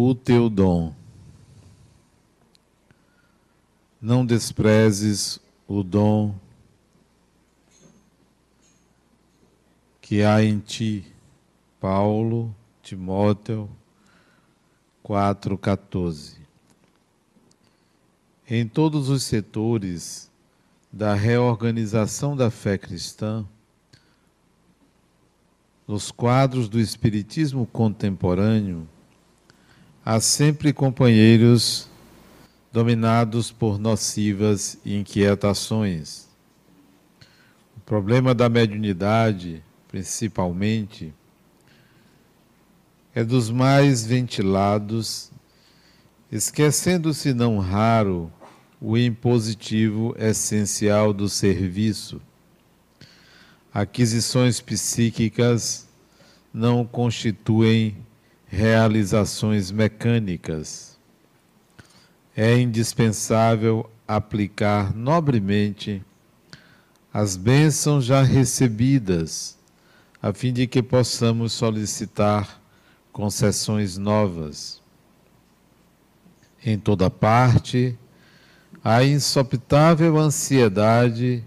o 0.00 0.14
teu 0.14 0.48
dom. 0.48 0.94
Não 4.00 4.24
desprezes 4.24 5.40
o 5.66 5.82
dom 5.82 6.36
que 10.00 10.22
há 10.22 10.40
em 10.42 10.60
ti. 10.60 11.04
Paulo, 11.80 12.54
Timóteo 12.80 13.68
4,14. 15.04 16.36
Em 18.48 18.68
todos 18.68 19.08
os 19.08 19.24
setores 19.24 20.30
da 20.92 21.14
reorganização 21.14 22.36
da 22.36 22.52
fé 22.52 22.78
cristã, 22.78 23.44
nos 25.88 26.12
quadros 26.12 26.68
do 26.68 26.78
Espiritismo 26.78 27.66
contemporâneo, 27.66 28.88
há 30.08 30.18
sempre 30.20 30.72
companheiros 30.72 31.86
dominados 32.72 33.52
por 33.52 33.78
nocivas 33.78 34.78
inquietações. 34.82 36.26
O 37.76 37.80
problema 37.80 38.34
da 38.34 38.48
mediunidade 38.48 39.62
principalmente, 39.86 41.12
é 43.14 43.22
dos 43.22 43.50
mais 43.50 44.06
ventilados, 44.06 45.30
esquecendo-se 46.32 47.34
não 47.34 47.58
raro 47.58 48.32
o 48.80 48.96
impositivo 48.96 50.16
essencial 50.18 51.12
do 51.12 51.28
serviço. 51.28 52.18
Aquisições 53.74 54.58
psíquicas 54.58 55.86
não 56.50 56.86
constituem 56.86 58.07
realizações 58.48 59.70
mecânicas. 59.70 60.98
É 62.36 62.58
indispensável 62.58 63.88
aplicar 64.06 64.94
nobremente 64.94 66.02
as 67.12 67.36
bênçãos 67.36 68.04
já 68.04 68.22
recebidas 68.22 69.58
a 70.20 70.32
fim 70.32 70.52
de 70.52 70.66
que 70.66 70.82
possamos 70.82 71.52
solicitar 71.52 72.60
concessões 73.12 73.96
novas. 73.96 74.82
Em 76.64 76.76
toda 76.76 77.08
parte, 77.08 77.96
a 78.82 79.04
insopitável 79.04 80.18
ansiedade 80.18 81.44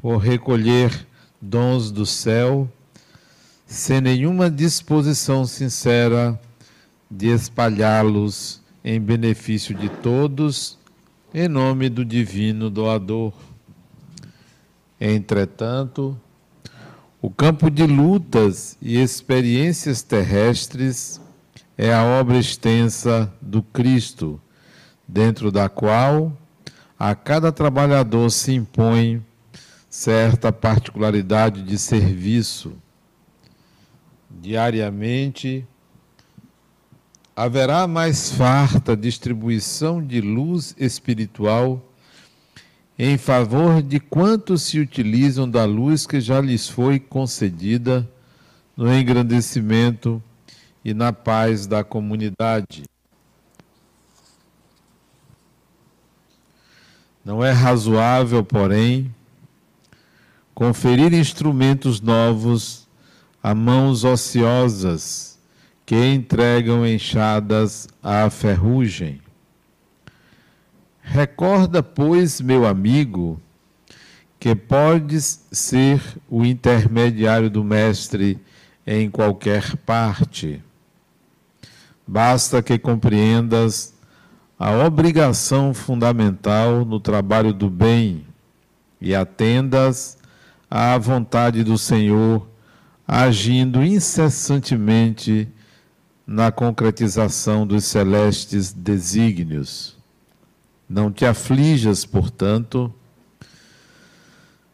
por 0.00 0.18
recolher 0.18 1.06
dons 1.40 1.92
do 1.92 2.04
céu, 2.04 2.68
sem 3.66 4.00
nenhuma 4.00 4.48
disposição 4.48 5.44
sincera 5.44 6.40
de 7.10 7.26
espalhá-los 7.26 8.62
em 8.84 9.00
benefício 9.00 9.74
de 9.74 9.88
todos, 9.88 10.78
em 11.34 11.48
nome 11.48 11.88
do 11.88 12.04
divino 12.04 12.70
doador. 12.70 13.32
Entretanto, 15.00 16.18
o 17.20 17.28
campo 17.28 17.68
de 17.68 17.84
lutas 17.84 18.78
e 18.80 19.00
experiências 19.02 20.00
terrestres 20.00 21.20
é 21.76 21.92
a 21.92 22.04
obra 22.04 22.38
extensa 22.38 23.30
do 23.42 23.62
Cristo, 23.62 24.40
dentro 25.06 25.50
da 25.50 25.68
qual 25.68 26.32
a 26.96 27.14
cada 27.16 27.50
trabalhador 27.50 28.30
se 28.30 28.52
impõe 28.52 29.22
certa 29.90 30.52
particularidade 30.52 31.62
de 31.62 31.76
serviço. 31.76 32.72
Diariamente, 34.40 35.66
haverá 37.34 37.86
mais 37.86 38.30
farta 38.30 38.96
distribuição 38.96 40.02
de 40.02 40.20
luz 40.20 40.74
espiritual 40.78 41.82
em 42.98 43.18
favor 43.18 43.82
de 43.82 44.00
quantos 44.00 44.62
se 44.62 44.78
utilizam 44.78 45.48
da 45.48 45.64
luz 45.64 46.06
que 46.06 46.20
já 46.20 46.40
lhes 46.40 46.68
foi 46.68 46.98
concedida 46.98 48.08
no 48.76 48.92
engrandecimento 48.92 50.22
e 50.84 50.94
na 50.94 51.12
paz 51.12 51.66
da 51.66 51.84
comunidade. 51.84 52.84
Não 57.24 57.44
é 57.44 57.50
razoável, 57.50 58.44
porém, 58.44 59.12
conferir 60.54 61.12
instrumentos 61.12 62.00
novos 62.00 62.85
a 63.46 63.54
mãos 63.54 64.02
ociosas 64.02 65.38
que 65.86 65.94
entregam 65.94 66.84
enxadas 66.84 67.86
à 68.02 68.28
ferrugem. 68.28 69.20
Recorda, 71.00 71.80
pois, 71.80 72.40
meu 72.40 72.66
amigo, 72.66 73.40
que 74.40 74.52
podes 74.56 75.46
ser 75.52 76.02
o 76.28 76.44
intermediário 76.44 77.48
do 77.48 77.62
Mestre 77.62 78.36
em 78.84 79.08
qualquer 79.08 79.76
parte. 79.76 80.60
Basta 82.04 82.60
que 82.60 82.76
compreendas 82.76 83.94
a 84.58 84.72
obrigação 84.72 85.72
fundamental 85.72 86.84
no 86.84 86.98
trabalho 86.98 87.52
do 87.52 87.70
bem 87.70 88.26
e 89.00 89.14
atendas 89.14 90.18
à 90.68 90.98
vontade 90.98 91.62
do 91.62 91.78
Senhor, 91.78 92.55
agindo 93.06 93.84
incessantemente 93.84 95.48
na 96.26 96.50
concretização 96.50 97.66
dos 97.66 97.84
celestes 97.84 98.72
desígnios. 98.72 99.96
Não 100.88 101.12
te 101.12 101.24
aflijas, 101.24 102.04
portanto, 102.04 102.92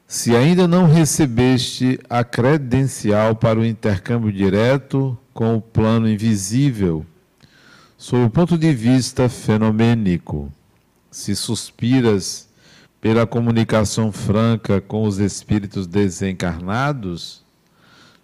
se 0.07 0.35
ainda 0.35 0.67
não 0.67 0.87
recebeste 0.87 1.99
a 2.09 2.25
credencial 2.25 3.35
para 3.35 3.59
o 3.59 3.65
intercâmbio 3.65 4.33
direto 4.33 5.17
com 5.33 5.57
o 5.57 5.61
plano 5.61 6.09
invisível, 6.09 7.05
sob 7.97 8.25
o 8.25 8.31
ponto 8.31 8.59
de 8.59 8.73
vista 8.75 9.29
fenomênico. 9.29 10.53
Se 11.11 11.35
suspiras 11.37 12.49
pela 13.01 13.27
comunicação 13.27 14.13
franca 14.13 14.81
com 14.81 15.05
os 15.07 15.19
espíritos 15.19 15.87
desencarnados, 15.87 17.42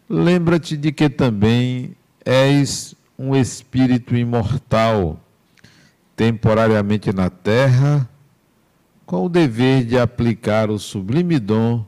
lembra-te 0.08 0.76
de 0.76 0.90
que 0.90 1.10
também 1.10 1.94
és 2.24 2.94
um 3.18 3.36
espírito 3.36 4.16
imortal 4.16 5.20
temporariamente 6.16 7.12
na 7.12 7.28
terra, 7.28 8.08
com 9.04 9.24
o 9.24 9.28
dever 9.28 9.84
de 9.84 9.98
aplicar 9.98 10.70
o 10.70 10.78
sublime 10.78 11.38
dom 11.38 11.86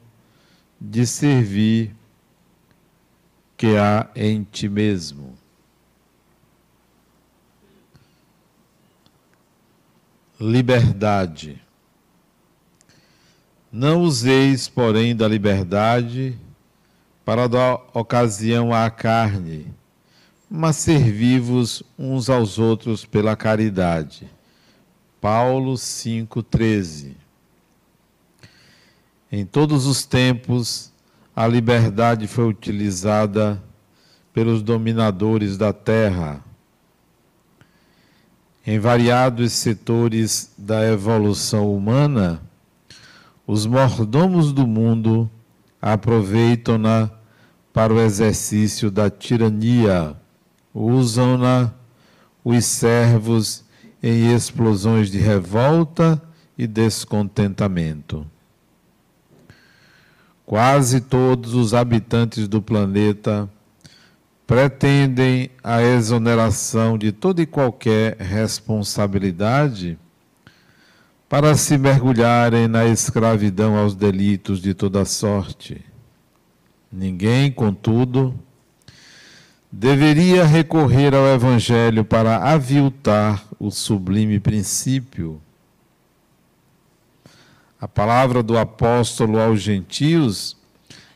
de 0.81 1.07
servir 1.07 1.95
que 3.57 3.77
há 3.77 4.09
em 4.15 4.45
ti 4.45 4.69
mesmo. 4.69 5.35
Liberdade. 10.41 11.61
Não 13.71 14.01
useis, 14.01 14.69
porém, 14.69 15.15
da 15.15 15.29
liberdade 15.29 16.39
para 17.31 17.47
dar 17.47 17.79
ocasião 17.95 18.75
à 18.75 18.91
carne 18.91 19.73
mas 20.51 20.75
servi-vos 20.75 21.81
uns 21.97 22.29
aos 22.29 22.59
outros 22.59 23.05
pela 23.05 23.37
caridade. 23.37 24.29
Paulo 25.21 25.75
5,13 25.75 27.13
Em 29.31 29.47
todos 29.47 29.87
os 29.87 30.05
tempos, 30.05 30.93
a 31.37 31.47
liberdade 31.47 32.27
foi 32.27 32.49
utilizada 32.49 33.63
pelos 34.35 34.61
dominadores 34.61 35.57
da 35.57 35.73
terra. 35.73 36.45
Em 38.67 38.81
variados 38.81 39.53
setores 39.53 40.53
da 40.59 40.85
evolução 40.85 41.73
humana, 41.73 42.43
os 43.47 43.67
mordomos 43.67 44.53
do 44.53 44.67
mundo 44.67 45.31
aproveitam-na 45.81 47.20
para 47.73 47.93
o 47.93 48.01
exercício 48.01 48.91
da 48.91 49.09
tirania 49.09 50.17
usam-na 50.75 51.73
os 52.45 52.65
servos 52.65 53.65
em 54.03 54.35
explosões 54.35 55.11
de 55.11 55.19
revolta 55.19 56.21
e 56.57 56.67
descontentamento. 56.67 58.27
Quase 60.45 61.01
todos 61.01 61.55
os 61.55 61.75
habitantes 61.75 62.49
do 62.49 62.61
planeta 62.61 63.49
pretendem 64.47 65.49
a 65.63 65.81
exoneração 65.81 66.99
de 66.99 67.13
toda 67.13 67.41
e 67.41 67.47
qualquer 67.47 68.17
responsabilidade 68.17 69.97
para 71.29 71.55
se 71.55 71.79
mergulharem 71.79 72.67
na 72.67 72.85
escravidão 72.85 73.77
aos 73.77 73.95
delitos 73.95 74.61
de 74.61 74.75
toda 74.75 75.05
sorte. 75.05 75.90
Ninguém, 76.93 77.53
contudo, 77.53 78.35
deveria 79.71 80.45
recorrer 80.45 81.15
ao 81.15 81.27
Evangelho 81.27 82.05
para 82.05 82.39
aviltar 82.39 83.45
o 83.59 83.71
sublime 83.71 84.41
princípio. 84.41 85.41
A 87.81 87.87
palavra 87.87 88.43
do 88.43 88.59
apóstolo 88.59 89.39
aos 89.39 89.61
gentios 89.61 90.57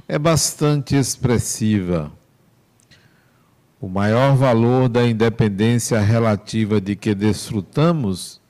é 0.06 0.19
bastante 0.19 0.94
expressiva. 0.94 2.12
O 3.81 3.88
maior 3.88 4.37
valor 4.37 4.88
da 4.88 5.06
independência 5.06 5.99
relativa 6.00 6.81
de 6.81 6.94
que 6.94 7.15
desfrutamos 7.15 8.41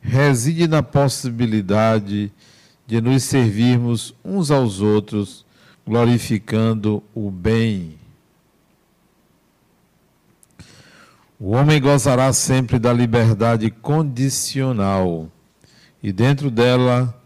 reside 0.00 0.68
na 0.68 0.82
possibilidade 0.82 2.30
de 2.86 3.00
nos 3.00 3.24
servirmos 3.24 4.14
uns 4.24 4.50
aos 4.50 4.80
outros, 4.80 5.44
glorificando 5.88 7.02
o 7.14 7.30
bem. 7.30 7.98
O 11.40 11.52
homem 11.52 11.80
gozará 11.80 12.30
sempre 12.34 12.78
da 12.78 12.92
liberdade 12.92 13.70
condicional 13.70 15.30
e, 16.02 16.12
dentro 16.12 16.50
dela, 16.50 17.18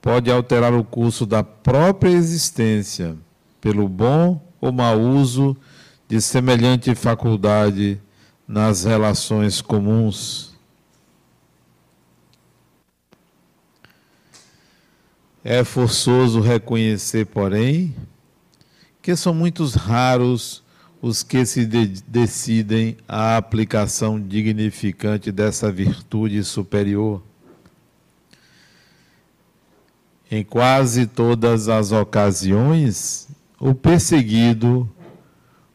pode 0.00 0.30
alterar 0.30 0.72
o 0.72 0.82
curso 0.82 1.26
da 1.26 1.44
própria 1.44 2.08
existência 2.08 3.18
pelo 3.60 3.86
bom 3.86 4.40
ou 4.58 4.72
mau 4.72 4.98
uso 4.98 5.54
de 6.08 6.22
semelhante 6.22 6.94
faculdade 6.94 8.00
nas 8.48 8.84
relações 8.84 9.60
comuns. 9.60 10.49
É 15.42 15.64
forçoso 15.64 16.40
reconhecer, 16.40 17.24
porém, 17.26 17.94
que 19.00 19.16
são 19.16 19.32
muitos 19.32 19.74
raros 19.74 20.62
os 21.00 21.22
que 21.22 21.46
se 21.46 21.64
de 21.64 21.86
decidem 22.06 22.98
à 23.08 23.38
aplicação 23.38 24.20
dignificante 24.20 25.32
dessa 25.32 25.72
virtude 25.72 26.44
superior. 26.44 27.22
Em 30.30 30.44
quase 30.44 31.06
todas 31.06 31.68
as 31.68 31.90
ocasiões, 31.90 33.28
o 33.58 33.74
perseguido, 33.74 34.88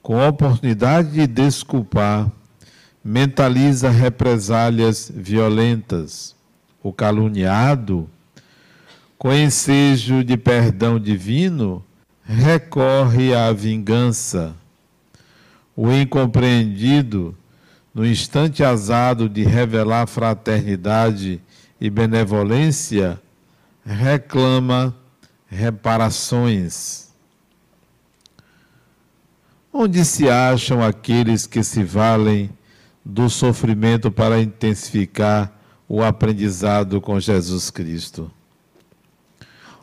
com 0.01 0.21
a 0.21 0.27
oportunidade 0.27 1.09
de 1.12 1.25
desculpar, 1.25 2.31
mentaliza 3.03 3.89
represálias 3.89 5.12
violentas. 5.13 6.35
O 6.83 6.94
caluniado, 6.94 8.07
com 9.17 9.33
ensejo 9.33 10.23
de 10.23 10.38
perdão 10.38 11.00
divino, 11.00 11.83
recorre 12.23 13.33
à 13.33 13.51
vingança 13.51 14.56
o 15.75 15.91
incompreendido, 15.91 17.35
no 17.94 18.06
instante 18.06 18.63
azado 18.63 19.27
de 19.27 19.44
revelar 19.44 20.07
fraternidade 20.07 21.41
e 21.79 21.89
benevolência, 21.89 23.19
reclama 23.85 24.95
reparações. 25.47 27.09
Onde 29.71 30.06
se 30.06 30.29
acham 30.29 30.81
aqueles 30.81 31.45
que 31.45 31.62
se 31.62 31.83
valem 31.83 32.50
do 33.03 33.29
sofrimento 33.29 34.09
para 34.09 34.41
intensificar 34.41 35.51
o 35.88 36.01
aprendizado 36.01 37.01
com 37.01 37.19
Jesus 37.19 37.69
Cristo? 37.69 38.31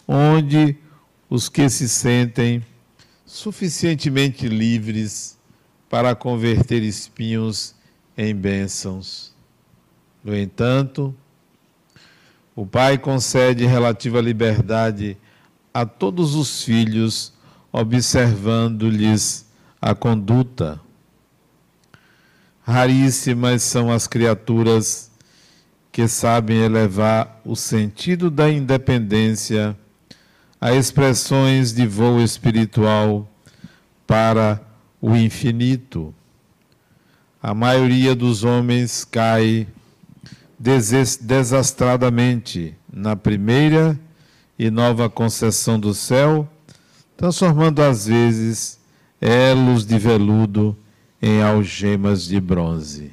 Onde 0.06 0.76
os 1.28 1.48
que 1.48 1.68
se 1.68 1.88
sentem 1.88 2.64
suficientemente 3.24 4.48
livres 4.48 5.38
para 5.88 6.14
converter 6.14 6.82
espinhos 6.82 7.74
em 8.16 8.34
bênçãos. 8.34 9.32
No 10.22 10.36
entanto, 10.36 11.14
o 12.54 12.66
Pai 12.66 12.98
concede 12.98 13.64
relativa 13.64 14.20
liberdade 14.20 15.16
a 15.72 15.86
todos 15.86 16.34
os 16.34 16.62
filhos, 16.62 17.32
observando-lhes 17.72 19.46
a 19.80 19.94
conduta. 19.94 20.78
Raríssimas 22.62 23.62
são 23.62 23.90
as 23.90 24.06
criaturas 24.06 25.10
que 25.90 26.06
sabem 26.06 26.58
elevar 26.58 27.40
o 27.44 27.56
sentido 27.56 28.30
da 28.30 28.50
independência 28.50 29.76
a 30.62 30.72
expressões 30.72 31.72
de 31.72 31.86
voo 31.88 32.20
espiritual 32.20 33.28
para 34.06 34.62
o 35.00 35.16
infinito. 35.16 36.14
A 37.42 37.52
maioria 37.52 38.14
dos 38.14 38.44
homens 38.44 39.04
cai 39.04 39.66
desastradamente 40.56 42.76
na 42.92 43.16
primeira 43.16 43.98
e 44.56 44.70
nova 44.70 45.10
concessão 45.10 45.80
do 45.80 45.92
céu, 45.92 46.48
transformando 47.16 47.82
às 47.82 48.06
vezes 48.06 48.78
elos 49.20 49.84
de 49.84 49.98
veludo 49.98 50.78
em 51.20 51.42
algemas 51.42 52.24
de 52.24 52.40
bronze. 52.40 53.10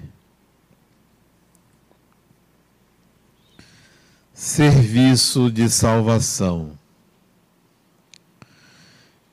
Serviço 4.35 5.49
de 5.49 5.67
salvação. 5.67 6.77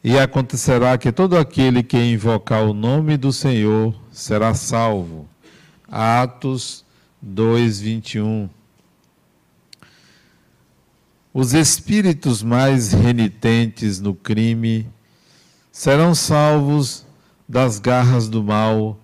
E 0.08 0.16
acontecerá 0.20 0.96
que 0.96 1.10
todo 1.10 1.36
aquele 1.36 1.82
que 1.82 1.98
invocar 1.98 2.62
o 2.62 2.72
nome 2.72 3.16
do 3.16 3.32
Senhor 3.32 3.92
será 4.12 4.54
salvo. 4.54 5.28
Atos 5.88 6.84
2, 7.20 7.80
21. 7.80 8.48
Os 11.34 11.54
espíritos 11.54 12.40
mais 12.40 12.92
renitentes 12.92 13.98
no 13.98 14.14
crime 14.14 14.88
serão 15.72 16.14
salvos 16.14 17.04
das 17.48 17.80
garras 17.80 18.28
do 18.28 18.44
mal 18.44 18.96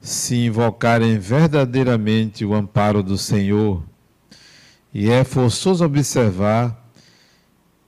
se 0.00 0.36
invocarem 0.36 1.18
verdadeiramente 1.18 2.44
o 2.44 2.54
amparo 2.54 3.02
do 3.02 3.18
Senhor. 3.18 3.82
E 4.94 5.10
é 5.10 5.24
forçoso 5.24 5.84
observar 5.84 6.83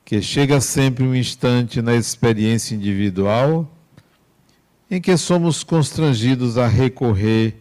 que 0.07 0.23
chega 0.23 0.61
sempre 0.61 1.03
um 1.03 1.17
instante 1.17 1.83
na 1.83 1.93
experiência 1.97 2.77
individual 2.77 3.69
em 4.89 5.01
que 5.01 5.17
somos 5.17 5.65
constrangidos 5.65 6.57
a 6.57 6.69
recorrer 6.69 7.57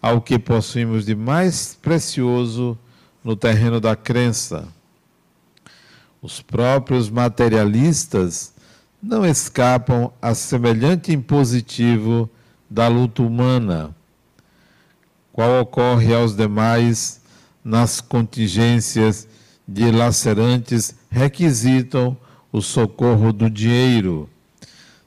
ao 0.00 0.22
que 0.22 0.38
possuímos 0.38 1.04
de 1.04 1.14
mais 1.14 1.78
precioso 1.82 2.78
no 3.22 3.36
terreno 3.36 3.78
da 3.78 3.94
crença. 3.94 4.66
Os 6.22 6.40
próprios 6.40 7.10
materialistas 7.10 8.54
não 9.02 9.26
escapam 9.26 10.10
a 10.22 10.34
semelhante 10.34 11.12
impositivo 11.12 12.30
da 12.70 12.88
luta 12.88 13.22
humana, 13.22 13.94
qual 15.30 15.60
ocorre 15.60 16.14
aos 16.14 16.34
demais 16.34 17.20
nas 17.62 18.00
contingências 18.00 19.28
dilacerantes 19.66 20.94
requisitam 21.10 22.16
o 22.50 22.60
socorro 22.60 23.32
do 23.32 23.48
dinheiro, 23.48 24.28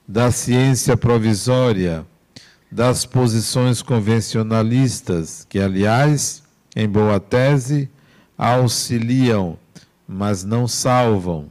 da 0.08 0.32
ciência 0.32 0.98
provisória, 0.98 2.06
das 2.72 3.06
posições 3.06 3.82
convencionalistas, 3.82 5.46
que, 5.48 5.60
aliás, 5.60 6.44
em 6.76 6.90
boa 6.90 7.20
tese, 7.20 7.90
auxiliam, 8.38 9.58
mas 10.08 10.44
não 10.44 10.68
salvam. 10.68 11.50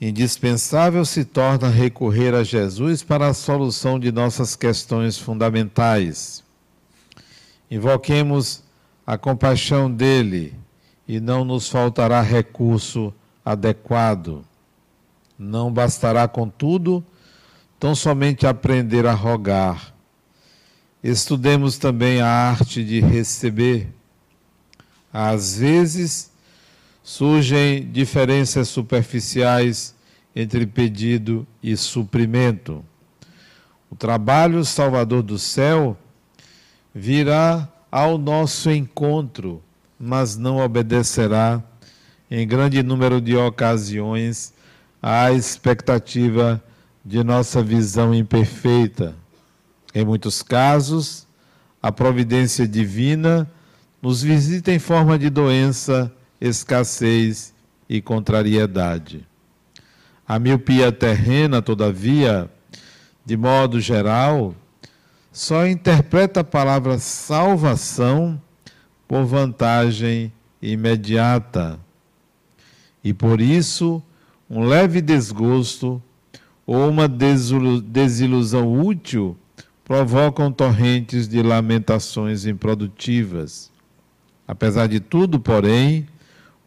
Indispensável 0.00 1.04
se 1.04 1.24
torna 1.24 1.68
recorrer 1.68 2.34
a 2.34 2.42
Jesus 2.42 3.02
para 3.02 3.28
a 3.28 3.34
solução 3.34 4.00
de 4.00 4.10
nossas 4.10 4.56
questões 4.56 5.16
fundamentais. 5.16 6.42
Invoquemos 7.70 8.61
a 9.06 9.18
compaixão 9.18 9.90
dele 9.90 10.54
e 11.06 11.20
não 11.20 11.44
nos 11.44 11.68
faltará 11.68 12.20
recurso 12.22 13.12
adequado. 13.44 14.44
Não 15.38 15.72
bastará, 15.72 16.28
contudo, 16.28 17.04
tão 17.78 17.94
somente 17.94 18.46
aprender 18.46 19.06
a 19.06 19.12
rogar. 19.12 19.92
Estudemos 21.02 21.78
também 21.78 22.20
a 22.20 22.28
arte 22.28 22.84
de 22.84 23.00
receber. 23.00 23.88
Às 25.12 25.58
vezes, 25.58 26.30
surgem 27.02 27.90
diferenças 27.90 28.68
superficiais 28.68 29.94
entre 30.34 30.64
pedido 30.64 31.46
e 31.62 31.76
suprimento. 31.76 32.84
O 33.90 33.96
trabalho 33.96 34.64
salvador 34.64 35.22
do 35.22 35.38
céu 35.38 35.96
virá 36.94 37.68
ao 37.92 38.16
nosso 38.16 38.70
encontro, 38.70 39.62
mas 40.00 40.38
não 40.38 40.56
obedecerá, 40.56 41.62
em 42.30 42.48
grande 42.48 42.82
número 42.82 43.20
de 43.20 43.36
ocasiões, 43.36 44.54
à 45.02 45.30
expectativa 45.30 46.62
de 47.04 47.22
nossa 47.22 47.62
visão 47.62 48.14
imperfeita. 48.14 49.14
Em 49.94 50.06
muitos 50.06 50.42
casos, 50.42 51.26
a 51.82 51.92
providência 51.92 52.66
divina 52.66 53.50
nos 54.00 54.22
visita 54.22 54.72
em 54.72 54.78
forma 54.78 55.18
de 55.18 55.28
doença, 55.28 56.10
escassez 56.40 57.52
e 57.86 58.00
contrariedade. 58.00 59.26
A 60.26 60.38
miopia 60.38 60.90
terrena, 60.90 61.60
todavia, 61.60 62.48
de 63.22 63.36
modo 63.36 63.78
geral, 63.78 64.54
só 65.32 65.66
interpreta 65.66 66.40
a 66.40 66.44
palavra 66.44 66.98
salvação 66.98 68.40
por 69.08 69.24
vantagem 69.24 70.30
imediata. 70.60 71.80
E 73.02 73.14
por 73.14 73.40
isso, 73.40 74.02
um 74.48 74.64
leve 74.64 75.00
desgosto 75.00 76.00
ou 76.66 76.88
uma 76.88 77.08
desilusão 77.08 78.80
útil 78.80 79.36
provocam 79.84 80.52
torrentes 80.52 81.26
de 81.26 81.42
lamentações 81.42 82.46
improdutivas. 82.46 83.70
Apesar 84.46 84.86
de 84.86 85.00
tudo, 85.00 85.40
porém, 85.40 86.06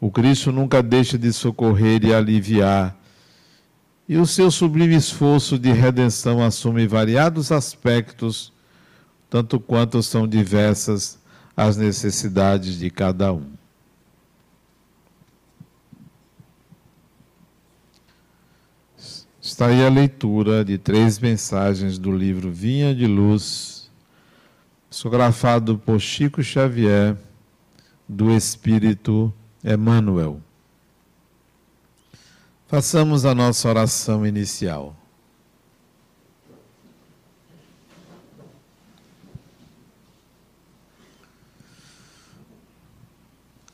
o 0.00 0.10
Cristo 0.10 0.52
nunca 0.52 0.82
deixa 0.82 1.16
de 1.16 1.32
socorrer 1.32 2.04
e 2.04 2.12
aliviar. 2.12 2.96
E 4.08 4.16
o 4.16 4.26
seu 4.26 4.50
sublime 4.50 4.94
esforço 4.94 5.58
de 5.58 5.72
redenção 5.72 6.42
assume 6.42 6.86
variados 6.86 7.50
aspectos, 7.50 8.52
tanto 9.28 9.58
quanto 9.58 10.02
são 10.02 10.26
diversas 10.26 11.18
as 11.56 11.76
necessidades 11.76 12.78
de 12.78 12.90
cada 12.90 13.32
um. 13.32 13.56
Está 19.40 19.68
aí 19.68 19.86
a 19.86 19.88
leitura 19.88 20.64
de 20.64 20.76
três 20.76 21.18
mensagens 21.18 21.98
do 21.98 22.10
livro 22.10 22.50
Vinha 22.50 22.94
de 22.94 23.06
Luz, 23.06 23.90
psicografado 24.90 25.78
por 25.78 26.00
Chico 26.00 26.42
Xavier, 26.42 27.16
do 28.08 28.30
Espírito 28.30 29.32
Emmanuel. 29.64 30.40
Façamos 32.66 33.24
a 33.24 33.34
nossa 33.34 33.68
oração 33.68 34.26
inicial. 34.26 34.96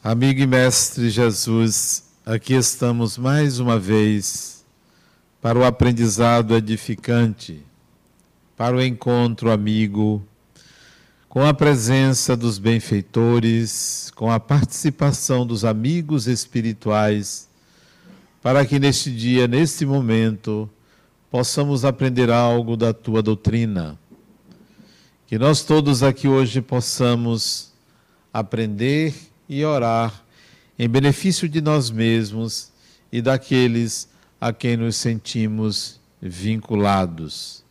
Amigo 0.04 0.40
e 0.40 0.48
Mestre 0.48 1.08
Jesus, 1.10 2.02
aqui 2.26 2.54
estamos 2.54 3.16
mais 3.16 3.60
uma 3.60 3.78
vez 3.78 4.64
para 5.40 5.56
o 5.56 5.64
aprendizado 5.64 6.56
edificante, 6.56 7.62
para 8.56 8.74
o 8.74 8.82
encontro 8.82 9.48
amigo, 9.48 10.20
com 11.28 11.46
a 11.46 11.54
presença 11.54 12.36
dos 12.36 12.58
benfeitores, 12.58 14.10
com 14.16 14.28
a 14.28 14.40
participação 14.40 15.46
dos 15.46 15.64
amigos 15.64 16.26
espirituais, 16.26 17.48
para 18.42 18.66
que 18.66 18.80
neste 18.80 19.08
dia, 19.08 19.46
neste 19.46 19.86
momento, 19.86 20.68
possamos 21.30 21.84
aprender 21.84 22.28
algo 22.28 22.76
da 22.76 22.92
tua 22.92 23.22
doutrina. 23.22 23.96
Que 25.28 25.38
nós 25.38 25.62
todos 25.62 26.02
aqui 26.02 26.26
hoje 26.26 26.60
possamos 26.60 27.72
aprender 28.34 29.30
e 29.48 29.64
orar 29.64 30.24
em 30.78 30.88
benefício 30.88 31.48
de 31.48 31.60
nós 31.60 31.90
mesmos 31.90 32.72
e 33.10 33.20
daqueles 33.20 34.08
a 34.40 34.52
quem 34.52 34.76
nos 34.76 34.96
sentimos 34.96 36.00
vinculados. 36.20 37.64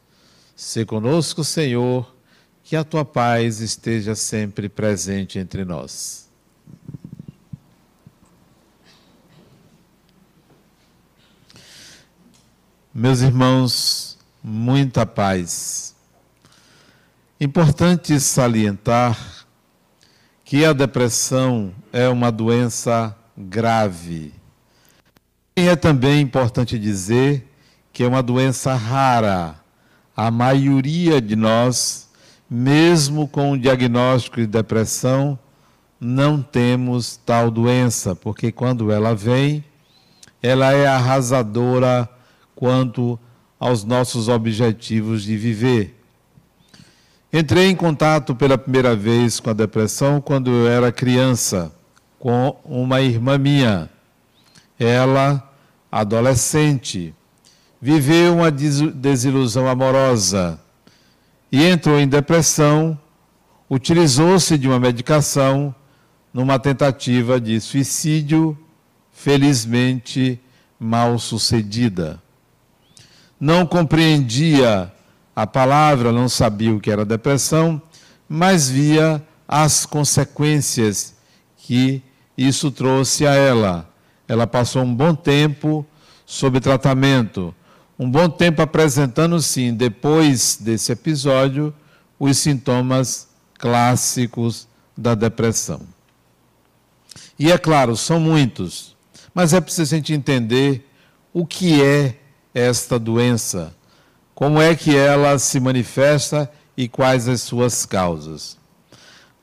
Se 0.56 0.86
conosco, 0.86 1.44
Senhor, 1.44 2.16
que 2.64 2.76
a 2.76 2.84
tua 2.84 3.04
paz 3.04 3.60
esteja 3.60 4.16
sempre 4.16 4.70
presente 4.70 5.40
entre 5.40 5.66
nós. 5.66 6.30
Meus 12.94 13.22
irmãos, 13.22 14.18
muita 14.44 15.06
paz. 15.06 15.96
Importante 17.40 18.20
salientar 18.20 19.41
que 20.52 20.66
a 20.66 20.74
depressão 20.74 21.72
é 21.94 22.10
uma 22.10 22.30
doença 22.30 23.16
grave 23.38 24.34
e 25.56 25.62
é 25.62 25.78
também 25.78 26.20
importante 26.20 26.78
dizer 26.78 27.48
que 27.94 28.04
é 28.04 28.08
uma 28.10 28.22
doença 28.22 28.74
rara. 28.74 29.56
A 30.14 30.30
maioria 30.30 31.22
de 31.22 31.38
nós, 31.38 32.10
mesmo 32.50 33.30
com 33.30 33.54
o 33.54 33.58
diagnóstico 33.58 34.42
de 34.42 34.46
depressão, 34.46 35.40
não 35.98 36.42
temos 36.42 37.16
tal 37.16 37.50
doença, 37.50 38.14
porque 38.14 38.52
quando 38.52 38.92
ela 38.92 39.16
vem, 39.16 39.64
ela 40.44 40.74
é 40.74 40.86
arrasadora 40.86 42.10
quanto 42.54 43.18
aos 43.58 43.86
nossos 43.86 44.28
objetivos 44.28 45.24
de 45.24 45.38
viver. 45.38 46.01
Entrei 47.34 47.70
em 47.70 47.76
contato 47.78 48.36
pela 48.36 48.58
primeira 48.58 48.94
vez 48.94 49.40
com 49.40 49.50
a 49.50 49.54
depressão 49.54 50.20
quando 50.20 50.52
eu 50.52 50.68
era 50.68 50.92
criança, 50.92 51.72
com 52.20 52.60
uma 52.66 53.00
irmã 53.00 53.38
minha. 53.38 53.90
Ela 54.78 55.42
adolescente, 55.90 57.16
viveu 57.82 58.36
uma 58.36 58.52
desilusão 58.52 59.66
amorosa 59.66 60.60
e 61.50 61.64
entrou 61.64 61.98
em 62.02 62.08
depressão, 62.08 63.00
utilizou-se 63.70 64.58
de 64.58 64.68
uma 64.68 64.80
medicação 64.80 65.74
numa 66.34 66.60
tentativa 66.60 67.40
de 67.40 67.62
suicídio, 67.62 68.58
felizmente 69.10 70.38
mal 70.78 71.18
sucedida. 71.18 72.22
Não 73.40 73.66
compreendia 73.66 74.92
a 75.36 75.48
palavra, 75.48 76.12
não 76.12 76.28
sabia 76.28 76.74
o 76.74 76.80
que 76.80 76.92
era 76.92 77.06
depressão, 77.06 77.82
mas 78.28 78.70
via 78.70 79.22
as 79.48 79.86
consequências 79.86 81.16
que 81.58 82.02
isso 82.38 82.72
trouxe 82.72 83.26
a 83.26 83.34
ela 83.34 83.92
ela 84.32 84.48
passou 84.48 84.82
um 84.82 84.96
bom 84.96 85.14
tempo 85.14 85.86
sob 86.26 86.62
tratamento, 86.62 87.54
um 88.00 88.10
bom 88.10 88.30
tempo 88.30 88.62
apresentando, 88.62 89.42
sim, 89.42 89.74
depois 89.74 90.58
desse 90.58 90.94
episódio, 90.94 91.74
os 92.18 92.38
sintomas 92.38 93.28
clássicos 93.60 94.70
da 94.98 95.16
depressão. 95.16 95.82
E 97.38 97.52
é 97.52 97.58
claro, 97.58 97.98
são 97.98 98.22
muitos, 98.22 98.96
mas 99.34 99.52
é 99.52 99.60
preciso 99.60 99.94
a 99.94 99.98
gente 99.98 100.14
entender 100.14 100.90
o 101.34 101.46
que 101.46 101.84
é 101.84 102.16
esta 102.54 102.98
doença, 102.98 103.76
como 104.42 104.60
é 104.60 104.74
que 104.74 104.98
ela 104.98 105.38
se 105.38 105.60
manifesta 105.60 106.52
e 106.76 106.88
quais 106.88 107.28
as 107.28 107.42
suas 107.42 107.86
causas. 107.86 108.58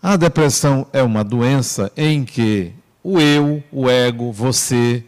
A 0.02 0.16
depressão 0.16 0.88
é 0.92 1.00
uma 1.04 1.22
doença 1.22 1.92
em 1.96 2.24
que 2.24 2.72
o 3.00 3.20
eu, 3.20 3.62
o 3.70 3.88
ego, 3.88 4.32
você, 4.32 5.04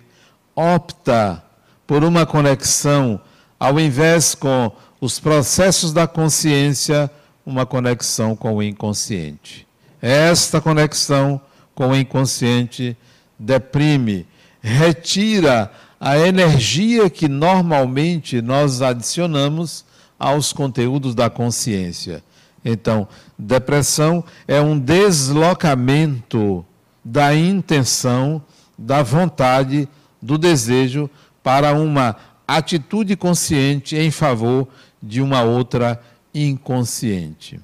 opta 0.55 1.43
por 1.89 2.05
uma 2.05 2.25
conexão, 2.25 3.21
ao 3.59 3.81
invés 3.81 4.33
com 4.33 4.71
os 5.01 5.19
processos 5.19 5.93
da 5.93 6.07
consciência, 6.07 7.11
uma 7.45 7.67
conexão 7.67 8.37
com 8.37 8.55
o 8.55 8.63
inconsciente. 8.63 9.67
Esta 10.01 10.61
conexão 10.61 11.41
com 11.75 11.89
o 11.89 11.97
inconsciente 11.97 12.97
deprime, 13.37 14.25
retira 14.63 15.69
a 16.01 16.19
energia 16.19 17.11
que 17.11 17.29
normalmente 17.29 18.41
nós 18.41 18.81
adicionamos 18.81 19.85
aos 20.19 20.51
conteúdos 20.51 21.15
da 21.15 21.29
consciência. 21.29 22.25
Então, 22.65 23.07
depressão 23.39 24.25
é 24.49 24.61
um 24.63 24.79
deslocamento 24.79 26.65
da 27.05 27.35
intenção, 27.35 28.43
da 28.79 29.03
vontade, 29.03 29.87
do 30.21 30.39
desejo 30.39 31.09
para 31.43 31.75
uma 31.75 32.17
atitude 32.49 33.15
consciente 33.15 33.95
em 33.95 34.11
favor 34.11 34.69
de 35.03 35.21
uma 35.21 35.43
outra 35.43 36.01
inconsciente. 36.35 37.61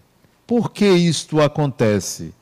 Por 0.47 0.71
que 0.71 0.87
isto 0.87 1.41
acontece? 1.41 2.35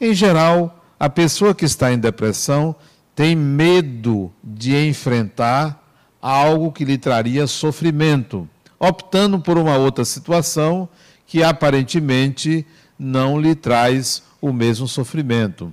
Em 0.00 0.14
geral, 0.14 0.84
a 0.98 1.08
pessoa 1.10 1.54
que 1.54 1.64
está 1.64 1.92
em 1.92 1.98
depressão 1.98 2.74
tem 3.14 3.36
medo 3.36 4.32
de 4.42 4.76
enfrentar 4.88 5.80
algo 6.20 6.72
que 6.72 6.84
lhe 6.84 6.98
traria 6.98 7.46
sofrimento, 7.46 8.48
optando 8.78 9.38
por 9.38 9.58
uma 9.58 9.76
outra 9.76 10.04
situação 10.04 10.88
que 11.26 11.42
aparentemente 11.42 12.66
não 12.98 13.40
lhe 13.40 13.54
traz 13.54 14.22
o 14.40 14.52
mesmo 14.52 14.88
sofrimento. 14.88 15.72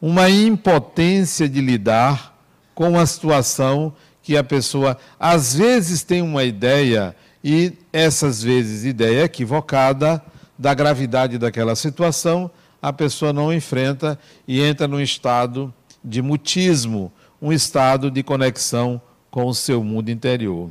Uma 0.00 0.28
impotência 0.28 1.48
de 1.48 1.60
lidar 1.60 2.36
com 2.74 2.98
a 2.98 3.06
situação 3.06 3.94
que 4.22 4.36
a 4.36 4.44
pessoa 4.44 4.96
às 5.18 5.54
vezes 5.54 6.02
tem 6.02 6.22
uma 6.22 6.44
ideia 6.44 7.14
e 7.42 7.72
essas 7.92 8.42
vezes 8.42 8.84
ideia 8.84 9.24
equivocada 9.24 10.22
da 10.58 10.72
gravidade 10.72 11.38
daquela 11.38 11.76
situação, 11.76 12.50
a 12.80 12.92
pessoa 12.92 13.32
não 13.32 13.52
enfrenta 13.52 14.18
e 14.46 14.60
entra 14.60 14.88
num 14.88 15.00
estado 15.00 15.72
de 16.04 16.20
mutismo, 16.20 17.12
um 17.40 17.52
estado 17.52 18.10
de 18.10 18.22
conexão 18.22 19.00
com 19.30 19.46
o 19.46 19.54
seu 19.54 19.82
mundo 19.82 20.10
interior. 20.10 20.70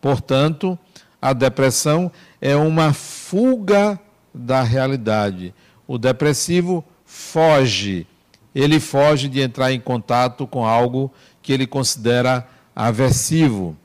Portanto, 0.00 0.78
a 1.20 1.32
depressão 1.32 2.10
é 2.40 2.56
uma 2.56 2.92
fuga 2.92 3.98
da 4.34 4.62
realidade. 4.62 5.54
O 5.86 5.96
depressivo 5.96 6.84
foge, 7.04 8.06
ele 8.54 8.78
foge 8.80 9.28
de 9.28 9.40
entrar 9.40 9.72
em 9.72 9.80
contato 9.80 10.46
com 10.46 10.66
algo 10.66 11.12
que 11.42 11.52
ele 11.52 11.66
considera 11.66 12.46
aversivo. 12.74 13.76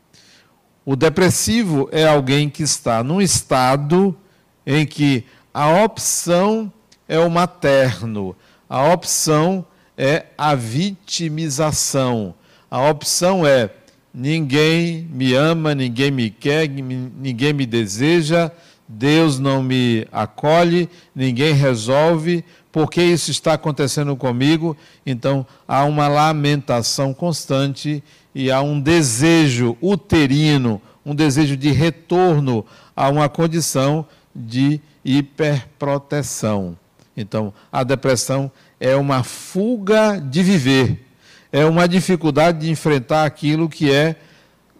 O 0.85 0.95
depressivo 0.95 1.87
é 1.91 2.07
alguém 2.07 2.49
que 2.49 2.63
está 2.63 3.03
num 3.03 3.21
estado 3.21 4.17
em 4.65 4.85
que 4.85 5.23
a 5.53 5.83
opção 5.83 6.71
é 7.07 7.19
o 7.19 7.29
materno, 7.29 8.35
a 8.69 8.91
opção 8.91 9.65
é 9.97 10.25
a 10.37 10.55
vitimização, 10.55 12.33
a 12.69 12.89
opção 12.89 13.45
é 13.45 13.69
ninguém 14.13 15.07
me 15.11 15.33
ama, 15.33 15.73
ninguém 15.75 16.11
me 16.11 16.29
quer, 16.29 16.67
ninguém 16.67 17.53
me 17.53 17.65
deseja, 17.65 18.51
Deus 18.87 19.39
não 19.39 19.63
me 19.63 20.05
acolhe, 20.11 20.89
ninguém 21.15 21.53
resolve, 21.53 22.43
porque 22.71 23.01
isso 23.01 23.31
está 23.31 23.53
acontecendo 23.53 24.15
comigo? 24.15 24.75
Então 25.05 25.45
há 25.67 25.83
uma 25.85 26.07
lamentação 26.07 27.13
constante 27.13 28.03
e 28.33 28.51
há 28.51 28.61
um 28.61 28.79
desejo 28.79 29.77
uterino, 29.81 30.81
um 31.05 31.15
desejo 31.15 31.57
de 31.57 31.71
retorno 31.71 32.65
a 32.95 33.09
uma 33.09 33.27
condição 33.27 34.05
de 34.35 34.79
hiperproteção. 35.03 36.77
Então, 37.15 37.53
a 37.71 37.83
depressão 37.83 38.51
é 38.81 38.95
uma 38.95 39.23
fuga 39.23 40.19
de 40.19 40.41
viver, 40.41 41.05
é 41.51 41.63
uma 41.63 41.87
dificuldade 41.87 42.61
de 42.61 42.71
enfrentar 42.71 43.25
aquilo 43.25 43.69
que 43.69 43.91
é 43.91 44.15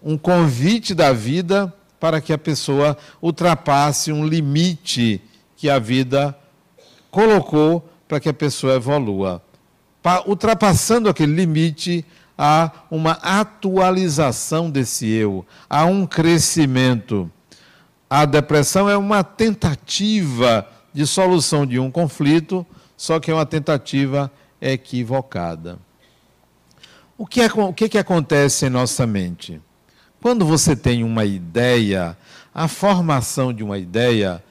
um 0.02 0.18
convite 0.18 0.96
da 0.96 1.14
vida 1.14 1.72
para 2.00 2.20
que 2.20 2.34
a 2.34 2.38
pessoa 2.38 2.98
ultrapasse 3.22 4.12
um 4.12 4.26
limite 4.26 5.22
que 5.56 5.70
a 5.70 5.78
vida 5.78 6.36
colocou 7.12 7.88
para 8.08 8.20
que 8.20 8.28
a 8.28 8.34
pessoa 8.34 8.74
evolua. 8.74 9.40
Ultrapassando 10.26 11.08
aquele 11.08 11.36
limite, 11.36 12.04
há 12.36 12.72
uma 12.90 13.12
atualização 13.22 14.72
desse 14.72 15.08
eu, 15.08 15.46
há 15.70 15.86
um 15.86 16.08
crescimento. 16.08 17.32
A 18.10 18.26
depressão 18.26 18.90
é 18.90 18.98
uma 18.98 19.24
tentativa 19.24 20.68
de 20.92 21.06
solução 21.06 21.68
de 21.68 21.78
um 21.78 21.92
conflito, 21.92 22.66
só 23.02 23.20
que 23.20 23.32
é 23.32 23.34
uma 23.34 23.48
tentativa 23.48 24.32
equivocada. 24.62 25.80
O 27.18 27.26
que, 27.26 27.42
é, 27.42 27.48
o 27.52 27.74
que, 27.74 27.90
que 27.90 27.98
acontece 27.98 28.68
em 28.68 28.70
nossa 28.70 29.08
mente? 29.08 29.60
Quando 30.22 30.46
você 30.46 30.76
tem 30.76 31.04
uma 31.04 31.26
ideia, 31.26 32.16
a 32.54 32.68
formação 32.68 33.52
de 33.52 33.64
uma 33.64 33.80
ideia 33.80 34.44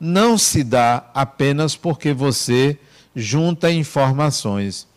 não 0.00 0.38
se 0.38 0.64
dá 0.64 1.10
apenas 1.12 1.76
porque 1.76 2.14
você 2.14 2.78
junta 3.14 3.70
informações. 3.70 4.88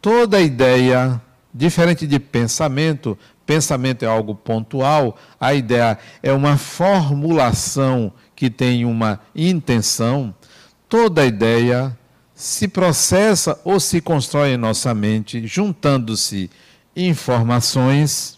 Toda 0.00 0.40
ideia 0.40 1.22
Diferente 1.54 2.06
de 2.06 2.18
pensamento, 2.18 3.18
pensamento 3.44 4.06
é 4.06 4.08
algo 4.08 4.34
pontual, 4.34 5.18
a 5.38 5.52
ideia 5.52 5.98
é 6.22 6.32
uma 6.32 6.56
formulação 6.56 8.10
que 8.34 8.48
tem 8.48 8.86
uma 8.86 9.20
intenção. 9.36 10.34
Toda 10.88 11.26
ideia 11.26 11.94
se 12.42 12.66
processa 12.66 13.56
ou 13.62 13.78
se 13.78 14.00
constrói 14.00 14.54
em 14.54 14.56
nossa 14.56 14.92
mente, 14.92 15.46
juntando-se 15.46 16.50
informações, 16.96 18.36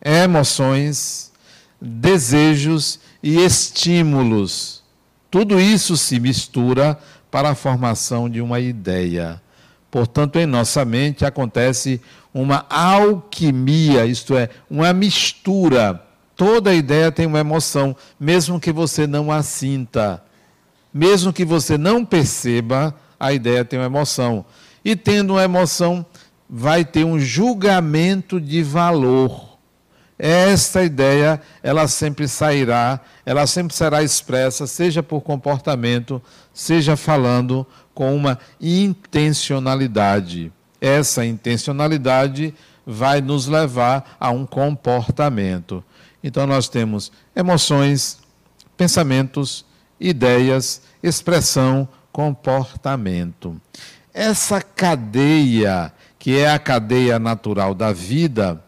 emoções, 0.00 1.32
desejos 1.80 3.00
e 3.20 3.44
estímulos. 3.44 4.84
Tudo 5.28 5.60
isso 5.60 5.96
se 5.96 6.20
mistura 6.20 6.96
para 7.32 7.50
a 7.50 7.54
formação 7.56 8.30
de 8.30 8.40
uma 8.40 8.60
ideia. 8.60 9.42
Portanto, 9.90 10.38
em 10.38 10.46
nossa 10.46 10.84
mente 10.84 11.24
acontece 11.24 12.00
uma 12.32 12.64
alquimia, 12.70 14.06
isto 14.06 14.36
é, 14.36 14.50
uma 14.70 14.92
mistura. 14.92 16.00
Toda 16.36 16.72
ideia 16.72 17.10
tem 17.10 17.26
uma 17.26 17.40
emoção, 17.40 17.96
mesmo 18.20 18.60
que 18.60 18.70
você 18.70 19.04
não 19.04 19.32
a 19.32 19.42
sinta. 19.42 20.22
Mesmo 20.94 21.32
que 21.32 21.44
você 21.44 21.76
não 21.76 22.04
perceba, 22.04 22.94
a 23.22 23.32
ideia 23.32 23.64
tem 23.64 23.78
uma 23.78 23.86
emoção. 23.86 24.44
E 24.84 24.96
tendo 24.96 25.34
uma 25.34 25.44
emoção, 25.44 26.04
vai 26.50 26.84
ter 26.84 27.04
um 27.04 27.20
julgamento 27.20 28.40
de 28.40 28.64
valor. 28.64 29.56
Esta 30.18 30.82
ideia, 30.82 31.40
ela 31.62 31.86
sempre 31.86 32.26
sairá, 32.26 32.98
ela 33.24 33.46
sempre 33.46 33.76
será 33.76 34.02
expressa, 34.02 34.66
seja 34.66 35.04
por 35.04 35.20
comportamento, 35.20 36.20
seja 36.52 36.96
falando 36.96 37.64
com 37.94 38.12
uma 38.12 38.40
intencionalidade. 38.60 40.52
Essa 40.80 41.24
intencionalidade 41.24 42.52
vai 42.84 43.20
nos 43.20 43.46
levar 43.46 44.16
a 44.18 44.30
um 44.30 44.44
comportamento. 44.44 45.84
Então, 46.24 46.44
nós 46.44 46.68
temos 46.68 47.12
emoções, 47.36 48.18
pensamentos, 48.76 49.64
ideias, 50.00 50.82
expressão, 51.00 51.88
comportamento. 52.12 53.60
Essa 54.12 54.60
cadeia, 54.60 55.92
que 56.18 56.38
é 56.38 56.50
a 56.50 56.58
cadeia 56.58 57.18
natural 57.18 57.74
da 57.74 57.92
vida, 57.92 58.62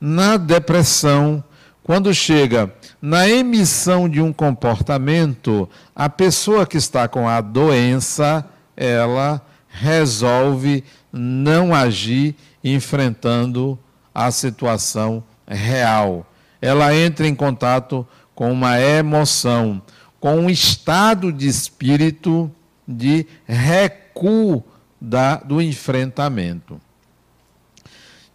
na 0.00 0.36
depressão, 0.36 1.42
quando 1.82 2.12
chega 2.12 2.72
na 3.00 3.28
emissão 3.28 4.08
de 4.08 4.20
um 4.20 4.32
comportamento, 4.32 5.68
a 5.94 6.08
pessoa 6.08 6.66
que 6.66 6.76
está 6.76 7.06
com 7.08 7.28
a 7.28 7.40
doença, 7.40 8.44
ela 8.76 9.40
resolve 9.68 10.84
não 11.12 11.74
agir 11.74 12.34
enfrentando 12.62 13.78
a 14.14 14.30
situação 14.30 15.22
real. 15.46 16.26
Ela 16.60 16.94
entra 16.94 17.26
em 17.26 17.34
contato 17.34 18.06
com 18.34 18.52
uma 18.52 18.80
emoção, 18.80 19.80
com 20.18 20.36
um 20.36 20.50
estado 20.50 21.32
de 21.32 21.48
espírito 21.48 22.50
de 22.90 23.26
recuo 23.46 24.62
da, 25.00 25.36
do 25.36 25.62
enfrentamento. 25.62 26.80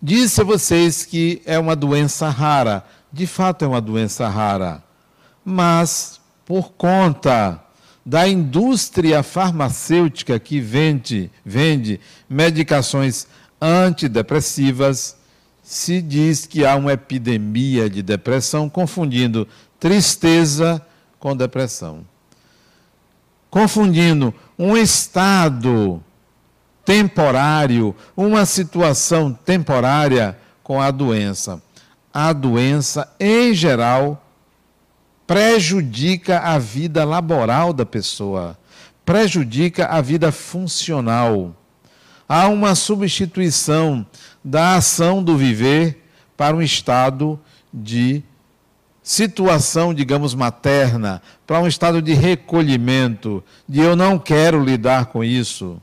Disse 0.02 0.41
a 0.41 0.44
vocês 0.44 1.06
que 1.06 1.41
é 1.46 1.58
uma 1.60 1.76
doença 1.76 2.30
rara. 2.30 2.86
De 3.12 3.28
fato, 3.28 3.65
é 3.65 3.68
uma 3.68 3.82
doença 3.82 4.28
rara. 4.28 4.84
Mas, 5.44 6.20
por 6.46 6.72
conta 6.74 7.62
da 8.06 8.28
indústria 8.28 9.24
farmacêutica 9.24 10.39
que 10.39 10.60
vende, 10.60 11.32
vende 11.44 12.00
medicações 12.30 13.28
antidepressivas, 13.60 15.18
se 15.63 16.02
diz 16.02 16.46
que 16.46 16.63
há 16.63 16.76
uma 16.76 16.94
epidemia 16.94 17.89
de 17.89 18.04
depressão, 18.04 18.70
confundindo 18.70 19.48
tristeza 19.80 20.80
com 21.20 21.36
depressão. 21.36 22.06
Confundindo 23.56 24.34
um 24.60 24.76
estado 24.76 26.04
temporário, 26.84 27.96
uma 28.13 28.46
situação 28.46 29.32
temporária 29.32 30.38
com 30.62 30.82
a 30.82 30.91
doença. 30.91 31.63
A 32.13 32.34
doença, 32.34 33.10
em 33.18 33.54
geral, 33.54 34.22
prejudica 35.26 36.39
a 36.39 36.58
vida 36.58 37.06
laboral 37.06 37.72
da 37.72 37.86
pessoa, 37.86 38.60
prejudica 39.06 39.86
a 39.86 40.02
vida 40.02 40.34
funcional. 40.34 41.56
Há 42.28 42.50
uma 42.50 42.76
substituição 42.76 44.06
da 44.44 44.76
ação 44.76 45.24
do 45.24 45.38
viver 45.38 46.04
para 46.36 46.58
um 46.58 46.62
estado 46.62 47.39
de 47.74 48.22
situação, 49.06 49.94
digamos, 49.94 50.34
materna, 50.34 51.22
para 51.46 51.60
um 51.60 51.68
estado 51.68 52.02
de 52.02 52.15
recolhimento, 52.15 53.44
de 53.70 53.80
eu 53.80 53.96
não 53.96 54.18
quero 54.18 54.62
lidar 54.63 55.06
com 55.06 55.24
isso. 55.24 55.80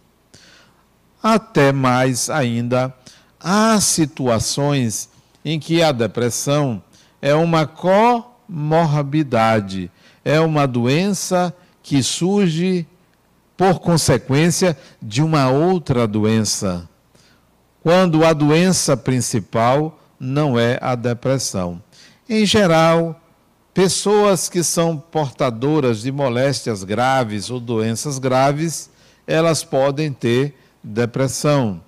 Até 1.22 1.70
mais 1.70 2.28
ainda, 2.28 2.92
há 3.40 3.80
situações 3.80 5.08
em 5.44 5.61
que 5.61 5.80
a 5.80 5.92
depressão 5.92 6.82
é 7.22 7.32
uma 7.32 7.64
co 7.64 8.24
morbidade. 8.48 9.88
É 10.24 10.40
uma 10.40 10.66
doença 10.66 11.54
que 11.80 12.02
surge 12.02 12.85
por 13.56 13.78
consequência 13.78 14.76
de 15.00 15.22
uma 15.22 15.48
outra 15.48 16.08
doença. 16.08 16.88
Quando 17.85 18.24
a 18.24 18.32
doença 18.32 18.96
principal 18.96 19.96
não 20.18 20.58
é 20.58 20.76
a 20.82 20.96
depressão. 20.96 21.80
Em 22.28 22.46
geral, 22.46 23.20
Pessoas 23.74 24.50
que 24.50 24.62
são 24.62 24.98
portadoras 24.98 26.02
de 26.02 26.12
moléstias 26.12 26.85
graves 26.85 27.48
ou 27.48 27.58
doenças 27.58 28.18
graves, 28.18 28.90
elas 29.26 29.64
podem 29.64 30.12
ter 30.12 30.54
depressão. 30.85 31.80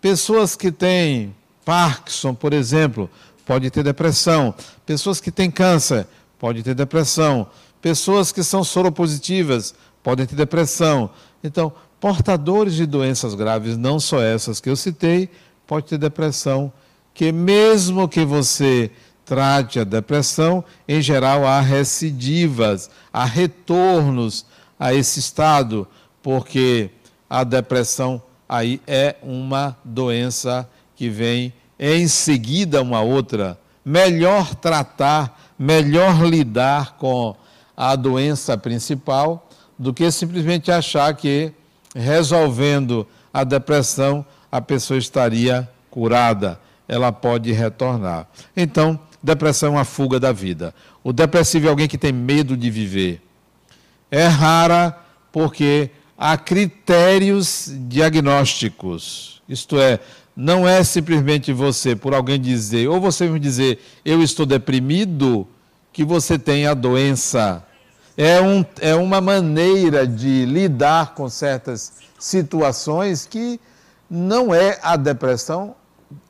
Pessoas 0.00 0.56
que 0.56 0.72
têm 0.72 1.32
Parkinson, 1.64 2.34
por 2.34 2.52
exemplo, 2.52 3.08
pode 3.46 3.70
ter 3.70 3.84
depressão. 3.84 4.52
Pessoas 4.84 5.20
que 5.20 5.30
têm 5.30 5.48
câncer, 5.48 6.08
pode 6.40 6.60
ter 6.64 6.74
depressão. 6.74 7.46
Pessoas 7.80 8.32
que 8.32 8.42
são 8.42 8.64
soropositivas, 8.64 9.76
podem 10.02 10.26
ter 10.26 10.34
depressão. 10.34 11.08
Então, 11.44 11.72
portadores 12.00 12.74
de 12.74 12.84
doenças 12.84 13.32
graves, 13.36 13.76
não 13.76 14.00
só 14.00 14.20
essas 14.20 14.60
que 14.60 14.68
eu 14.68 14.74
citei, 14.74 15.30
pode 15.68 15.86
ter 15.86 15.98
depressão, 15.98 16.72
que 17.14 17.30
mesmo 17.30 18.08
que 18.08 18.24
você 18.24 18.90
trate 19.28 19.78
a 19.78 19.84
depressão, 19.84 20.64
em 20.88 21.02
geral 21.02 21.46
há 21.46 21.60
recidivas, 21.60 22.88
há 23.12 23.26
retornos 23.26 24.46
a 24.80 24.94
esse 24.94 25.20
estado, 25.20 25.86
porque 26.22 26.88
a 27.28 27.44
depressão 27.44 28.22
aí 28.48 28.80
é 28.86 29.16
uma 29.22 29.76
doença 29.84 30.66
que 30.96 31.10
vem 31.10 31.52
em 31.78 32.08
seguida 32.08 32.80
uma 32.80 33.02
outra. 33.02 33.58
Melhor 33.84 34.54
tratar, 34.54 35.52
melhor 35.58 36.24
lidar 36.24 36.96
com 36.96 37.36
a 37.76 37.94
doença 37.94 38.56
principal 38.56 39.46
do 39.78 39.92
que 39.92 40.10
simplesmente 40.10 40.72
achar 40.72 41.12
que 41.14 41.52
resolvendo 41.94 43.06
a 43.32 43.44
depressão 43.44 44.24
a 44.50 44.60
pessoa 44.62 44.98
estaria 44.98 45.68
curada. 45.90 46.58
Ela 46.88 47.12
pode 47.12 47.52
retornar. 47.52 48.26
Então, 48.56 48.98
depressão 49.22 49.70
é 49.70 49.72
uma 49.72 49.84
fuga 49.84 50.18
da 50.20 50.32
vida. 50.32 50.74
O 51.02 51.12
depressivo 51.12 51.66
é 51.66 51.70
alguém 51.70 51.88
que 51.88 51.98
tem 51.98 52.12
medo 52.12 52.56
de 52.56 52.70
viver. 52.70 53.22
É 54.10 54.26
rara 54.26 54.96
porque 55.30 55.90
há 56.16 56.36
critérios 56.36 57.70
diagnósticos. 57.88 59.42
Isto 59.48 59.78
é, 59.80 60.00
não 60.36 60.68
é 60.68 60.82
simplesmente 60.84 61.52
você, 61.52 61.94
por 61.96 62.14
alguém 62.14 62.40
dizer, 62.40 62.88
ou 62.88 63.00
você 63.00 63.28
me 63.28 63.38
dizer, 63.38 63.80
eu 64.04 64.22
estou 64.22 64.46
deprimido, 64.46 65.46
que 65.92 66.04
você 66.04 66.38
tem 66.38 66.66
a 66.66 66.74
doença. 66.74 67.64
É, 68.16 68.40
um, 68.40 68.64
é 68.80 68.94
uma 68.94 69.20
maneira 69.20 70.06
de 70.06 70.44
lidar 70.44 71.14
com 71.14 71.28
certas 71.28 71.94
situações 72.18 73.26
que 73.26 73.60
não 74.10 74.54
é 74.54 74.78
a 74.82 74.96
depressão 74.96 75.74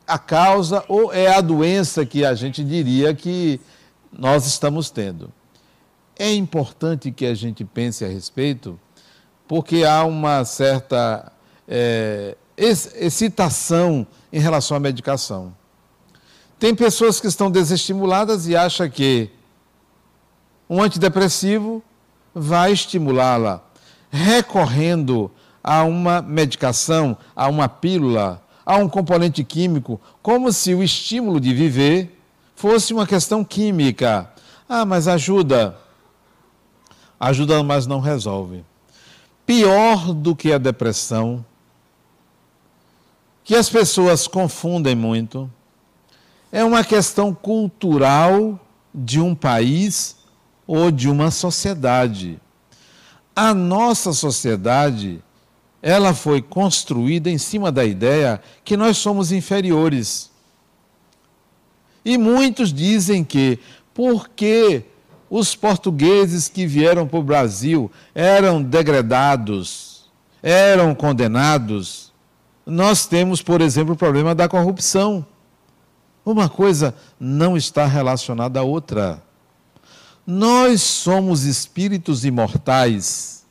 a 0.09 0.17
causa 0.17 0.83
ou 0.87 1.13
é 1.13 1.27
a 1.27 1.39
doença 1.39 2.03
que 2.03 2.25
a 2.25 2.33
gente 2.33 2.63
diria 2.63 3.13
que 3.13 3.61
nós 4.11 4.47
estamos 4.47 4.89
tendo. 4.89 5.31
É 6.17 6.33
importante 6.33 7.11
que 7.11 7.25
a 7.27 7.35
gente 7.35 7.63
pense 7.63 8.03
a 8.03 8.07
respeito, 8.07 8.77
porque 9.47 9.83
há 9.83 10.03
uma 10.03 10.43
certa 10.43 11.31
é, 11.67 12.35
excitação 12.57 14.05
em 14.33 14.39
relação 14.39 14.75
à 14.75 14.79
medicação. 14.79 15.53
Tem 16.57 16.75
pessoas 16.75 17.21
que 17.21 17.27
estão 17.27 17.49
desestimuladas 17.49 18.47
e 18.47 18.55
acham 18.55 18.89
que 18.89 19.29
um 20.67 20.81
antidepressivo 20.81 21.83
vai 22.33 22.71
estimulá-la, 22.73 23.63
recorrendo 24.11 25.31
a 25.63 25.83
uma 25.83 26.21
medicação, 26.21 27.15
a 27.35 27.47
uma 27.47 27.69
pílula, 27.69 28.41
a 28.65 28.77
um 28.77 28.87
componente 28.87 29.43
químico, 29.43 29.99
como 30.21 30.51
se 30.51 30.73
o 30.73 30.83
estímulo 30.83 31.39
de 31.39 31.53
viver 31.53 32.19
fosse 32.55 32.93
uma 32.93 33.07
questão 33.07 33.43
química. 33.43 34.31
Ah, 34.67 34.85
mas 34.85 35.07
ajuda. 35.07 35.77
Ajuda, 37.19 37.63
mas 37.63 37.87
não 37.87 37.99
resolve. 37.99 38.63
Pior 39.45 40.13
do 40.13 40.35
que 40.35 40.53
a 40.53 40.57
depressão, 40.57 41.43
que 43.43 43.55
as 43.55 43.69
pessoas 43.69 44.27
confundem 44.27 44.95
muito, 44.95 45.49
é 46.51 46.63
uma 46.63 46.83
questão 46.83 47.33
cultural 47.33 48.59
de 48.93 49.19
um 49.19 49.33
país 49.33 50.17
ou 50.67 50.91
de 50.91 51.09
uma 51.09 51.31
sociedade. 51.31 52.39
A 53.35 53.53
nossa 53.53 54.13
sociedade 54.13 55.23
ela 55.81 56.13
foi 56.13 56.41
construída 56.41 57.29
em 57.29 57.37
cima 57.37 57.71
da 57.71 57.85
ideia 57.85 58.41
que 58.63 58.75
nós 58.75 58.97
somos 58.97 59.31
inferiores. 59.31 60.29
E 62.03 62.17
muitos 62.17 62.73
dizem 62.73 63.23
que, 63.23 63.59
porque 63.93 64.83
os 65.29 65.55
portugueses 65.55 66.47
que 66.47 66.65
vieram 66.65 67.07
para 67.07 67.19
o 67.19 67.23
Brasil 67.23 67.91
eram 68.13 68.61
degradados, 68.61 70.09
eram 70.41 70.95
condenados, 70.95 72.09
nós 72.65 73.05
temos, 73.05 73.41
por 73.41 73.61
exemplo, 73.61 73.93
o 73.93 73.97
problema 73.97 74.35
da 74.35 74.47
corrupção. 74.47 75.25
Uma 76.25 76.47
coisa 76.47 76.93
não 77.19 77.57
está 77.57 77.85
relacionada 77.85 78.59
à 78.59 78.63
outra. 78.63 79.23
Nós 80.25 80.81
somos 80.81 81.43
espíritos 81.43 82.23
imortais. 82.23 83.43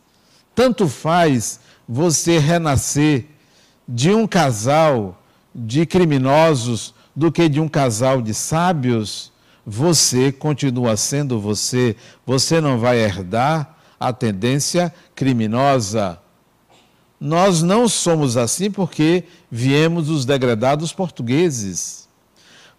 Tanto 0.55 0.89
faz 0.89 1.59
você 1.89 2.39
renascer 2.39 3.25
de 3.89 4.11
um 4.11 4.27
casal 4.27 5.19
de 5.55 5.87
criminosos 5.87 6.95
do 7.17 7.33
que 7.33 7.49
de 7.49 7.61
um 7.61 7.69
casal 7.69 8.21
de 8.21 8.35
sábios, 8.35 9.33
você 9.67 10.31
continua 10.31 10.97
sendo 10.97 11.41
você, 11.41 11.97
você 12.27 12.61
não 12.61 12.79
vai 12.79 12.99
herdar 12.99 13.77
a 13.99 14.13
tendência 14.13 14.95
criminosa. 15.15 16.19
Nós 17.21 17.63
não 17.63 17.89
somos 17.89 18.37
assim 18.37 18.71
porque 18.71 19.25
viemos 19.51 20.07
dos 20.07 20.25
degradados 20.25 20.93
portugueses. 20.93 22.07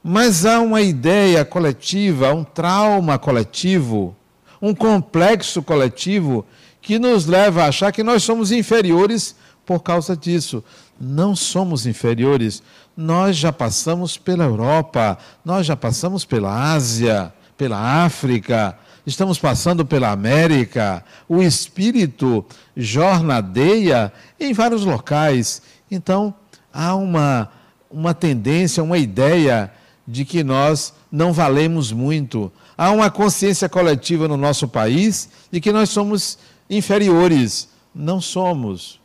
Mas 0.02 0.46
há 0.46 0.62
uma 0.62 0.82
ideia 0.82 1.44
coletiva, 1.44 2.34
um 2.34 2.44
trauma 2.44 3.20
coletivo, 3.20 4.16
um 4.62 4.74
complexo 4.74 5.62
coletivo 5.62 6.46
que 6.90 6.98
nos 6.98 7.28
leva 7.28 7.62
a 7.62 7.68
achar 7.68 7.92
que 7.92 8.02
nós 8.02 8.24
somos 8.24 8.52
inferiores 8.52 9.36
por 9.64 9.84
causa 9.84 10.18
disso. 10.18 10.64
Não 11.00 11.36
somos 11.36 11.86
inferiores. 11.86 12.64
Nós 12.98 13.38
já 13.38 13.54
passamos 13.54 14.18
pela 14.18 14.44
Europa, 14.44 15.16
nós 15.46 15.68
já 15.68 15.76
passamos 15.76 16.26
pela 16.26 16.74
Ásia, 16.74 17.32
pela 17.56 18.04
África, 18.04 18.76
estamos 19.06 19.38
passando 19.38 19.86
pela 19.86 20.10
América. 20.10 21.06
O 21.28 21.44
espírito 21.44 22.44
jornadeia 22.76 24.12
em 24.40 24.52
vários 24.52 24.84
locais. 24.84 25.62
Então, 25.92 26.34
há 26.74 26.96
uma, 26.96 27.52
uma 27.92 28.16
tendência, 28.16 28.82
uma 28.82 28.98
ideia 28.98 29.72
de 30.08 30.26
que 30.26 30.44
nós 30.44 30.92
não 31.12 31.34
valemos 31.34 31.92
muito. 31.92 32.52
Há 32.76 32.90
uma 32.90 33.12
consciência 33.12 33.70
coletiva 33.70 34.28
no 34.28 34.38
nosso 34.38 34.68
país 34.68 35.30
de 35.52 35.62
que 35.62 35.72
nós 35.72 35.90
somos 35.90 36.40
inferiores. 36.70 37.70
Não 37.94 38.22
somos. 38.22 39.00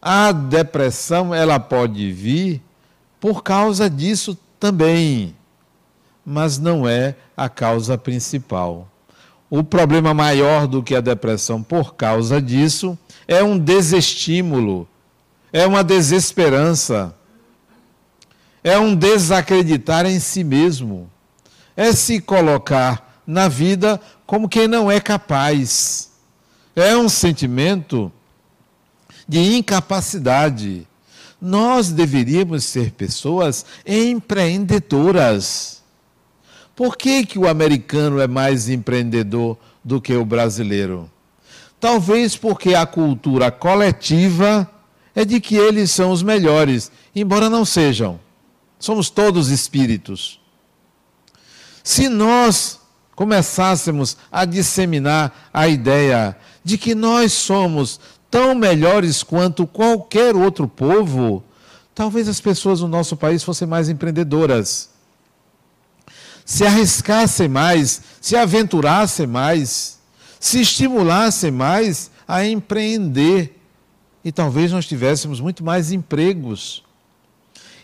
A 0.00 0.32
depressão 0.32 1.34
ela 1.34 1.58
pode 1.58 2.12
vir 2.12 2.60
por 3.20 3.42
causa 3.42 3.88
disso 3.88 4.36
também, 4.58 5.34
mas 6.24 6.58
não 6.58 6.88
é 6.88 7.16
a 7.36 7.48
causa 7.48 7.96
principal. 7.96 8.88
O 9.48 9.62
problema 9.62 10.12
maior 10.12 10.66
do 10.66 10.82
que 10.82 10.94
a 10.94 11.00
depressão 11.00 11.62
por 11.62 11.94
causa 11.94 12.42
disso 12.42 12.98
é 13.28 13.42
um 13.42 13.58
desestímulo, 13.58 14.88
é 15.52 15.66
uma 15.66 15.82
desesperança, 15.84 17.14
é 18.62 18.78
um 18.78 18.94
desacreditar 18.94 20.04
em 20.06 20.18
si 20.18 20.42
mesmo, 20.42 21.08
é 21.76 21.92
se 21.92 22.20
colocar 22.20 23.22
na 23.26 23.48
vida 23.48 24.00
como 24.26 24.48
quem 24.48 24.66
não 24.66 24.90
é 24.90 25.00
capaz 25.00 26.15
é 26.76 26.94
um 26.94 27.08
sentimento 27.08 28.12
de 29.26 29.56
incapacidade. 29.56 30.86
Nós 31.40 31.90
deveríamos 31.90 32.64
ser 32.64 32.92
pessoas 32.92 33.64
empreendedoras. 33.86 35.82
Por 36.74 36.96
que, 36.96 37.24
que 37.24 37.38
o 37.38 37.48
americano 37.48 38.20
é 38.20 38.26
mais 38.26 38.68
empreendedor 38.68 39.56
do 39.82 40.00
que 40.00 40.14
o 40.14 40.24
brasileiro? 40.24 41.10
Talvez 41.80 42.36
porque 42.36 42.74
a 42.74 42.84
cultura 42.84 43.50
coletiva 43.50 44.70
é 45.14 45.24
de 45.24 45.40
que 45.40 45.56
eles 45.56 45.90
são 45.90 46.10
os 46.10 46.22
melhores, 46.22 46.92
embora 47.14 47.48
não 47.48 47.64
sejam. 47.64 48.20
Somos 48.78 49.08
todos 49.08 49.48
espíritos. 49.48 50.38
Se 51.82 52.08
nós 52.10 52.78
começássemos 53.14 54.18
a 54.30 54.44
disseminar 54.44 55.48
a 55.52 55.66
ideia 55.66 56.36
de 56.66 56.76
que 56.76 56.96
nós 56.96 57.32
somos 57.32 58.00
tão 58.28 58.52
melhores 58.52 59.22
quanto 59.22 59.68
qualquer 59.68 60.34
outro 60.34 60.66
povo, 60.66 61.44
talvez 61.94 62.26
as 62.26 62.40
pessoas 62.40 62.80
no 62.80 62.88
nosso 62.88 63.16
país 63.16 63.44
fossem 63.44 63.68
mais 63.68 63.88
empreendedoras. 63.88 64.90
se 66.44 66.66
arriscassem 66.66 67.46
mais, 67.46 68.02
se 68.20 68.34
aventurassem 68.34 69.28
mais, 69.28 70.00
se 70.40 70.60
estimulassem 70.60 71.52
mais 71.52 72.10
a 72.26 72.44
empreender. 72.44 73.56
E 74.24 74.32
talvez 74.32 74.72
nós 74.72 74.86
tivéssemos 74.86 75.40
muito 75.40 75.62
mais 75.62 75.92
empregos. 75.92 76.82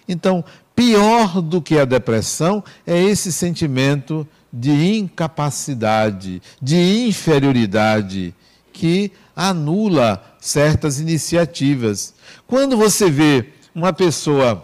Então, 0.08 0.44
pior 0.74 1.40
do 1.40 1.62
que 1.62 1.78
a 1.78 1.84
depressão 1.84 2.64
é 2.84 3.00
esse 3.00 3.32
sentimento 3.32 4.26
de 4.52 4.96
incapacidade, 4.96 6.42
de 6.60 7.06
inferioridade, 7.06 8.34
que 8.72 9.12
anula 9.34 10.22
certas 10.40 10.98
iniciativas. 10.98 12.14
Quando 12.46 12.76
você 12.76 13.10
vê 13.10 13.50
uma 13.74 13.92
pessoa 13.92 14.62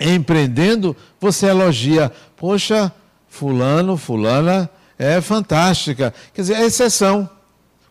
empreendendo, 0.00 0.96
você 1.20 1.46
elogia, 1.46 2.12
poxa, 2.36 2.92
fulano, 3.28 3.96
fulana 3.96 4.70
é 4.98 5.20
fantástica. 5.20 6.14
Quer 6.32 6.42
dizer, 6.42 6.54
é 6.54 6.66
exceção. 6.66 7.28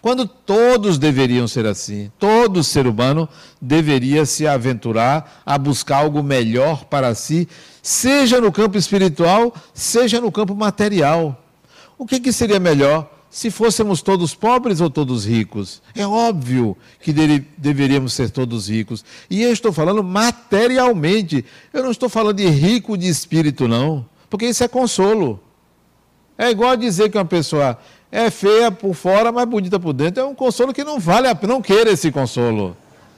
Quando 0.02 0.28
todos 0.28 0.98
deveriam 0.98 1.48
ser 1.48 1.66
assim, 1.66 2.12
todo 2.18 2.64
ser 2.64 2.88
humano 2.88 3.28
deveria 3.62 4.26
se 4.26 4.48
aventurar 4.48 5.42
a 5.46 5.58
buscar 5.58 5.98
algo 5.98 6.24
melhor 6.24 6.86
para 6.86 7.14
si, 7.16 7.48
seja 7.82 8.40
no 8.40 8.52
campo 8.52 8.78
espiritual, 8.78 9.54
seja 9.74 10.22
no 10.22 10.32
campo 10.32 10.56
material. 10.56 11.44
O 11.98 12.06
que, 12.06 12.20
que 12.20 12.32
seria 12.32 12.60
melhor? 12.60 13.17
Se 13.30 13.52
fôssemos 13.52 14.02
todos 14.02 14.34
pobres 14.34 14.82
ou 14.82 14.90
todos 14.90 15.26
ricos. 15.26 15.82
É 15.96 16.06
óbvio 16.06 16.78
que 17.02 17.12
dele, 17.12 17.46
deveríamos 17.58 18.14
ser 18.14 18.30
todos 18.30 18.70
ricos. 18.70 19.04
E 19.30 19.44
eu 19.44 19.52
estou 19.52 19.72
falando 19.72 20.04
materialmente. 20.04 21.44
Eu 21.74 21.84
não 21.84 21.92
estou 21.92 22.10
falando 22.10 22.38
de 22.38 22.48
rico 22.48 22.98
de 22.98 23.08
espírito, 23.08 23.68
não. 23.68 24.06
Porque 24.30 24.46
isso 24.46 24.64
é 24.64 24.68
consolo. 24.68 25.40
É 26.38 26.50
igual 26.50 26.78
dizer 26.78 27.10
que 27.10 27.18
uma 27.18 27.26
pessoa 27.26 27.78
é 28.12 28.30
feia 28.30 28.72
por 28.72 28.94
fora, 28.94 29.32
mas 29.32 29.46
bonita 29.46 29.80
por 29.80 29.94
dentro. 29.94 30.22
É 30.22 30.26
um 30.26 30.36
consolo 30.36 30.74
que 30.74 30.84
não 30.84 31.00
vale 31.00 31.28
a 31.28 31.36
pena. 31.36 31.54
Não 31.54 31.62
queira 31.62 31.92
esse 31.92 32.12
consolo. 32.12 32.76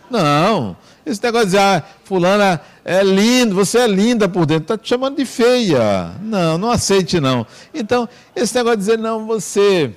Não. 0.10 0.76
Esse 1.10 1.24
negócio 1.24 1.48
de 1.48 1.52
dizer, 1.54 1.63
ah, 1.63 1.84
fulana 2.04 2.62
é 2.86 3.04
lindo, 3.04 3.56
você 3.56 3.80
é 3.80 3.88
linda 3.88 4.30
por 4.30 4.45
dentro, 4.45 4.63
está 4.63 4.78
te 4.78 4.88
chamando 4.89 5.17
de 5.17 5.26
feia. 5.26 6.13
Não, 6.22 6.58
não 6.58 6.72
aceite 6.72 7.19
não. 7.19 7.45
Então, 7.74 8.08
esse 8.36 8.56
negócio 8.56 8.78
de 8.78 8.86
dizer, 8.86 8.98
não, 8.98 9.26
você 9.26 9.95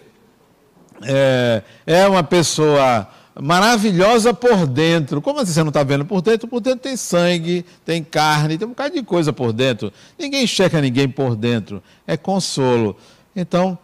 é, 1.02 1.62
é 1.86 2.08
uma 2.08 2.22
pessoa 2.22 3.08
maravilhosa 3.40 4.34
por 4.34 4.66
dentro. 4.66 5.20
Como 5.22 5.40
assim 5.40 5.52
você 5.52 5.62
não 5.62 5.68
está 5.68 5.82
vendo 5.82 6.04
por 6.04 6.20
dentro? 6.20 6.48
Por 6.48 6.60
dentro 6.60 6.80
tem 6.80 6.96
sangue, 6.96 7.64
tem 7.84 8.02
carne, 8.02 8.58
tem 8.58 8.66
um 8.66 8.70
bocado 8.70 8.94
de 8.94 9.02
coisa 9.02 9.32
por 9.32 9.52
dentro. 9.52 9.92
Ninguém 10.18 10.46
checa 10.46 10.80
ninguém 10.80 11.08
por 11.08 11.36
dentro. 11.36 11.82
É 12.06 12.16
consolo. 12.16 12.96
Então, 13.34 13.78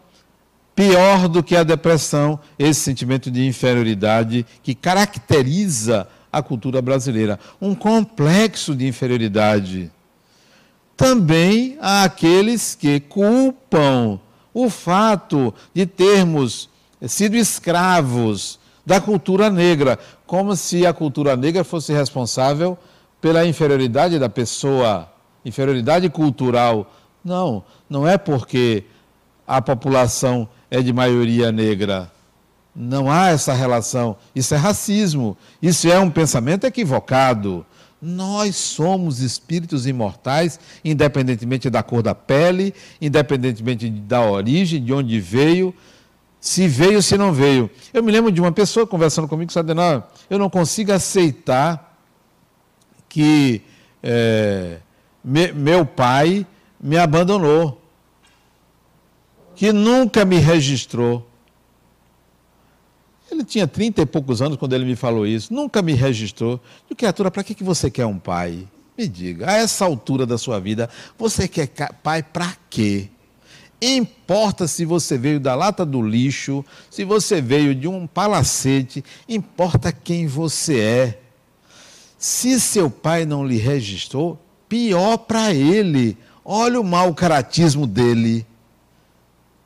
pior 0.75 1.29
do 1.29 1.43
que 1.43 1.57
a 1.57 1.65
depressão, 1.65 2.39
esse 2.59 2.81
sentimento 2.81 3.31
de 3.31 3.47
inferioridade 3.47 4.47
que 4.63 4.75
caracteriza 4.75 6.07
a 6.39 6.43
cultura 6.43 6.81
brasileira. 6.81 7.39
Um 7.61 7.75
complexo 7.75 8.75
de 8.75 8.87
inferioridade. 8.87 9.91
Também 10.97 11.77
há 11.81 12.05
aqueles 12.05 12.75
que 12.75 12.99
culpam 13.01 14.19
o 14.53 14.69
fato 14.69 15.55
de 15.73 15.87
termos 15.87 16.69
sido 17.07 17.37
escravos 17.37 18.59
da 18.85 19.01
cultura 19.01 19.51
negra, 19.51 19.99
como 20.27 20.57
se 20.57 20.87
a 20.87 20.93
cultura 20.93 21.37
negra 21.37 21.63
fosse 21.63 21.93
responsável 21.93 22.77
pela 23.21 23.47
inferioridade 23.47 24.19
da 24.19 24.29
pessoa, 24.29 25.09
inferioridade 25.45 26.09
cultural. 26.09 26.91
Não, 27.25 27.63
não 27.89 28.09
é 28.09 28.17
porque 28.17 28.85
a 29.47 29.61
população 29.61 30.49
é 30.71 30.81
de 30.81 30.93
maioria 30.93 31.53
negra. 31.53 32.11
Não 32.75 33.11
há 33.11 33.29
essa 33.29 33.53
relação. 33.53 34.17
Isso 34.35 34.55
é 34.55 34.57
racismo. 34.57 35.37
Isso 35.61 35.89
é 35.91 35.99
um 35.99 36.11
pensamento 36.11 36.65
equivocado. 36.65 37.67
Nós 38.01 38.55
somos 38.55 39.21
espíritos 39.21 39.87
imortais, 39.87 40.61
independentemente 40.85 41.69
da 41.69 41.83
cor 41.83 42.03
da 42.03 42.15
pele, 42.15 42.73
independentemente 43.01 43.91
da 43.91 44.23
origem, 44.23 44.83
de 44.83 44.93
onde 44.93 45.19
veio, 45.19 45.75
se 46.41 46.69
veio, 46.69 47.03
se 47.03 47.19
não 47.19 47.33
veio. 47.33 47.69
Eu 47.93 48.03
me 48.03 48.13
lembro 48.13 48.31
de 48.31 48.41
uma 48.41 48.53
pessoa 48.53 48.87
conversando 48.87 49.27
comigo, 49.27 49.53
sabe, 49.53 49.75
não, 49.75 50.05
eu 50.31 50.39
não 50.39 50.49
consigo 50.49 50.93
aceitar 50.93 51.99
que 53.09 53.63
é, 54.03 54.79
me, 55.25 55.53
meu 55.53 55.85
pai 55.85 56.47
me 56.81 56.97
abandonou, 56.97 57.83
que 59.57 59.73
nunca 59.73 60.25
me 60.25 60.39
registrou. 60.39 61.28
Ele 63.31 63.45
tinha 63.45 63.67
trinta 63.67 64.03
e 64.03 64.07
poucos 64.07 64.41
anos 64.41 64.57
quando 64.57 64.73
ele 64.75 64.85
me 64.85 64.97
falou 64.97 65.27
isso, 65.27 65.53
nunca 65.53 65.83
me 65.83 65.93
registrou. 65.93 66.61
E 66.91 66.95
criatura, 66.95 67.31
para 67.31 67.45
que, 67.45 67.55
que 67.55 67.65
você 67.65 67.91
quer 67.91 68.07
um 68.07 68.19
pai? 68.19 68.67
Me 68.97 69.07
diga, 69.07 69.51
a 69.51 69.55
essa 69.55 69.85
altura 69.85 70.27
da 70.27 70.37
sua 70.37 70.59
vida, 70.59 70.91
você 71.17 71.47
quer 71.47 71.69
pai 72.03 72.23
para 72.23 72.57
quê? 72.69 73.09
Importa 73.81 74.67
se 74.67 74.85
você 74.85 75.17
veio 75.17 75.39
da 75.39 75.55
lata 75.55 75.87
do 75.87 76.03
lixo, 76.03 76.65
se 76.91 77.05
você 77.05 77.41
veio 77.41 77.75
de 77.75 77.87
um 77.87 78.09
palacete, 78.09 79.05
importa 79.29 79.93
quem 79.93 80.27
você 80.27 80.81
é. 80.81 81.21
Se 82.19 82.59
seu 82.59 82.91
pai 82.91 83.25
não 83.25 83.47
lhe 83.47 83.57
registrou, 83.57 84.37
pior 84.69 85.17
para 85.19 85.55
ele. 85.55 86.17
Olha 86.45 86.81
o 86.81 86.85
mau 86.85 87.15
caratismo 87.15 87.87
dele. 87.87 88.45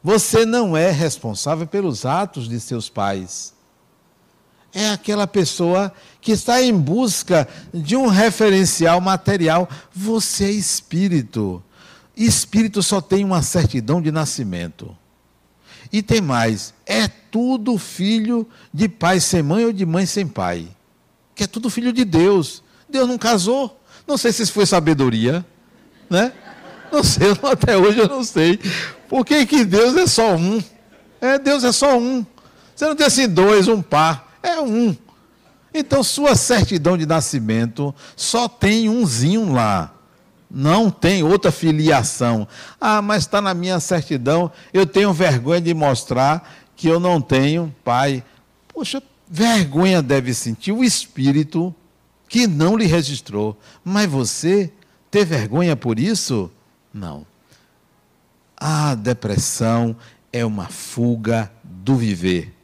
Você 0.02 0.44
não 0.44 0.76
é 0.76 0.90
responsável 0.90 1.66
pelos 1.66 2.04
atos 2.04 2.48
de 2.48 2.58
seus 2.58 2.88
pais. 2.88 3.54
É 4.74 4.90
aquela 4.90 5.26
pessoa 5.26 5.92
que 6.20 6.32
está 6.32 6.62
em 6.62 6.76
busca 6.76 7.46
de 7.72 7.94
um 7.94 8.06
referencial 8.06 9.00
material. 9.00 9.68
Você 9.92 10.46
é 10.46 10.50
espírito. 10.50 11.62
Espírito 12.16 12.82
só 12.82 13.00
tem 13.00 13.24
uma 13.24 13.42
certidão 13.42 14.00
de 14.00 14.10
nascimento. 14.10 14.96
E 15.92 16.02
tem 16.02 16.22
mais, 16.22 16.72
é 16.86 17.06
tudo 17.06 17.76
filho 17.76 18.48
de 18.72 18.88
pai 18.88 19.20
sem 19.20 19.42
mãe 19.42 19.66
ou 19.66 19.72
de 19.72 19.84
mãe 19.84 20.06
sem 20.06 20.26
pai. 20.26 20.66
Que 21.34 21.44
é 21.44 21.46
tudo 21.46 21.68
filho 21.68 21.92
de 21.92 22.04
Deus. 22.04 22.62
Deus 22.88 23.06
não 23.06 23.18
casou. 23.18 23.78
Não 24.06 24.16
sei 24.16 24.32
se 24.32 24.42
isso 24.42 24.52
foi 24.52 24.66
sabedoria, 24.66 25.44
né? 26.08 26.32
Não 26.94 27.02
sei, 27.02 27.28
até 27.50 27.74
hoje 27.74 28.00
eu 28.00 28.08
não 28.08 28.22
sei. 28.22 28.60
Por 29.08 29.24
que, 29.24 29.46
que 29.46 29.64
Deus 29.64 29.96
é 29.96 30.06
só 30.06 30.36
um? 30.36 30.62
É, 31.22 31.38
Deus 31.38 31.64
é 31.64 31.72
só 31.72 31.98
um. 31.98 32.24
Você 32.76 32.86
não 32.86 32.94
tem 32.94 33.06
assim 33.06 33.26
dois, 33.26 33.66
um 33.66 33.80
par. 33.80 34.36
É 34.42 34.60
um. 34.60 34.94
Então, 35.72 36.02
sua 36.02 36.34
certidão 36.36 36.98
de 36.98 37.06
nascimento 37.06 37.94
só 38.14 38.46
tem 38.46 38.90
umzinho 38.90 39.52
lá. 39.52 39.94
Não 40.50 40.90
tem 40.90 41.22
outra 41.22 41.50
filiação. 41.50 42.46
Ah, 42.78 43.00
mas 43.00 43.22
está 43.22 43.40
na 43.40 43.54
minha 43.54 43.80
certidão, 43.80 44.52
eu 44.70 44.84
tenho 44.84 45.14
vergonha 45.14 45.62
de 45.62 45.72
mostrar 45.72 46.52
que 46.76 46.88
eu 46.88 47.00
não 47.00 47.22
tenho 47.22 47.74
pai. 47.82 48.22
Poxa, 48.68 49.02
vergonha 49.26 50.02
deve 50.02 50.34
sentir 50.34 50.72
o 50.72 50.84
espírito 50.84 51.74
que 52.28 52.46
não 52.46 52.76
lhe 52.76 52.84
registrou. 52.84 53.58
Mas 53.82 54.10
você 54.10 54.70
ter 55.10 55.24
vergonha 55.24 55.74
por 55.74 55.98
isso? 55.98 56.50
Não. 56.92 57.26
A 58.56 58.94
depressão 58.94 59.96
é 60.32 60.44
uma 60.44 60.68
fuga 60.68 61.50
do 61.62 61.96
viver. 61.96 62.54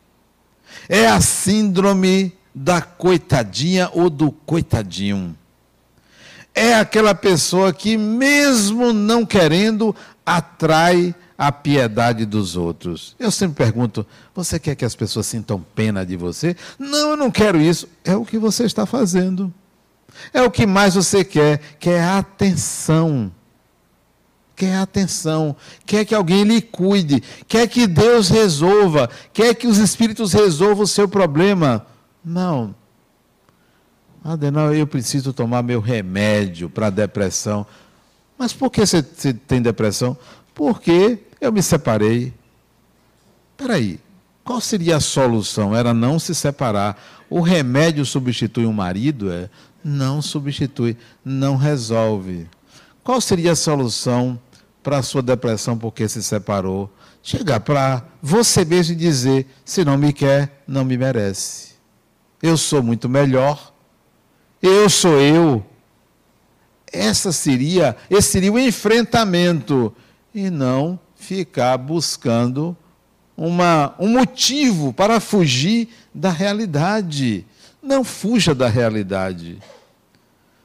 É 0.88 1.07
a 1.07 1.21
síndrome 1.21 2.37
da 2.55 2.81
coitadinha 2.81 3.91
ou 3.93 4.09
do 4.11 4.31
coitadinho 4.31 5.37
é 6.59 6.75
aquela 6.75 7.14
pessoa 7.14 7.73
que, 7.73 7.97
mesmo 7.97 8.93
não 8.93 9.25
querendo, 9.25 9.95
atrai 10.27 11.14
a 11.38 11.53
piedade 11.53 12.27
dos 12.27 12.57
outros. 12.57 13.14
Eu 13.17 13.31
sempre 13.31 13.64
pergunto: 13.64 14.05
você 14.35 14.59
quer 14.59 14.75
que 14.75 14.85
as 14.85 14.97
pessoas 14.97 15.27
sintam 15.27 15.64
pena 15.75 16.05
de 16.05 16.17
você? 16.17 16.57
Não, 16.77 17.11
eu 17.11 17.17
não 17.17 17.31
quero 17.31 17.61
isso. 17.61 17.88
É 18.05 18.17
o 18.17 18.25
que 18.25 18.38
você 18.38 18.64
está 18.64 18.85
fazendo. 18.85 19.55
É 20.33 20.43
o 20.43 20.51
que 20.51 20.67
mais 20.67 20.97
você 20.97 21.23
quer, 21.23 21.61
quer 21.79 22.03
atenção. 22.03 23.31
Quer 24.59 24.77
atenção, 24.79 25.55
quer 25.87 26.05
que 26.05 26.14
alguém 26.14 26.42
lhe 26.42 26.61
cuide, 26.61 27.23
quer 27.47 27.68
que 27.68 27.87
Deus 27.87 28.29
resolva, 28.29 29.09
quer 29.33 29.55
que 29.55 29.68
os 29.68 29.79
espíritos 29.79 30.33
resolvam 30.33 30.83
o 30.83 30.87
seu 30.87 31.09
problema. 31.09 31.87
Não, 32.25 32.75
Adenal, 34.25 34.75
eu 34.75 34.87
preciso 34.87 35.33
tomar 35.33 35.62
meu 35.62 35.81
remédio 35.81 36.68
para 36.68 36.90
depressão. 36.90 37.64
Mas 38.37 38.53
por 38.53 38.71
que 38.71 38.85
você, 38.85 39.01
tem 39.01 39.62
depressão? 39.62 40.18
Porque 40.55 41.21
eu 41.40 41.53
me 41.53 41.62
separei. 41.62 42.35
Espera 43.53 43.75
aí, 43.75 44.01
qual 44.44 44.61
seria 44.61 44.97
a 44.97 45.01
solução? 45.01 45.75
Era 45.75 45.94
não 45.94 46.18
se 46.18 46.35
separar. 46.35 47.01
O 47.31 47.40
remédio 47.40 48.05
substitui 48.05 48.66
o 48.66 48.73
marido? 48.73 49.31
É? 49.31 49.49
Não 49.85 50.21
substitui, 50.21 50.97
não 51.25 51.57
resolve. 51.57 52.49
Qual 53.05 53.21
seria 53.21 53.53
a 53.53 53.57
solução 53.57 54.38
para 54.83 54.99
a 54.99 55.03
sua 55.03 55.23
depressão 55.23 55.77
porque 55.77 56.09
se 56.09 56.23
separou. 56.23 56.91
Chegar 57.23 57.61
para 57.61 58.05
você 58.23 58.64
mesmo 58.64 58.95
e 58.95 58.97
dizer: 58.97 59.47
se 59.64 59.85
não 59.85 59.99
me 59.99 60.12
quer, 60.12 60.62
não 60.67 60.85
me 60.85 60.97
merece. 60.97 61.75
Eu 62.43 62.57
sou 62.57 62.83
muito 62.83 63.09
melhor. 63.09 63.73
Eu 64.62 64.88
sou 64.88 65.21
eu. 65.21 65.64
Essa 66.91 67.33
seria, 67.33 67.97
esse 68.09 68.31
seria 68.31 68.53
o 68.53 68.59
enfrentamento 68.59 69.95
e 70.35 70.49
não 70.49 70.99
ficar 71.14 71.77
buscando 71.77 72.77
uma, 73.37 73.95
um 73.99 74.09
motivo 74.09 74.93
para 74.93 75.21
fugir 75.21 75.88
da 76.14 76.31
realidade. 76.31 77.45
Não 77.83 78.03
fuja 78.03 78.55
da 78.55 78.69
realidade. 78.69 79.59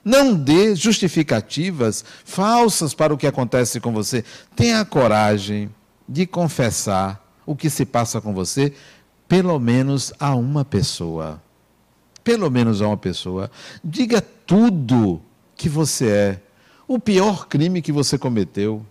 Não 0.04 0.34
dê 0.34 0.76
justificativas 0.76 2.04
falsas 2.26 2.94
para 2.94 3.14
o 3.14 3.18
que 3.18 3.28
acontece 3.28 3.80
com 3.80 3.94
você. 3.94 4.24
Tenha 4.56 4.82
a 4.82 4.86
coragem 4.86 5.70
de 6.08 6.26
confessar 6.26 7.24
o 7.46 7.56
que 7.56 7.70
se 7.70 7.86
passa 7.86 8.20
com 8.20 8.34
você, 8.34 8.74
pelo 9.28 9.58
menos 9.60 10.12
a 10.20 10.36
uma 10.36 10.66
pessoa. 10.66 11.42
Pelo 12.24 12.50
menos 12.50 12.82
a 12.82 12.88
uma 12.88 12.98
pessoa. 12.98 13.50
Diga 13.84 14.22
tudo 14.22 15.22
que 15.56 15.70
você 15.70 16.10
é. 16.10 16.42
O 16.88 17.00
pior 17.00 17.48
crime 17.48 17.82
que 17.82 17.92
você 17.92 18.18
cometeu. 18.18 18.86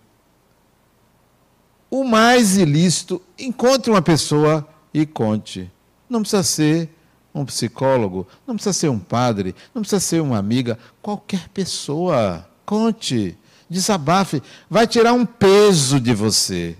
O 1.89 2.03
mais 2.03 2.57
ilícito. 2.57 3.21
Encontre 3.37 3.91
uma 3.91 4.01
pessoa 4.01 4.67
e 4.93 5.05
conte. 5.05 5.71
Não 6.09 6.21
precisa 6.21 6.43
ser 6.43 6.89
um 7.33 7.45
psicólogo, 7.45 8.27
não 8.45 8.55
precisa 8.55 8.73
ser 8.73 8.89
um 8.89 8.99
padre, 8.99 9.55
não 9.73 9.81
precisa 9.81 9.99
ser 9.99 10.21
uma 10.21 10.37
amiga, 10.37 10.77
qualquer 11.01 11.49
pessoa. 11.49 12.47
Conte, 12.65 13.37
desabafe, 13.69 14.41
vai 14.69 14.85
tirar 14.85 15.13
um 15.13 15.25
peso 15.25 15.99
de 15.99 16.13
você. 16.13 16.77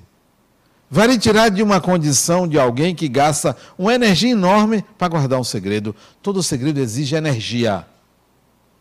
Vai 0.89 1.07
lhe 1.07 1.17
tirar 1.17 1.49
de 1.49 1.63
uma 1.63 1.81
condição 1.81 2.47
de 2.47 2.59
alguém 2.59 2.93
que 2.93 3.07
gasta 3.07 3.57
uma 3.77 3.95
energia 3.95 4.29
enorme 4.29 4.85
para 4.95 5.07
guardar 5.07 5.39
um 5.39 5.43
segredo. 5.43 5.95
Todo 6.21 6.43
segredo 6.43 6.79
exige 6.79 7.15
energia, 7.15 7.87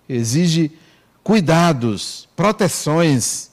exige 0.07 0.73
cuidados, 1.25 2.29
proteções, 2.37 3.51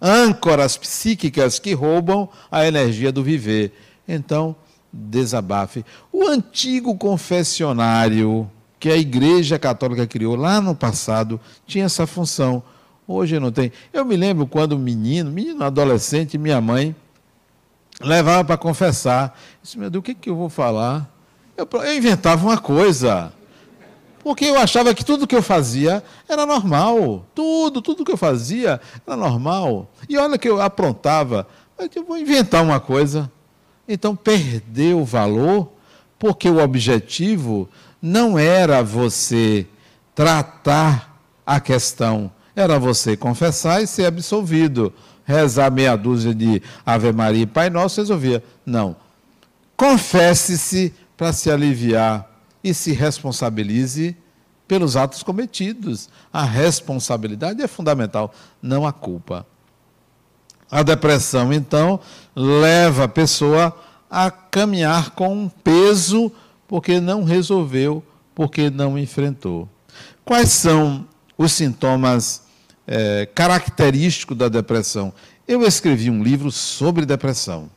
âncoras 0.00 0.76
psíquicas 0.76 1.58
que 1.58 1.74
roubam 1.74 2.28
a 2.50 2.64
energia 2.64 3.10
do 3.10 3.22
viver. 3.22 3.72
Então, 4.06 4.54
desabafe. 4.92 5.84
O 6.12 6.26
antigo 6.26 6.96
confessionário 6.96 8.50
que 8.78 8.90
a 8.90 8.96
Igreja 8.96 9.58
Católica 9.58 10.06
criou 10.06 10.34
lá 10.34 10.60
no 10.60 10.74
passado 10.74 11.40
tinha 11.66 11.84
essa 11.84 12.06
função. 12.06 12.62
Hoje 13.06 13.38
não 13.38 13.52
tem. 13.52 13.72
Eu 13.92 14.04
me 14.04 14.16
lembro 14.16 14.46
quando 14.46 14.78
menino, 14.78 15.30
menino 15.30 15.64
adolescente, 15.64 16.36
minha 16.36 16.60
mãe 16.60 16.94
levava 18.00 18.44
para 18.44 18.56
confessar. 18.56 19.38
Eu 19.54 19.58
disse, 19.62 19.78
meu 19.78 19.88
Deus, 19.88 20.00
o 20.00 20.04
que, 20.04 20.14
que 20.14 20.30
eu 20.30 20.36
vou 20.36 20.48
falar? 20.48 21.08
Eu, 21.56 21.68
eu 21.80 21.96
inventava 21.96 22.44
uma 22.44 22.58
coisa. 22.58 23.32
Porque 24.22 24.44
eu 24.44 24.58
achava 24.58 24.94
que 24.94 25.04
tudo 25.04 25.26
que 25.26 25.34
eu 25.34 25.42
fazia 25.42 26.02
era 26.28 26.46
normal. 26.46 27.26
Tudo, 27.34 27.82
tudo 27.82 28.04
que 28.04 28.12
eu 28.12 28.16
fazia 28.16 28.80
era 29.06 29.16
normal. 29.16 29.90
E 30.08 30.16
olha 30.16 30.38
que 30.38 30.48
eu 30.48 30.60
aprontava. 30.60 31.46
Eu 31.94 32.04
vou 32.04 32.16
inventar 32.16 32.62
uma 32.62 32.78
coisa. 32.78 33.30
Então 33.88 34.14
perdeu 34.14 35.00
o 35.00 35.04
valor, 35.04 35.72
porque 36.18 36.48
o 36.48 36.62
objetivo 36.62 37.68
não 38.00 38.38
era 38.38 38.82
você 38.82 39.66
tratar 40.14 41.20
a 41.44 41.60
questão, 41.60 42.30
era 42.54 42.78
você 42.78 43.16
confessar 43.16 43.82
e 43.82 43.86
ser 43.86 44.06
absolvido. 44.06 44.92
Rezar 45.24 45.70
meia 45.70 45.96
dúzia 45.96 46.34
de 46.34 46.60
Ave 46.84 47.12
Maria 47.12 47.42
e 47.42 47.46
Pai 47.46 47.70
Nosso 47.70 48.00
resolvia. 48.00 48.42
Não. 48.66 48.96
Confesse-se 49.76 50.92
para 51.16 51.32
se 51.32 51.50
aliviar 51.50 52.28
e 52.62 52.74
se 52.74 52.92
responsabilize 52.92 54.16
pelos 54.66 54.96
atos 54.96 55.22
cometidos. 55.22 56.08
A 56.32 56.44
responsabilidade 56.44 57.62
é 57.62 57.68
fundamental, 57.68 58.34
não 58.60 58.86
a 58.86 58.92
culpa. 58.92 59.46
A 60.72 60.82
depressão, 60.82 61.52
então, 61.52 62.00
leva 62.34 63.04
a 63.04 63.08
pessoa 63.08 63.78
a 64.10 64.30
caminhar 64.30 65.10
com 65.10 65.30
um 65.30 65.46
peso 65.46 66.32
porque 66.66 66.98
não 66.98 67.24
resolveu, 67.24 68.02
porque 68.34 68.70
não 68.70 68.98
enfrentou. 68.98 69.68
Quais 70.24 70.48
são 70.48 71.06
os 71.36 71.52
sintomas 71.52 72.44
é, 72.86 73.28
característicos 73.34 74.34
da 74.34 74.48
depressão? 74.48 75.12
Eu 75.46 75.60
escrevi 75.62 76.08
um 76.08 76.22
livro 76.22 76.50
sobre 76.50 77.04
depressão. 77.04 77.68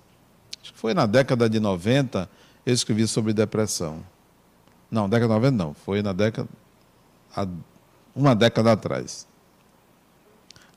Acho 0.64 0.72
que 0.72 0.80
foi 0.80 0.94
na 0.94 1.06
década 1.06 1.50
de 1.50 1.60
90, 1.60 2.30
eu 2.66 2.74
escrevi 2.74 3.06
sobre 3.10 3.34
depressão. 3.34 4.00
Não, 4.90 5.10
década 5.10 5.34
de 5.34 5.40
90 5.52 5.52
não, 5.52 5.74
foi 5.74 6.02
na 6.02 6.14
década. 6.14 6.48
uma 8.16 8.34
década 8.34 8.72
atrás. 8.72 9.28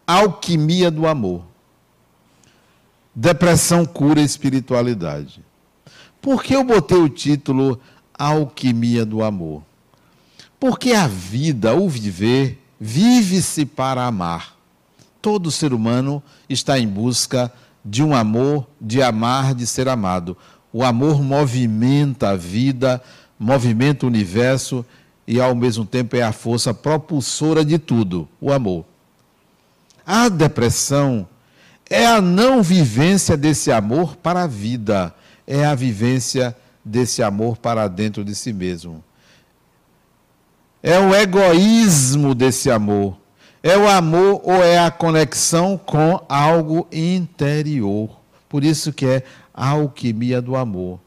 Alquimia 0.05 0.91
do 0.91 1.07
amor. 1.07 1.45
Depressão 3.21 3.85
cura 3.85 4.21
espiritualidade. 4.21 5.43
Por 6.23 6.41
que 6.41 6.55
eu 6.55 6.63
botei 6.63 6.99
o 6.99 7.09
título 7.09 7.81
Alquimia 8.17 9.05
do 9.05 9.25
Amor? 9.25 9.65
Porque 10.61 10.93
a 10.93 11.09
vida, 11.09 11.75
o 11.75 11.89
viver, 11.89 12.63
vive-se 12.79 13.67
para 13.67 14.07
amar. 14.07 14.57
Todo 15.21 15.51
ser 15.51 15.73
humano 15.73 16.23
está 16.49 16.79
em 16.79 16.87
busca 16.87 17.53
de 17.85 18.05
um 18.05 18.15
amor, 18.15 18.69
de 18.81 19.03
amar, 19.03 19.53
de 19.53 19.67
ser 19.67 19.89
amado. 19.89 20.37
O 20.73 20.85
amor 20.85 21.21
movimenta 21.21 22.29
a 22.29 22.37
vida, 22.37 23.03
movimenta 23.37 24.07
o 24.07 24.09
universo 24.09 24.87
e, 25.27 25.41
ao 25.41 25.57
mesmo 25.57 25.85
tempo, 25.85 26.15
é 26.15 26.23
a 26.23 26.31
força 26.31 26.73
propulsora 26.73 27.65
de 27.65 27.81
tudo 27.81 28.29
o 28.41 28.53
amor. 28.53 28.85
A 30.07 30.29
depressão 30.29 31.27
é 31.91 32.07
a 32.07 32.21
não 32.21 32.63
vivência 32.63 33.37
desse 33.37 33.73
amor 33.73 34.17
para 34.17 34.43
a 34.43 34.47
vida, 34.47 35.15
é 35.47 35.65
a 35.65 35.75
vivência 35.75 36.57
desse 36.85 37.23
amor 37.23 37.57
para 37.57 37.89
dentro 37.89 38.25
de 38.25 38.35
si 38.35 38.53
mesmo. 38.53 39.03
É 40.83 40.99
o 40.99 41.15
egoísmo 41.15 42.35
desse 42.35 42.71
amor. 42.71 43.17
É 43.63 43.77
o 43.77 43.89
amor 43.89 44.41
ou 44.45 44.63
é 44.63 44.79
a 44.79 44.91
conexão 44.91 45.77
com 45.77 46.25
algo 46.29 46.87
interior. 46.93 48.17
Por 48.49 48.63
isso 48.63 48.93
que 48.93 49.05
é 49.05 49.23
a 49.53 49.71
alquimia 49.71 50.41
do 50.41 50.57
amor. 50.57 51.01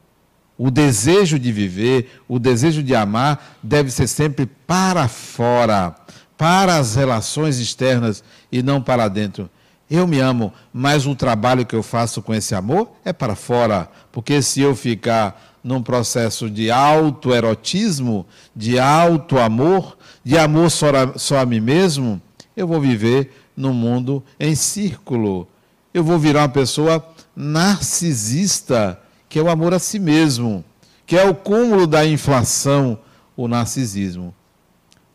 O 0.57 0.69
desejo 0.69 1.39
de 1.39 1.51
viver, 1.51 2.21
o 2.27 2.37
desejo 2.37 2.83
de 2.83 2.93
amar 2.93 3.57
deve 3.63 3.89
ser 3.89 4.07
sempre 4.07 4.45
para 4.45 5.07
fora, 5.07 5.95
para 6.37 6.77
as 6.77 6.95
relações 6.95 7.57
externas 7.57 8.23
e 8.51 8.61
não 8.61 8.81
para 8.81 9.07
dentro. 9.07 9.49
Eu 9.93 10.07
me 10.07 10.21
amo, 10.21 10.53
mas 10.71 11.05
o 11.05 11.13
trabalho 11.13 11.65
que 11.65 11.75
eu 11.75 11.83
faço 11.83 12.21
com 12.21 12.33
esse 12.33 12.55
amor 12.55 12.93
é 13.03 13.11
para 13.11 13.35
fora. 13.35 13.89
Porque 14.09 14.41
se 14.41 14.61
eu 14.61 14.73
ficar 14.73 15.59
num 15.61 15.83
processo 15.83 16.49
de 16.49 16.71
autoerotismo, 16.71 18.25
de 18.55 18.79
auto-amor, 18.79 19.97
de 20.23 20.37
amor 20.37 20.71
só 20.71 20.87
a, 20.95 21.19
só 21.19 21.39
a 21.39 21.45
mim 21.45 21.59
mesmo, 21.59 22.21
eu 22.55 22.65
vou 22.65 22.79
viver 22.79 23.33
num 23.53 23.73
mundo 23.73 24.23
em 24.39 24.55
círculo. 24.55 25.45
Eu 25.93 26.05
vou 26.05 26.17
virar 26.17 26.43
uma 26.43 26.49
pessoa 26.49 27.05
narcisista, 27.35 28.97
que 29.27 29.39
é 29.39 29.41
o 29.41 29.49
amor 29.49 29.73
a 29.73 29.79
si 29.79 29.99
mesmo, 29.99 30.63
que 31.05 31.17
é 31.17 31.27
o 31.27 31.35
cúmulo 31.35 31.85
da 31.85 32.05
inflação, 32.05 32.97
o 33.35 33.45
narcisismo. 33.45 34.33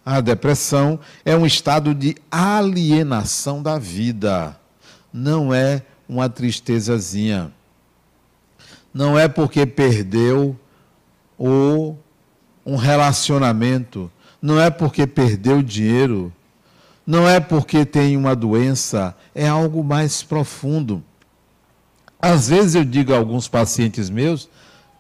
A 0.05 0.20
depressão 0.20 1.01
é 1.24 1.35
um 1.35 1.47
estado 1.47 1.95
de 1.95 2.14
alienação 2.31 3.62
da 3.62 3.79
vida 3.79 4.55
não 5.12 5.52
é 5.52 5.82
uma 6.09 6.28
tristezazinha. 6.28 7.52
Não 8.92 9.18
é 9.18 9.28
porque 9.28 9.66
perdeu 9.66 10.59
ou 11.36 11.98
um 12.64 12.76
relacionamento, 12.76 14.11
não 14.40 14.61
é 14.61 14.70
porque 14.70 15.07
perdeu 15.07 15.62
dinheiro, 15.62 16.32
não 17.07 17.28
é 17.28 17.38
porque 17.38 17.84
tem 17.84 18.16
uma 18.16 18.34
doença, 18.34 19.16
é 19.34 19.46
algo 19.46 19.84
mais 19.84 20.22
profundo. 20.22 21.02
Às 22.20 22.48
vezes 22.48 22.74
eu 22.74 22.84
digo 22.84 23.12
a 23.12 23.18
alguns 23.18 23.46
pacientes 23.46 24.11
meus 24.11 24.48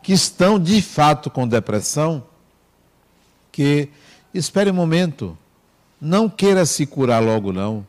que 0.02 0.12
estão 0.12 0.58
de 0.58 0.80
fato 0.80 1.28
com 1.30 1.48
depressão 1.48 2.22
que 3.50 3.88
espere 4.32 4.70
um 4.70 4.74
momento, 4.74 5.36
não 6.00 6.28
queira 6.28 6.66
se 6.66 6.86
curar 6.86 7.22
logo 7.22 7.52
não. 7.52 7.86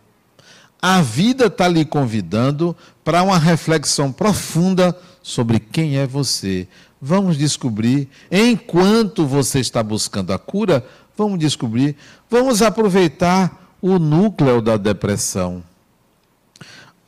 A 0.90 1.02
vida 1.02 1.48
está 1.48 1.68
lhe 1.68 1.84
convidando 1.84 2.74
para 3.04 3.22
uma 3.22 3.38
reflexão 3.38 4.10
profunda 4.10 4.98
sobre 5.22 5.60
quem 5.60 5.98
é 5.98 6.08
você. 6.08 6.66
Vamos 7.02 7.38
descobrir, 7.38 8.08
enquanto 8.32 9.26
você 9.26 9.60
está 9.60 9.84
buscando 9.84 10.32
a 10.32 10.40
cura, 10.40 10.86
vamos 11.18 11.40
descobrir, 11.40 11.98
vamos 12.30 12.62
aproveitar 12.62 13.76
o 13.82 14.00
núcleo 14.00 14.62
da 14.62 14.78
depressão. 14.78 15.62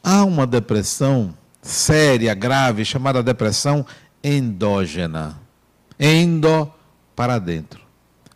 Há 0.03 0.25
uma 0.25 0.45
depressão 0.45 1.33
séria, 1.61 2.33
grave, 2.33 2.83
chamada 2.83 3.23
depressão 3.23 3.85
endógena. 4.21 5.39
Endo 5.97 6.69
para 7.15 7.39
dentro. 7.39 7.79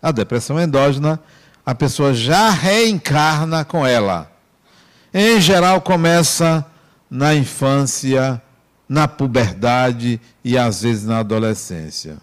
A 0.02 0.10
depressão 0.14 0.58
endógena, 0.58 1.20
a 1.66 1.76
pessoa 1.76 2.14
já 2.14 2.50
reencarna 2.50 3.66
com 3.66 3.86
ela. 3.86 4.33
Em 5.14 5.40
geral, 5.40 5.80
começa 5.80 6.66
na 7.10 7.36
infância, 7.36 8.42
na 8.90 9.08
puberdade 9.08 10.20
e 10.44 10.58
às 10.58 10.82
vezes 10.82 11.06
na 11.06 11.20
adolescência. 11.20 12.18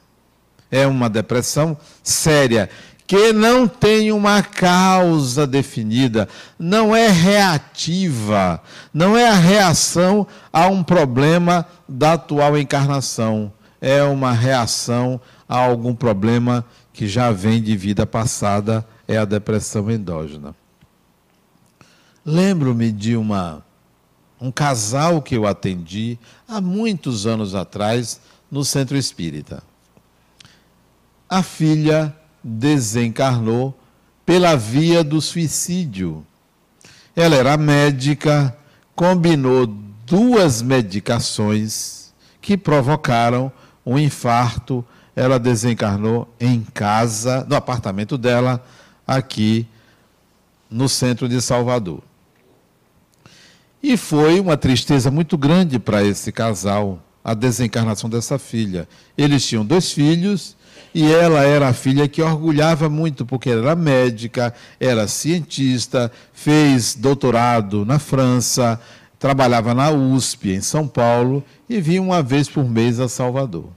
É 0.70 0.86
uma 0.86 1.08
depressão 1.08 1.76
séria 2.02 2.68
que 3.06 3.32
não 3.32 3.66
tem 3.66 4.12
uma 4.12 4.42
causa 4.42 5.46
definida, 5.46 6.28
não 6.58 6.94
é 6.94 7.08
reativa, 7.08 8.62
não 8.94 9.16
é 9.16 9.28
a 9.28 9.34
reação 9.34 10.26
a 10.52 10.66
um 10.66 10.82
problema 10.82 11.66
da 11.88 12.12
atual 12.12 12.56
encarnação, 12.56 13.52
é 13.80 14.02
uma 14.02 14.32
reação 14.32 15.20
a 15.48 15.58
algum 15.58 15.94
problema 15.94 16.64
que 16.92 17.08
já 17.08 17.32
vem 17.32 17.60
de 17.60 17.76
vida 17.76 18.06
passada, 18.06 18.86
é 19.08 19.16
a 19.16 19.24
depressão 19.24 19.90
endógena. 19.90 20.54
Lembro-me 22.30 22.92
de 22.92 23.16
uma 23.16 23.60
um 24.40 24.52
casal 24.52 25.20
que 25.20 25.34
eu 25.34 25.48
atendi 25.48 26.16
há 26.46 26.60
muitos 26.60 27.26
anos 27.26 27.56
atrás 27.56 28.20
no 28.48 28.64
centro 28.64 28.96
espírita. 28.96 29.64
A 31.28 31.42
filha 31.42 32.14
desencarnou 32.42 33.76
pela 34.24 34.54
via 34.54 35.02
do 35.02 35.20
suicídio. 35.20 36.24
Ela 37.16 37.34
era 37.34 37.56
médica, 37.56 38.56
combinou 38.94 39.66
duas 39.66 40.62
medicações 40.62 42.14
que 42.40 42.56
provocaram 42.56 43.50
um 43.84 43.98
infarto. 43.98 44.84
Ela 45.16 45.36
desencarnou 45.36 46.32
em 46.38 46.62
casa, 46.62 47.44
no 47.48 47.56
apartamento 47.56 48.16
dela, 48.16 48.64
aqui 49.04 49.66
no 50.70 50.88
centro 50.88 51.28
de 51.28 51.42
Salvador. 51.42 52.08
E 53.82 53.96
foi 53.96 54.38
uma 54.38 54.56
tristeza 54.56 55.10
muito 55.10 55.38
grande 55.38 55.78
para 55.78 56.04
esse 56.04 56.30
casal, 56.30 57.02
a 57.24 57.34
desencarnação 57.34 58.10
dessa 58.10 58.38
filha. 58.38 58.88
Eles 59.16 59.46
tinham 59.46 59.64
dois 59.64 59.92
filhos 59.92 60.56
e 60.94 61.10
ela 61.10 61.42
era 61.42 61.68
a 61.68 61.72
filha 61.72 62.08
que 62.08 62.20
orgulhava 62.20 62.88
muito, 62.88 63.24
porque 63.24 63.48
era 63.50 63.74
médica, 63.74 64.52
era 64.78 65.06
cientista, 65.08 66.10
fez 66.32 66.94
doutorado 66.94 67.86
na 67.86 67.98
França, 67.98 68.80
trabalhava 69.18 69.72
na 69.72 69.90
USP, 69.90 70.50
em 70.50 70.60
São 70.60 70.88
Paulo, 70.88 71.44
e 71.68 71.80
vinha 71.80 72.02
uma 72.02 72.22
vez 72.22 72.48
por 72.48 72.68
mês 72.68 72.98
a 72.98 73.08
Salvador. 73.08 73.68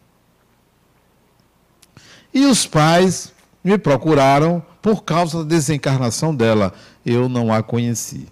E 2.34 2.46
os 2.46 2.66
pais 2.66 3.32
me 3.64 3.78
procuraram 3.78 4.64
por 4.82 5.04
causa 5.04 5.40
da 5.40 5.44
desencarnação 5.44 6.36
dela. 6.36 6.74
Eu 7.06 7.30
não 7.30 7.54
a 7.54 7.62
conheci. 7.62 8.28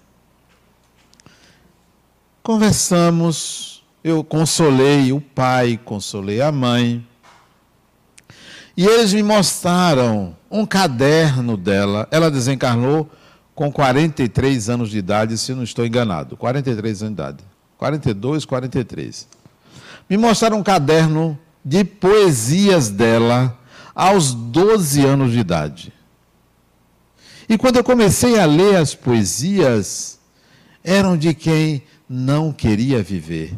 Conversamos, 2.44 3.84
eu 4.04 4.24
consolei 4.24 5.14
o 5.14 5.22
pai, 5.22 5.80
consolei 5.86 6.42
a 6.42 6.52
mãe. 6.52 7.08
E 8.76 8.84
eles 8.84 9.14
me 9.14 9.22
mostraram 9.22 10.36
um 10.50 10.66
caderno 10.66 11.56
dela. 11.56 12.08
Ela 12.10 12.32
desencarnou 12.32 13.08
com 13.54 13.72
43 13.72 14.70
anos 14.70 14.90
de 14.90 14.98
idade, 14.98 15.38
se 15.38 15.54
não 15.54 15.62
estou 15.62 15.86
enganado. 15.86 16.36
43 16.36 17.04
anos 17.04 17.16
de 17.16 17.22
idade. 17.22 17.44
42, 17.78 18.46
43. 18.46 19.28
Me 20.10 20.18
mostraram 20.18 20.58
um 20.58 20.64
caderno 20.64 21.38
de 21.64 21.84
poesias 21.84 22.90
dela 22.90 23.56
aos 23.94 24.34
12 24.34 25.06
anos 25.06 25.32
de 25.32 25.40
idade. 25.40 25.94
E 27.48 27.56
quando 27.56 27.76
eu 27.76 27.84
comecei 27.84 28.40
a 28.40 28.46
ler 28.46 28.78
as 28.78 28.96
poesias, 28.96 30.18
eram 30.84 31.16
de 31.16 31.36
quem 31.36 31.84
não 32.14 32.52
queria 32.52 33.02
viver. 33.02 33.58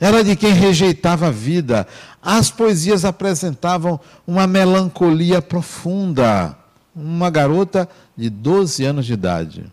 Era 0.00 0.24
de 0.24 0.34
quem 0.34 0.52
rejeitava 0.52 1.28
a 1.28 1.30
vida. 1.30 1.86
As 2.20 2.50
poesias 2.50 3.04
apresentavam 3.04 4.00
uma 4.26 4.48
melancolia 4.48 5.40
profunda. 5.40 6.56
Uma 6.92 7.30
garota 7.30 7.88
de 8.16 8.28
12 8.28 8.84
anos 8.84 9.06
de 9.06 9.12
idade. 9.12 9.72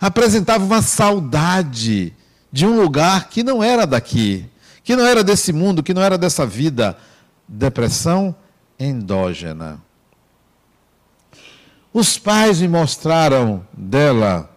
Apresentava 0.00 0.64
uma 0.64 0.82
saudade 0.82 2.12
de 2.50 2.66
um 2.66 2.80
lugar 2.80 3.28
que 3.28 3.44
não 3.44 3.62
era 3.62 3.86
daqui, 3.86 4.44
que 4.82 4.96
não 4.96 5.06
era 5.06 5.22
desse 5.22 5.52
mundo, 5.52 5.80
que 5.80 5.94
não 5.94 6.02
era 6.02 6.18
dessa 6.18 6.44
vida. 6.44 6.96
Depressão 7.46 8.34
endógena. 8.80 9.80
Os 11.92 12.18
pais 12.18 12.60
me 12.60 12.66
mostraram 12.66 13.64
dela 13.72 14.53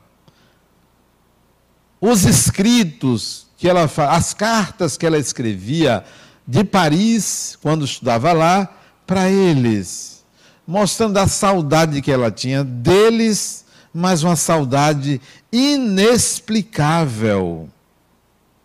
os 2.00 2.26
escritos 2.26 3.48
que 3.58 3.68
ela 3.68 3.90
as 4.10 4.34
cartas 4.34 4.98
que 4.98 5.06
ela 5.06 5.18
escrevia 5.18 6.04
de 6.48 6.64
Paris 6.64 7.58
quando 7.62 7.86
estudava 7.86 8.32
lá 8.32 8.70
para 9.06 9.30
eles, 9.30 10.24
mostrando 10.66 11.18
a 11.18 11.28
saudade 11.28 12.02
que 12.02 12.12
ela 12.12 12.32
tinha 12.32 12.64
deles, 12.64 13.66
mas 13.94 14.24
uma 14.24 14.36
saudade 14.36 15.22
inexplicável 15.52 17.70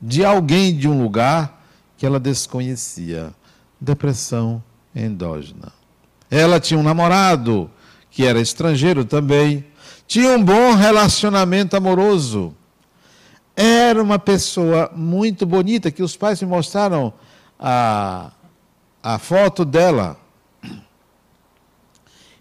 de 0.00 0.24
alguém 0.24 0.74
de 0.76 0.88
um 0.88 1.02
lugar 1.02 1.62
que 1.96 2.04
ela 2.04 2.20
desconhecia. 2.20 3.32
Depressão 3.80 4.62
endógena. 4.94 5.72
Ela 6.30 6.60
tinha 6.60 6.78
um 6.78 6.82
namorado 6.82 7.70
que 8.10 8.26
era 8.26 8.40
estrangeiro 8.40 9.04
também, 9.04 9.64
tinha 10.06 10.36
um 10.36 10.44
bom 10.44 10.74
relacionamento 10.74 11.76
amoroso 11.76 12.54
era 13.56 14.02
uma 14.02 14.18
pessoa 14.18 14.90
muito 14.94 15.44
bonita, 15.44 15.90
que 15.90 16.02
os 16.02 16.16
pais 16.16 16.40
me 16.40 16.48
mostraram 16.48 17.12
a, 17.58 18.30
a 19.02 19.18
foto 19.18 19.64
dela. 19.64 20.16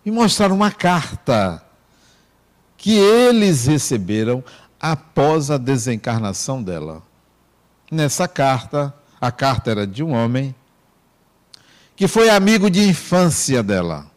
E 0.05 0.09
mostraram 0.09 0.55
uma 0.55 0.72
carta 0.72 1.64
que 2.78 2.97
eles 2.97 3.68
receberam 3.68 4.43
após 4.80 5.51
a 5.51 5.57
desencarnação 5.57 6.64
dela. 6.64 7.03
Nessa 7.91 8.28
carta, 8.28 8.93
a 9.20 9.32
carta 9.32 9.70
era 9.70 9.86
de 9.86 10.01
um 10.01 10.14
homem 10.14 10.55
que 11.95 12.07
foi 12.07 12.30
amigo 12.30 12.70
de 12.72 12.82
infância 12.82 13.62
dela. 13.62 14.07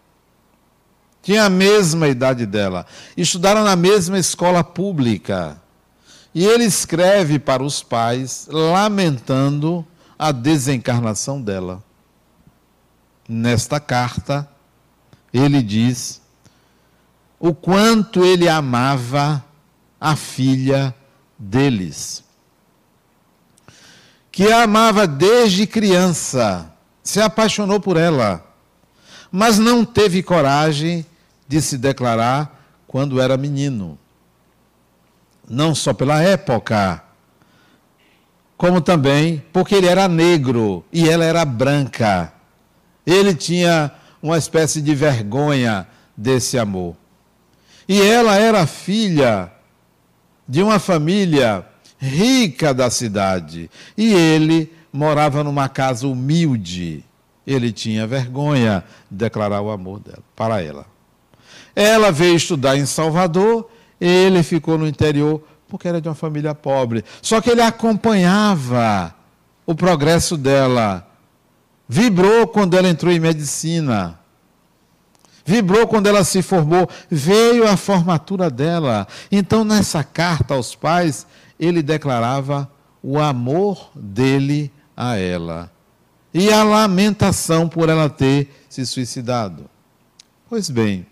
Tinha 1.22 1.44
a 1.44 1.50
mesma 1.50 2.08
idade 2.08 2.46
dela. 2.46 2.86
Estudaram 3.16 3.64
na 3.64 3.76
mesma 3.76 4.18
escola 4.18 4.64
pública. 4.64 5.60
E 6.34 6.44
ele 6.44 6.64
escreve 6.64 7.38
para 7.38 7.62
os 7.62 7.82
pais, 7.82 8.48
lamentando 8.50 9.86
a 10.18 10.32
desencarnação 10.32 11.40
dela. 11.40 11.82
Nesta 13.28 13.78
carta, 13.78 14.48
ele 15.32 15.62
diz 15.62 16.20
o 17.38 17.54
quanto 17.54 18.24
ele 18.24 18.48
amava 18.48 19.44
a 20.00 20.16
filha 20.16 20.94
deles. 21.38 22.24
Que 24.32 24.50
a 24.50 24.64
amava 24.64 25.06
desde 25.06 25.66
criança, 25.66 26.72
se 27.02 27.20
apaixonou 27.20 27.78
por 27.78 27.96
ela, 27.96 28.44
mas 29.30 29.58
não 29.58 29.84
teve 29.84 30.22
coragem 30.22 31.06
de 31.46 31.62
se 31.62 31.78
declarar 31.78 32.66
quando 32.86 33.20
era 33.20 33.36
menino 33.36 33.98
não 35.48 35.74
só 35.74 35.92
pela 35.92 36.22
época, 36.22 37.02
como 38.56 38.80
também 38.80 39.42
porque 39.52 39.74
ele 39.74 39.86
era 39.86 40.08
negro 40.08 40.84
e 40.92 41.08
ela 41.08 41.24
era 41.24 41.44
branca. 41.44 42.32
Ele 43.06 43.34
tinha 43.34 43.92
uma 44.22 44.38
espécie 44.38 44.80
de 44.80 44.94
vergonha 44.94 45.86
desse 46.16 46.58
amor. 46.58 46.96
E 47.86 48.00
ela 48.00 48.36
era 48.36 48.66
filha 48.66 49.52
de 50.48 50.62
uma 50.62 50.78
família 50.78 51.66
rica 51.98 52.72
da 52.72 52.88
cidade. 52.90 53.70
E 53.96 54.14
ele 54.14 54.72
morava 54.92 55.44
numa 55.44 55.68
casa 55.68 56.06
humilde. 56.06 57.04
Ele 57.46 57.70
tinha 57.72 58.06
vergonha 58.06 58.82
de 59.10 59.18
declarar 59.18 59.60
o 59.60 59.70
amor 59.70 60.00
dela, 60.00 60.22
para 60.34 60.62
ela. 60.62 60.86
Ela 61.76 62.10
veio 62.10 62.36
estudar 62.36 62.78
em 62.78 62.86
Salvador 62.86 63.68
ele 64.06 64.42
ficou 64.42 64.76
no 64.76 64.86
interior 64.86 65.42
porque 65.68 65.88
era 65.88 66.00
de 66.00 66.08
uma 66.08 66.14
família 66.14 66.54
pobre. 66.54 67.04
Só 67.22 67.40
que 67.40 67.50
ele 67.50 67.62
acompanhava 67.62 69.14
o 69.66 69.74
progresso 69.74 70.36
dela. 70.36 71.06
Vibrou 71.88 72.46
quando 72.46 72.76
ela 72.76 72.88
entrou 72.88 73.12
em 73.12 73.18
medicina. 73.18 74.18
Vibrou 75.44 75.86
quando 75.86 76.06
ela 76.06 76.24
se 76.24 76.42
formou. 76.42 76.88
Veio 77.10 77.66
a 77.66 77.76
formatura 77.76 78.50
dela. 78.50 79.06
Então, 79.30 79.64
nessa 79.64 80.04
carta 80.04 80.54
aos 80.54 80.74
pais, 80.74 81.26
ele 81.58 81.82
declarava 81.82 82.70
o 83.02 83.18
amor 83.18 83.90
dele 83.94 84.70
a 84.96 85.16
ela 85.16 85.70
e 86.34 86.52
a 86.52 86.64
lamentação 86.64 87.68
por 87.68 87.88
ela 87.88 88.10
ter 88.10 88.64
se 88.68 88.84
suicidado. 88.84 89.70
Pois 90.48 90.68
bem, 90.68 91.06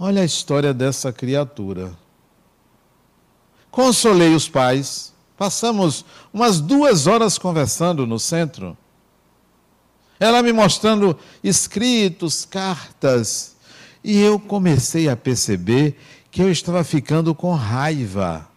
olha 0.00 0.22
a 0.22 0.24
história 0.24 0.72
dessa 0.72 1.12
criatura. 1.12 1.92
Consolei 3.70 4.34
os 4.34 4.48
pais, 4.48 5.12
passamos 5.36 6.06
umas 6.32 6.58
duas 6.58 7.06
horas 7.06 7.36
conversando 7.36 8.06
no 8.06 8.18
centro. 8.18 8.76
Ela 10.18 10.42
me 10.42 10.54
mostrando 10.54 11.16
escritos, 11.44 12.46
cartas, 12.46 13.54
e 14.02 14.18
eu 14.18 14.40
comecei 14.40 15.06
a 15.06 15.16
perceber 15.16 15.98
que 16.30 16.40
eu 16.40 16.50
estava 16.50 16.82
ficando 16.82 17.34
com 17.34 17.54
raiva. 17.54 18.48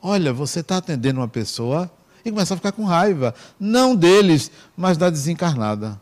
Olha, 0.00 0.32
você 0.32 0.60
está 0.60 0.78
atendendo 0.78 1.20
uma 1.20 1.28
pessoa 1.28 1.90
e 2.24 2.30
começa 2.30 2.54
a 2.54 2.56
ficar 2.56 2.72
com 2.72 2.84
raiva, 2.84 3.34
não 3.60 3.94
deles, 3.94 4.50
mas 4.74 4.96
da 4.96 5.10
desencarnada. 5.10 6.00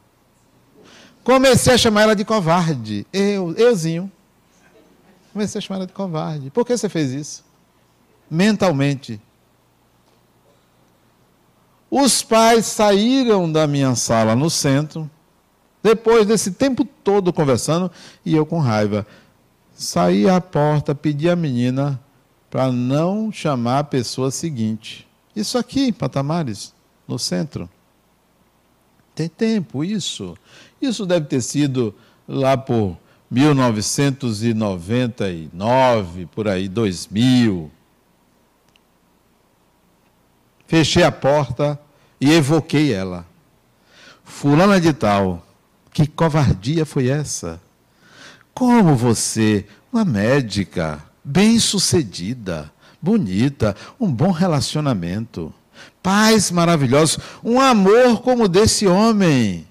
Comecei 1.25 1.75
a 1.75 1.79
chamar 1.79 2.03
ela 2.03 2.17
de 2.17 2.25
covarde. 2.25 3.07
Eu, 3.13 3.55
euzinho. 3.57 4.11
Comecei 5.33 5.59
a 5.59 5.63
chamar 5.63 5.79
ela 5.79 5.87
de 5.87 5.93
covarde. 5.93 6.51
Por 6.51 6.67
que 6.67 6.77
você 6.77 6.89
fez 6.89 7.13
isso? 7.13 7.45
Mentalmente. 8.31 9.21
Os 11.91 12.23
pais 12.23 12.67
saíram 12.67 13.51
da 13.51 13.67
minha 13.67 13.95
sala 13.95 14.35
no 14.35 14.49
centro, 14.49 15.11
depois 15.83 16.27
desse 16.27 16.53
tempo 16.53 16.85
todo 16.85 17.33
conversando, 17.33 17.91
e 18.25 18.35
eu 18.35 18.47
com 18.47 18.59
raiva. 18.59 19.07
Saí 19.75 20.29
à 20.29 20.41
porta, 20.41 20.95
pedi 20.95 21.29
à 21.29 21.37
menina 21.37 22.01
para 22.51 22.73
não 22.73 23.31
chamar 23.31 23.81
a 23.81 23.85
pessoa 23.85 24.31
seguinte. 24.31 25.07
Isso 25.37 25.59
aqui, 25.59 25.93
Patamares, 25.93 26.73
no 27.07 27.19
centro. 27.19 27.69
Tem 29.15 29.29
tempo 29.29 29.85
isso. 29.85 30.35
Isso 30.81 31.05
deve 31.05 31.27
ter 31.27 31.43
sido 31.43 31.95
lá 32.27 32.57
por 32.57 32.97
1999, 33.31 36.27
por 36.27 36.49
aí, 36.49 36.69
2000. 36.69 37.71
Fechei 40.67 41.03
a 41.03 41.13
porta 41.13 41.79
e 42.21 42.31
evoquei 42.31 42.93
ela. 42.93 43.27
Fulana 44.25 44.81
de 44.81 44.93
tal, 44.93 45.47
que 45.93 46.07
covardia 46.07 46.87
foi 46.87 47.09
essa? 47.09 47.61
Como 48.55 48.97
você, 48.97 49.67
uma 49.93 50.05
médica, 50.05 51.03
bem-sucedida, 51.25 52.73
bonita, 53.01 53.75
um 53.99 54.11
bom 54.11 54.31
relacionamento, 54.31 55.53
pais 56.03 56.51
maravilhosos, 56.51 57.19
um 57.43 57.61
amor 57.61 58.23
como 58.23 58.49
desse 58.49 58.87
homem. 58.87 59.67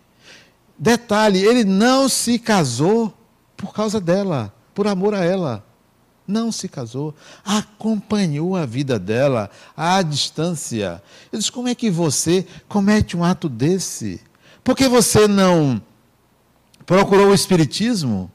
Detalhe, 0.77 1.39
ele 1.39 1.63
não 1.63 2.09
se 2.09 2.39
casou 2.39 3.13
por 3.55 3.73
causa 3.73 3.99
dela, 4.01 4.53
por 4.73 4.87
amor 4.87 5.13
a 5.13 5.23
ela. 5.23 5.63
Não 6.27 6.51
se 6.51 6.67
casou, 6.67 7.13
acompanhou 7.43 8.55
a 8.55 8.65
vida 8.65 8.97
dela 8.97 9.49
à 9.75 10.01
distância. 10.01 11.03
Eu 11.31 11.37
disse: 11.37 11.51
como 11.51 11.67
é 11.67 11.75
que 11.75 11.89
você 11.89 12.47
comete 12.69 13.17
um 13.17 13.23
ato 13.23 13.49
desse? 13.49 14.21
Por 14.63 14.75
que 14.75 14.87
você 14.87 15.27
não 15.27 15.81
procurou 16.85 17.29
o 17.29 17.33
Espiritismo? 17.33 18.31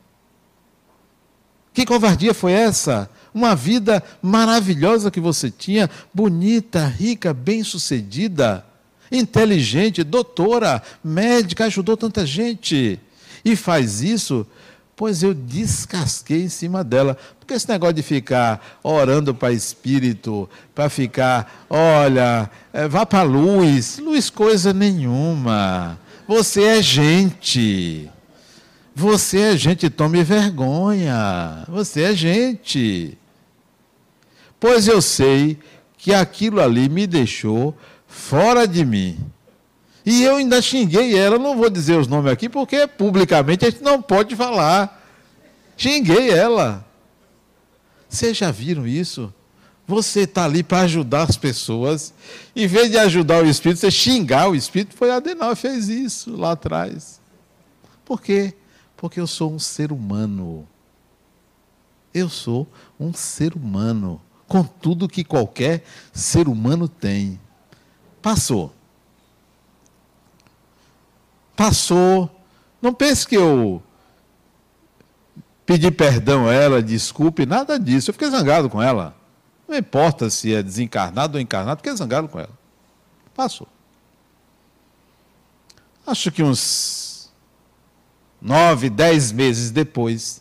Que 1.73 1.85
covardia 1.85 2.33
foi 2.33 2.53
essa? 2.53 3.09
Uma 3.37 3.55
vida 3.55 4.03
maravilhosa 4.23 5.11
que 5.11 5.21
você 5.21 5.51
tinha, 5.51 5.91
bonita, 6.15 6.87
rica, 6.87 7.35
bem-sucedida, 7.35 8.65
inteligente, 9.13 10.03
doutora, 10.03 10.83
médica, 11.05 11.67
ajudou 11.67 11.99
tanta 11.99 12.25
gente. 12.25 12.99
E 13.45 13.55
faz 13.55 14.01
isso, 14.01 14.47
pois 14.97 15.23
eu 15.23 15.35
descasquei 15.35 16.45
em 16.45 16.49
cima 16.49 16.83
dela. 16.83 17.19
Porque 17.39 17.53
esse 17.53 17.69
negócio 17.69 17.93
de 17.93 18.03
ficar 18.03 18.79
orando 18.83 19.35
para 19.35 19.53
espírito, 19.53 20.49
para 20.75 20.89
ficar, 20.89 21.67
olha, 21.69 22.51
é, 22.73 22.89
vá 22.89 23.05
para 23.05 23.23
luz, 23.23 23.99
luz 23.99 24.31
coisa 24.31 24.73
nenhuma. 24.73 25.99
Você 26.27 26.63
é 26.63 26.83
gente. 26.83 28.11
Você 28.95 29.41
é 29.41 29.57
gente, 29.59 29.91
tome 29.91 30.25
vergonha. 30.25 31.65
Você 31.69 32.01
é 32.01 32.15
gente. 32.15 33.19
Pois 34.67 34.89
eu 34.89 35.01
sei 35.01 35.57
que 35.97 36.13
aquilo 36.13 36.61
ali 36.61 36.89
me 36.89 37.07
deixou 37.07 37.73
fora 38.09 38.67
de 38.67 38.85
mim. 38.85 39.17
E 40.05 40.25
eu 40.25 40.39
ainda 40.39 40.61
xinguei 40.61 41.17
ela, 41.17 41.39
não 41.39 41.57
vou 41.57 41.71
dizer 41.71 41.97
os 41.97 42.09
nomes 42.09 42.33
aqui, 42.33 42.49
porque 42.49 42.85
publicamente 42.85 43.65
a 43.65 43.71
gente 43.71 43.85
não 43.85 44.03
pode 44.03 44.35
falar. 44.35 45.09
Xinguei 45.77 46.31
ela. 46.31 46.85
Vocês 48.09 48.37
já 48.37 48.51
viram 48.51 48.89
isso? 48.89 49.33
Você 49.87 50.23
está 50.23 50.47
ali 50.47 50.65
para 50.65 50.81
ajudar 50.81 51.23
as 51.23 51.37
pessoas. 51.37 52.13
Em 52.57 52.67
vez 52.67 52.91
de 52.91 52.99
ajudar 52.99 53.45
o 53.45 53.49
Espírito, 53.49 53.79
você 53.79 53.91
xingar 53.93 54.49
o 54.49 54.57
Espírito. 54.57 54.97
Foi 54.97 55.13
a 55.13 55.19
Adenal 55.19 55.55
que 55.55 55.63
fez 55.63 55.89
isso 55.89 56.35
lá 56.35 56.51
atrás. 56.53 57.21
Por 58.05 58.21
quê? 58.21 58.53
Porque 58.97 59.21
eu 59.21 59.29
sou 59.29 59.53
um 59.53 59.61
ser 59.61 59.93
humano. 59.93 60.67
Eu 62.13 62.29
sou 62.29 62.67
um 62.99 63.15
ser 63.15 63.55
humano, 63.55 64.21
com 64.47 64.63
tudo 64.63 65.09
que 65.09 65.25
qualquer 65.25 65.85
ser 66.13 66.49
humano 66.49 66.89
tem. 66.89 67.41
Passou. 68.23 68.73
Passou. 71.57 72.31
Não 72.81 72.93
pense 72.93 73.27
que 73.27 73.37
eu 73.37 73.83
pedi 75.65 75.91
perdão 75.91 76.47
a 76.47 76.53
ela, 76.55 76.83
desculpe, 76.83 77.45
nada 77.45 77.79
disso. 77.79 78.11
Eu 78.11 78.15
fiquei 78.15 78.31
zangado 78.31 78.69
com 78.69 78.81
ela. 78.83 79.17
Não 79.67 79.77
importa 79.77 80.31
se 80.31 80.55
é 80.55 80.63
desencarnado 80.63 81.37
ou 81.37 81.41
encarnado, 81.41 81.79
fiquei 81.79 81.97
zangado 81.97 82.29
com 82.29 82.39
ela. 82.39 82.57
Passou. 83.35 83.67
Acho 86.07 86.31
que 86.31 86.43
uns 86.43 87.33
nove, 88.41 88.89
dez 88.89 89.33
meses 89.33 89.73
depois. 89.73 90.41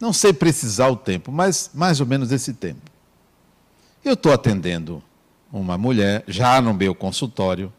Não 0.00 0.12
sei 0.12 0.32
precisar 0.32 0.88
o 0.88 0.96
tempo, 0.96 1.32
mas 1.32 1.70
mais 1.74 2.00
ou 2.00 2.06
menos 2.06 2.30
esse 2.30 2.54
tempo. 2.54 2.90
Eu 4.04 4.14
estou 4.14 4.32
atendendo 4.32 5.02
uma 5.52 5.76
mulher, 5.76 6.22
já 6.26 6.60
no 6.60 6.72
meu 6.72 6.94
consultório. 6.94 7.72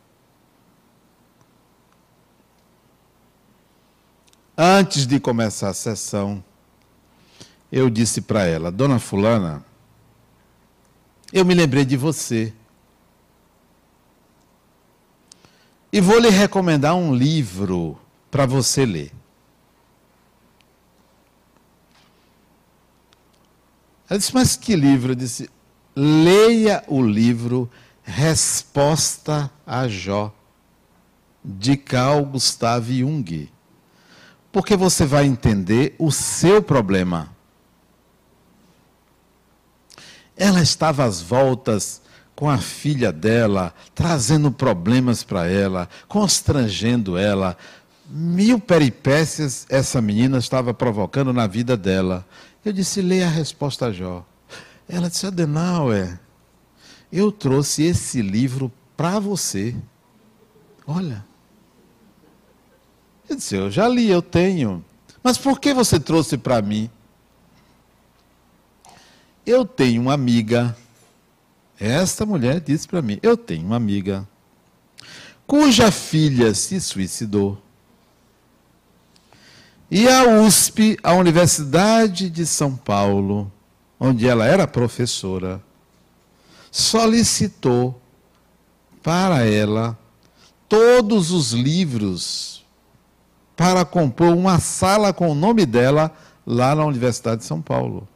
Antes 4.57 5.07
de 5.07 5.19
começar 5.19 5.69
a 5.69 5.73
sessão, 5.73 6.43
eu 7.71 7.89
disse 7.89 8.21
para 8.21 8.45
ela, 8.45 8.71
Dona 8.71 8.99
Fulana, 8.99 9.63
eu 11.31 11.45
me 11.45 11.53
lembrei 11.53 11.85
de 11.85 11.95
você. 11.95 12.53
E 15.93 16.01
vou 16.01 16.19
lhe 16.19 16.29
recomendar 16.29 16.95
um 16.95 17.15
livro 17.15 17.97
para 18.29 18.45
você 18.45 18.85
ler. 18.85 19.11
Ela 24.09 24.17
disse, 24.17 24.33
mas 24.33 24.55
que 24.55 24.75
livro? 24.75 25.11
Eu 25.11 25.15
disse, 25.15 25.49
leia 25.95 26.83
o 26.87 27.01
livro 27.01 27.69
Resposta 28.03 29.51
a 29.67 29.87
Jó, 29.87 30.33
de 31.45 31.77
Carl 31.77 32.25
Gustav 32.25 32.89
Jung. 32.91 33.49
Porque 34.51 34.75
você 34.75 35.05
vai 35.05 35.25
entender 35.25 35.95
o 35.99 36.11
seu 36.11 36.61
problema. 36.61 37.29
Ela 40.35 40.61
estava 40.61 41.03
às 41.03 41.21
voltas 41.21 42.01
com 42.35 42.49
a 42.49 42.57
filha 42.57 43.11
dela, 43.11 43.75
trazendo 43.93 44.49
problemas 44.49 45.23
para 45.23 45.45
ela, 45.45 45.87
constrangendo 46.07 47.17
ela. 47.17 47.57
Mil 48.09 48.59
peripécias 48.59 49.67
essa 49.69 50.01
menina 50.01 50.37
estava 50.39 50.73
provocando 50.73 51.31
na 51.31 51.45
vida 51.45 51.77
dela. 51.77 52.25
Eu 52.69 52.73
disse: 52.73 53.01
leia 53.01 53.25
a 53.25 53.29
resposta 53.29 53.87
a 53.87 53.91
Jó. 53.91 54.23
Ela 54.87 55.09
disse: 55.09 55.25
Adenauer, 55.25 56.19
eu 57.11 57.31
trouxe 57.31 57.83
esse 57.83 58.21
livro 58.21 58.71
para 58.95 59.19
você. 59.19 59.75
Olha. 60.85 61.25
Eu 63.27 63.35
disse: 63.35 63.55
Eu 63.55 63.71
já 63.71 63.87
li, 63.87 64.07
eu 64.07 64.21
tenho. 64.21 64.85
Mas 65.23 65.35
por 65.35 65.59
que 65.59 65.73
você 65.73 65.99
trouxe 65.99 66.37
para 66.37 66.61
mim? 66.61 66.91
Eu 69.43 69.65
tenho 69.65 70.03
uma 70.03 70.13
amiga 70.13 70.77
esta 71.79 72.23
mulher 72.23 72.59
disse 72.59 72.87
para 72.87 73.01
mim: 73.01 73.17
Eu 73.23 73.35
tenho 73.35 73.65
uma 73.65 73.77
amiga 73.77 74.27
cuja 75.47 75.89
filha 75.89 76.53
se 76.53 76.79
suicidou. 76.79 77.59
E 79.91 80.07
a 80.07 80.41
USP, 80.41 80.97
a 81.01 81.13
Universidade 81.13 82.29
de 82.29 82.45
São 82.45 82.75
Paulo, 82.75 83.51
onde 83.99 84.27
ela 84.27 84.45
era 84.45 84.67
professora, 84.67 85.61
solicitou 86.71 87.99
para 89.01 89.45
ela 89.45 89.97
todos 90.67 91.31
os 91.31 91.53
livros 91.53 92.63
para 93.55 93.83
compor 93.83 94.29
uma 94.29 94.59
sala 94.59 95.11
com 95.11 95.31
o 95.31 95.35
nome 95.35 95.65
dela 95.65 96.11
lá 96.45 96.75
na 96.75 96.85
Universidade 96.85 97.41
de 97.41 97.47
São 97.47 97.61
Paulo. 97.61 98.07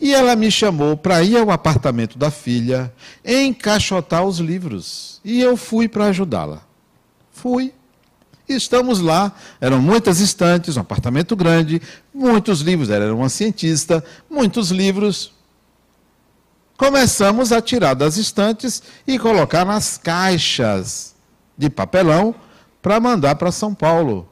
E 0.00 0.12
ela 0.12 0.34
me 0.34 0.50
chamou 0.50 0.96
para 0.96 1.22
ir 1.22 1.36
ao 1.36 1.50
apartamento 1.50 2.18
da 2.18 2.30
filha, 2.30 2.92
encaixotar 3.24 4.24
os 4.24 4.38
livros. 4.38 5.20
E 5.24 5.40
eu 5.40 5.56
fui 5.56 5.88
para 5.88 6.06
ajudá-la. 6.06 6.62
Fui. 7.32 7.72
Estamos 8.48 9.00
lá, 9.00 9.32
eram 9.60 9.80
muitas 9.80 10.20
estantes, 10.20 10.76
um 10.76 10.80
apartamento 10.80 11.34
grande, 11.34 11.80
muitos 12.12 12.60
livros, 12.60 12.90
ela 12.90 13.04
era 13.04 13.14
uma 13.14 13.28
cientista, 13.30 14.04
muitos 14.30 14.70
livros. 14.70 15.32
Começamos 16.76 17.52
a 17.52 17.62
tirar 17.62 17.94
das 17.94 18.16
estantes 18.16 18.82
e 19.06 19.18
colocar 19.18 19.64
nas 19.64 19.96
caixas 19.96 21.14
de 21.56 21.70
papelão 21.70 22.34
para 22.82 23.00
mandar 23.00 23.36
para 23.36 23.50
São 23.50 23.72
Paulo. 23.74 24.28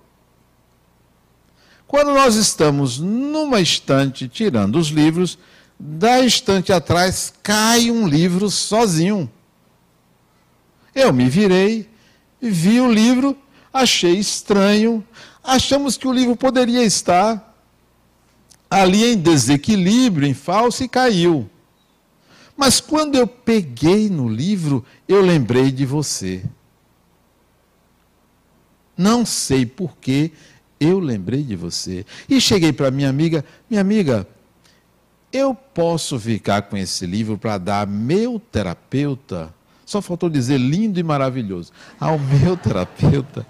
Quando 1.87 2.13
nós 2.13 2.35
estamos 2.35 2.99
numa 2.99 3.61
estante 3.61 4.29
tirando 4.29 4.77
os 4.77 4.89
livros, 4.89 5.39
da 5.79 6.21
estante 6.21 6.73
atrás 6.73 7.33
cai 7.43 7.91
um 7.91 8.07
livro 8.07 8.51
sozinho. 8.51 9.31
Eu 10.95 11.13
me 11.13 11.29
virei, 11.29 11.89
vi 12.41 12.81
o 12.81 12.91
livro, 12.91 13.37
achei 13.73 14.18
estranho, 14.18 15.05
achamos 15.43 15.97
que 15.97 16.07
o 16.07 16.12
livro 16.12 16.37
poderia 16.37 16.85
estar 16.85 17.53
ali 18.68 19.12
em 19.12 19.18
desequilíbrio, 19.18 20.27
em 20.27 20.35
falso, 20.35 20.83
e 20.83 20.89
caiu. 20.89 21.49
Mas 22.57 22.81
quando 22.81 23.16
eu 23.16 23.27
peguei 23.27 24.09
no 24.09 24.29
livro, 24.29 24.85
eu 25.09 25.20
lembrei 25.20 25.70
de 25.70 25.85
você. 25.85 26.43
Não 28.97 29.25
sei 29.25 29.66
por 29.66 29.97
que 29.97 30.33
eu 30.79 30.99
lembrei 30.99 31.43
de 31.43 31.57
você. 31.57 32.05
E 32.29 32.41
cheguei 32.41 32.73
para 32.73 32.91
minha 32.91 33.09
amiga, 33.09 33.45
minha 33.68 33.81
amiga, 33.81 34.27
eu 35.33 35.55
posso 35.55 36.18
ficar 36.18 36.62
com 36.62 36.77
esse 36.77 37.07
livro 37.07 37.39
para 37.39 37.59
dar 37.59 37.87
meu 37.87 38.39
terapeuta? 38.39 39.55
Só 39.93 40.01
faltou 40.01 40.30
dizer 40.30 40.57
lindo 40.57 40.99
e 40.99 41.03
maravilhoso. 41.03 41.70
Ao 42.01 42.18
meu 42.18 42.57
terapeuta. 42.57 43.47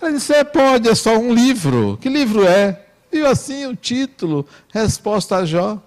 Ela 0.00 0.12
disse: 0.12 0.32
é, 0.32 0.44
pode, 0.44 0.88
é 0.88 0.94
só 0.94 1.18
um 1.18 1.34
livro. 1.34 1.98
Que 2.00 2.08
livro 2.08 2.46
é? 2.46 2.86
E 3.12 3.18
assim 3.22 3.66
o 3.66 3.74
título, 3.74 4.46
Resposta 4.72 5.38
a 5.38 5.44
Jó. 5.44 5.82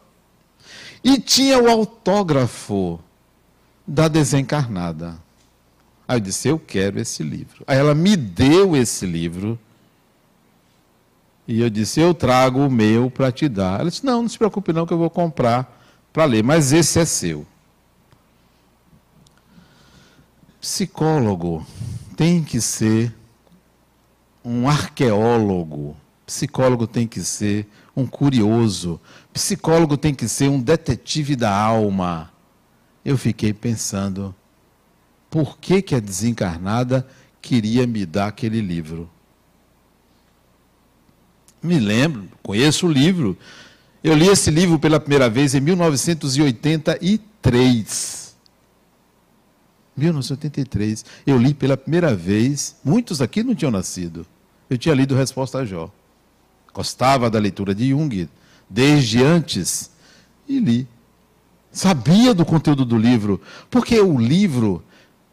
E 1.02 1.18
tinha 1.18 1.58
o 1.58 1.70
autógrafo 1.70 3.00
da 3.88 4.10
desencarnada. 4.10 5.16
Aí 6.06 6.18
eu 6.18 6.20
disse: 6.20 6.50
Eu 6.50 6.60
quero 6.60 7.00
esse 7.00 7.24
livro. 7.24 7.64
Aí 7.66 7.78
ela 7.78 7.96
me 7.96 8.18
deu 8.18 8.76
esse 8.76 9.06
livro. 9.06 9.58
E 11.48 11.62
eu 11.62 11.70
disse: 11.70 12.02
Eu 12.02 12.14
trago 12.14 12.60
o 12.60 12.70
meu 12.70 13.10
para 13.10 13.32
te 13.32 13.48
dar. 13.48 13.80
Ela 13.80 13.90
disse: 13.90 14.06
Não, 14.06 14.24
não 14.24 14.28
se 14.28 14.38
preocupe, 14.38 14.74
não, 14.74 14.86
que 14.86 14.92
eu 14.92 14.98
vou 14.98 15.10
comprar 15.10 15.80
para 16.14 16.26
ler, 16.26 16.44
mas 16.44 16.72
esse 16.72 17.00
é 17.00 17.06
seu. 17.06 17.46
Psicólogo 20.62 21.66
tem 22.16 22.44
que 22.44 22.62
ser 22.62 23.14
um 24.46 24.70
arqueólogo. 24.70 25.98
Psicólogo 26.26 26.86
tem 26.86 27.08
que 27.08 27.22
ser 27.22 27.68
um 27.96 28.06
curioso. 28.06 29.02
Psicólogo 29.34 29.98
tem 29.98 30.14
que 30.14 30.28
ser 30.28 30.50
um 30.50 30.62
detetive 30.62 31.36
da 31.36 31.54
alma. 31.54 32.32
Eu 33.04 33.18
fiquei 33.18 33.52
pensando, 33.52 34.34
por 35.30 35.58
que, 35.58 35.82
que 35.82 35.96
a 35.96 36.00
desencarnada 36.00 37.06
queria 37.42 37.86
me 37.88 38.06
dar 38.06 38.28
aquele 38.28 38.62
livro? 38.62 39.10
Me 41.62 41.80
lembro, 41.80 42.30
conheço 42.42 42.88
o 42.88 42.92
livro. 42.92 43.38
Eu 44.04 44.16
li 44.16 44.28
esse 44.28 44.52
livro 44.52 44.78
pela 44.78 45.00
primeira 45.00 45.30
vez 45.30 45.56
em 45.56 45.62
1983. 45.62 48.36
1983. 49.96 51.06
Eu 51.26 51.38
li 51.38 51.54
pela 51.54 51.78
primeira 51.78 52.14
vez. 52.14 52.76
Muitos 52.84 53.22
aqui 53.22 53.42
não 53.44 53.56
tinham 53.56 53.72
nascido. 53.72 54.28
Eu 54.70 54.78
tinha 54.78 54.94
lido 54.94 55.16
Resposta 55.16 55.60
a 55.60 55.66
Jó. 55.66 55.90
Gostava 56.74 57.30
da 57.30 57.40
leitura 57.40 57.74
de 57.74 57.88
Jung 57.90 58.28
desde 58.70 59.24
antes 59.24 59.90
e 60.50 60.60
li. 60.60 60.86
Sabia 61.72 62.34
do 62.34 62.46
conteúdo 62.46 62.84
do 62.86 62.98
livro, 62.98 63.42
porque 63.70 64.00
o 64.00 64.20
livro 64.20 64.84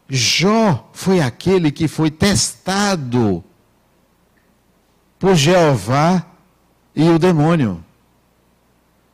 Jó 0.09 0.89
foi 0.93 1.19
aquele 1.19 1.71
que 1.71 1.87
foi 1.87 2.09
testado 2.09 3.43
por 5.19 5.35
Jeová 5.35 6.25
e 6.95 7.07
o 7.09 7.19
demônio. 7.19 7.83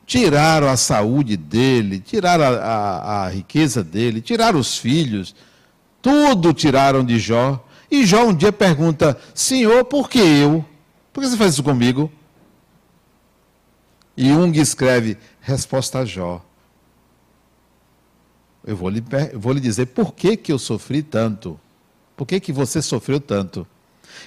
Tiraram 0.08 0.70
a 0.70 0.78
saúde 0.78 1.36
dele, 1.36 1.99
tiraram 1.99 2.45
a, 2.45 2.47
a, 2.47 3.26
a, 3.26 3.30
riqueza 3.30 3.84
dele, 3.84 4.22
tiraram 4.22 4.58
os 4.58 4.78
filhos, 4.78 5.36
tudo 6.01 6.53
tiraram 6.53 7.03
de 7.03 7.20
Jó. 7.20 7.64
E 7.91 8.05
Jó 8.05 8.24
um 8.24 8.34
dia 8.34 8.53
pergunta: 8.53 9.20
Senhor, 9.36 9.84
por 9.84 10.10
que 10.10 10.20
eu? 10.20 10.66
Por 11.12 11.22
que 11.22 11.30
você 11.30 11.36
faz 11.36 11.53
isso 11.53 11.64
comigo? 11.64 12.10
E 14.16 14.30
Jung 14.30 14.58
escreve: 14.58 15.18
Resposta 15.41 15.99
a 15.99 16.05
Jó. 16.05 16.41
Eu 18.66 18.78
vou 18.78 18.89
lhe, 18.89 19.03
eu 19.34 19.39
vou 19.39 19.51
lhe 19.51 19.60
dizer 19.60 19.88
por 19.88 20.14
que, 20.14 20.38
que 20.38 20.53
eu 20.53 20.60
sofri 20.60 21.03
tanto. 21.03 21.60
Por 22.16 22.26
que, 22.26 22.39
que 22.39 22.53
você 22.53 22.82
sofreu 22.82 23.20
tanto? 23.20 23.68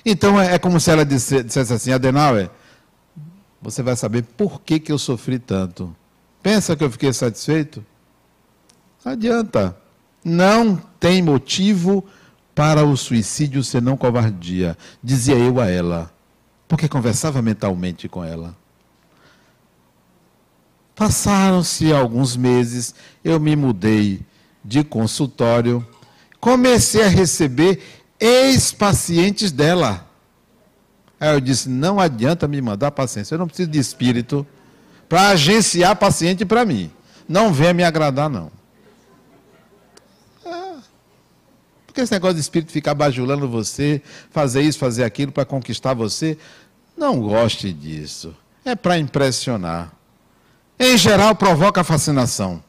Então 0.05 0.39
é, 0.39 0.55
é 0.55 0.59
como 0.59 0.78
se 0.78 0.91
ela 0.91 1.07
disse, 1.07 1.43
dissesse 1.43 1.72
assim, 1.72 1.93
Adenauer, 1.93 2.51
você 3.61 3.82
vai 3.82 3.96
saber 3.96 4.22
por 4.22 4.61
que, 4.61 4.80
que 4.80 4.90
eu 4.90 4.98
sofri 4.98 5.38
tanto. 5.38 5.94
Pensa 6.42 6.74
que 6.74 6.82
eu 6.82 6.90
fiquei 6.90 7.12
satisfeito? 7.12 7.84
Não 9.04 9.12
adianta. 9.12 9.76
Não 10.24 10.76
tem 10.98 11.22
motivo 11.22 12.04
para 12.54 12.84
o 12.84 12.96
suicídio 12.96 13.64
senão 13.64 13.96
covardia, 13.96 14.76
dizia 15.02 15.34
eu 15.34 15.61
a 15.61 15.68
ela, 15.70 16.12
porque 16.68 16.88
conversava 16.88 17.40
mentalmente 17.40 18.08
com 18.08 18.22
ela. 18.22 18.54
Passaram-se 20.94 21.90
alguns 21.90 22.36
meses, 22.36 22.94
eu 23.24 23.40
me 23.40 23.56
mudei 23.56 24.20
de 24.62 24.84
consultório, 24.84 25.86
comecei 26.38 27.02
a 27.02 27.08
receber 27.08 27.82
ex-pacientes 28.18 29.50
dela. 29.50 30.06
Aí 31.21 31.35
eu 31.35 31.41
disse: 31.41 31.68
não 31.68 32.01
adianta 32.01 32.49
me 32.49 32.61
mandar 32.62 32.91
paciência, 32.91 33.35
eu 33.35 33.39
não 33.39 33.47
preciso 33.47 33.71
de 33.71 33.79
espírito 33.79 34.47
para 35.07 35.29
agenciar 35.29 35.95
paciente 35.97 36.47
para 36.47 36.64
mim. 36.64 36.91
Não 37.29 37.53
venha 37.53 37.75
me 37.75 37.85
agradar, 37.85 38.31
não. 38.31 38.51
É. 40.47 40.77
Porque 41.87 42.01
esse 42.01 42.12
negócio 42.12 42.35
de 42.35 42.41
espírito 42.41 42.73
ficar 42.73 42.95
bajulando 42.95 43.47
você, 43.47 44.01
fazer 44.31 44.62
isso, 44.62 44.79
fazer 44.79 45.05
aquilo 45.05 45.31
para 45.31 45.45
conquistar 45.45 45.93
você, 45.93 46.39
não 46.97 47.21
goste 47.21 47.73
disso. 47.73 48.35
É 48.64 48.75
para 48.75 48.99
impressionar. 48.99 49.93
Em 50.79 50.97
geral, 50.97 51.35
provoca 51.35 51.85
fascinação. 51.85 52.62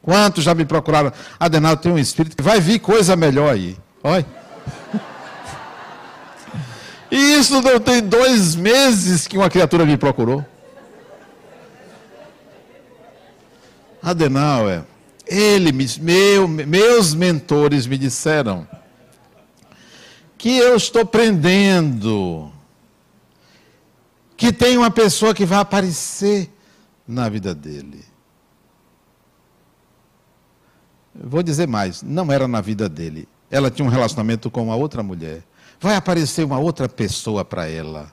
Quantos 0.00 0.44
já 0.44 0.54
me 0.54 0.64
procuraram? 0.64 1.12
Adenal, 1.40 1.76
tem 1.76 1.90
um 1.90 1.98
espírito 1.98 2.36
que 2.36 2.42
vai 2.42 2.60
vir 2.60 2.78
coisa 2.78 3.16
melhor 3.16 3.52
aí. 3.52 3.76
Olha. 4.04 4.35
E 7.10 7.34
isso 7.38 7.60
não 7.60 7.80
tem 7.80 8.02
dois 8.02 8.54
meses 8.54 9.26
que 9.26 9.38
uma 9.38 9.48
criatura 9.48 9.84
me 9.86 9.96
procurou. 9.96 10.44
Adenauer, 14.02 14.84
ele, 15.26 15.72
meu, 16.00 16.46
meus 16.46 17.14
mentores 17.14 17.86
me 17.86 17.98
disseram 17.98 18.66
que 20.38 20.56
eu 20.56 20.76
estou 20.76 21.04
prendendo, 21.04 22.52
que 24.36 24.52
tem 24.52 24.78
uma 24.78 24.90
pessoa 24.90 25.34
que 25.34 25.44
vai 25.44 25.58
aparecer 25.58 26.50
na 27.06 27.28
vida 27.28 27.54
dele. 27.54 28.04
vou 31.14 31.42
dizer 31.42 31.66
mais, 31.66 32.02
não 32.02 32.30
era 32.30 32.46
na 32.46 32.60
vida 32.60 32.88
dele. 32.88 33.28
Ela 33.50 33.70
tinha 33.70 33.86
um 33.86 33.90
relacionamento 33.90 34.50
com 34.50 34.64
uma 34.64 34.76
outra 34.76 35.02
mulher 35.02 35.42
vai 35.80 35.96
aparecer 35.96 36.44
uma 36.44 36.58
outra 36.58 36.88
pessoa 36.88 37.44
para 37.44 37.68
ela. 37.68 38.12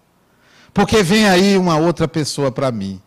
Porque 0.73 1.03
vem 1.03 1.27
aí 1.27 1.57
uma 1.57 1.77
outra 1.77 2.07
pessoa 2.07 2.51
para 2.51 2.71
mim. 2.71 3.01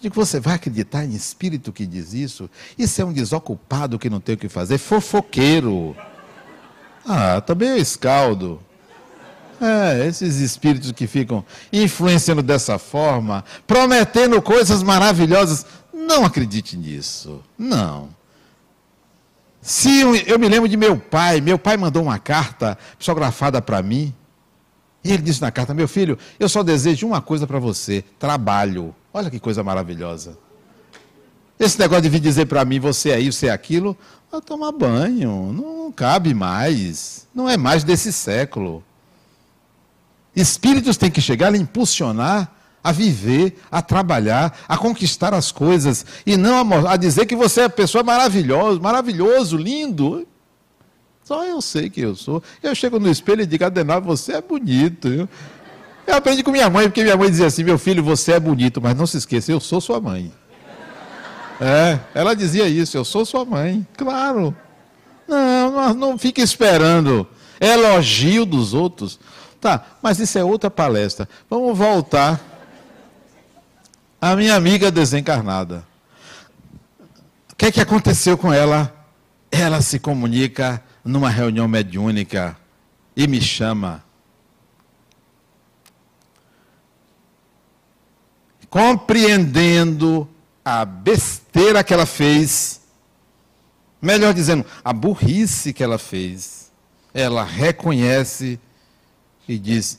Digo, 0.00 0.14
você 0.14 0.38
vai 0.38 0.54
acreditar 0.54 1.04
em 1.04 1.14
espírito 1.14 1.72
que 1.72 1.86
diz 1.86 2.12
isso? 2.12 2.48
Isso 2.78 3.00
é 3.00 3.04
um 3.04 3.12
desocupado 3.12 3.98
que 3.98 4.08
não 4.08 4.20
tem 4.20 4.34
o 4.34 4.38
que 4.38 4.48
fazer, 4.48 4.78
fofoqueiro. 4.78 5.96
Ah, 7.04 7.40
também 7.40 7.70
é 7.70 7.78
escaldo. 7.78 8.60
É, 9.60 10.06
esses 10.06 10.36
espíritos 10.36 10.92
que 10.92 11.08
ficam 11.08 11.44
influenciando 11.72 12.42
dessa 12.42 12.78
forma, 12.78 13.44
prometendo 13.66 14.40
coisas 14.40 14.84
maravilhosas, 14.84 15.66
não 15.92 16.24
acredite 16.24 16.76
nisso. 16.76 17.42
Não. 17.58 18.10
Se 19.60 20.00
eu, 20.00 20.14
eu, 20.14 20.38
me 20.38 20.48
lembro 20.48 20.68
de 20.68 20.76
meu 20.76 20.98
pai, 20.98 21.40
meu 21.40 21.58
pai 21.58 21.76
mandou 21.76 22.02
uma 22.02 22.18
carta 22.18 22.78
psicografada 22.98 23.60
para 23.60 23.82
mim, 23.82 24.14
e 25.02 25.12
ele 25.12 25.22
disse 25.22 25.40
na 25.40 25.50
carta: 25.50 25.74
Meu 25.74 25.88
filho, 25.88 26.18
eu 26.38 26.48
só 26.48 26.62
desejo 26.62 27.06
uma 27.06 27.20
coisa 27.20 27.46
para 27.46 27.58
você: 27.58 28.04
trabalho. 28.18 28.94
Olha 29.12 29.30
que 29.30 29.40
coisa 29.40 29.62
maravilhosa. 29.62 30.38
Esse 31.58 31.78
negócio 31.78 32.02
de 32.02 32.08
vir 32.08 32.20
dizer 32.20 32.46
para 32.46 32.64
mim, 32.64 32.78
você 32.78 33.10
é 33.10 33.18
isso, 33.18 33.40
você 33.40 33.48
é 33.48 33.50
aquilo, 33.50 33.96
vai 34.30 34.40
tomar 34.40 34.70
banho, 34.70 35.52
não 35.52 35.90
cabe 35.90 36.32
mais, 36.32 37.26
não 37.34 37.48
é 37.48 37.56
mais 37.56 37.82
desse 37.82 38.12
século. 38.12 38.84
Espíritos 40.36 40.96
têm 40.96 41.10
que 41.10 41.20
chegar 41.20 41.52
a 41.52 41.56
impulsionar 41.56 42.52
a 42.82 42.92
viver, 42.92 43.58
a 43.70 43.82
trabalhar, 43.82 44.56
a 44.68 44.76
conquistar 44.76 45.34
as 45.34 45.50
coisas 45.52 46.04
e 46.24 46.36
não 46.36 46.86
a, 46.86 46.96
dizer 46.96 47.26
que 47.26 47.36
você 47.36 47.62
é 47.62 47.68
pessoa 47.68 48.04
maravilhosa, 48.04 48.80
maravilhoso, 48.80 49.56
lindo. 49.56 50.26
Só 51.24 51.44
eu 51.44 51.60
sei 51.60 51.90
que 51.90 52.00
eu 52.00 52.16
sou. 52.16 52.42
Eu 52.62 52.74
chego 52.74 52.98
no 52.98 53.10
espelho 53.10 53.42
e 53.42 53.46
digo, 53.46 53.64
Adenal, 53.64 54.00
você 54.00 54.34
é 54.34 54.40
bonito. 54.40 55.08
Eu, 55.08 55.28
eu 56.06 56.14
aprendi 56.16 56.42
com 56.42 56.50
minha 56.50 56.70
mãe, 56.70 56.88
porque 56.88 57.02
minha 57.02 57.16
mãe 57.16 57.30
dizia 57.30 57.46
assim, 57.46 57.62
meu 57.62 57.78
filho, 57.78 58.02
você 58.02 58.32
é 58.32 58.40
bonito, 58.40 58.80
mas 58.80 58.96
não 58.96 59.06
se 59.06 59.18
esqueça, 59.18 59.52
eu 59.52 59.60
sou 59.60 59.80
sua 59.80 60.00
mãe. 60.00 60.32
É, 61.60 61.98
ela 62.14 62.34
dizia 62.34 62.66
isso, 62.68 62.96
eu 62.96 63.04
sou 63.04 63.26
sua 63.26 63.44
mãe. 63.44 63.86
Claro. 63.96 64.56
Não, 65.26 65.70
não, 65.70 65.94
não 65.94 66.18
fique 66.18 66.40
esperando 66.40 67.26
elogio 67.60 68.46
dos 68.46 68.72
outros. 68.72 69.18
Tá, 69.60 69.84
mas 70.00 70.20
isso 70.20 70.38
é 70.38 70.44
outra 70.44 70.70
palestra. 70.70 71.28
Vamos 71.50 71.76
voltar 71.76 72.40
à 74.20 74.34
minha 74.34 74.54
amiga 74.54 74.90
desencarnada. 74.90 75.86
O 77.52 77.56
que 77.56 77.66
é 77.66 77.72
que 77.72 77.80
aconteceu 77.80 78.36
com 78.36 78.52
ela? 78.52 78.94
Ela 79.50 79.80
se 79.80 79.98
comunica 79.98 80.82
numa 81.04 81.30
reunião 81.30 81.66
mediúnica 81.66 82.56
e 83.16 83.26
me 83.26 83.40
chama. 83.40 84.04
Compreendendo 88.68 90.28
a 90.64 90.84
besteira 90.84 91.82
que 91.82 91.94
ela 91.94 92.04
fez, 92.04 92.82
melhor 94.02 94.34
dizendo, 94.34 94.64
a 94.84 94.92
burrice 94.92 95.72
que 95.72 95.82
ela 95.82 95.98
fez, 95.98 96.70
ela 97.14 97.42
reconhece 97.42 98.60
e 99.48 99.58
diz: 99.58 99.98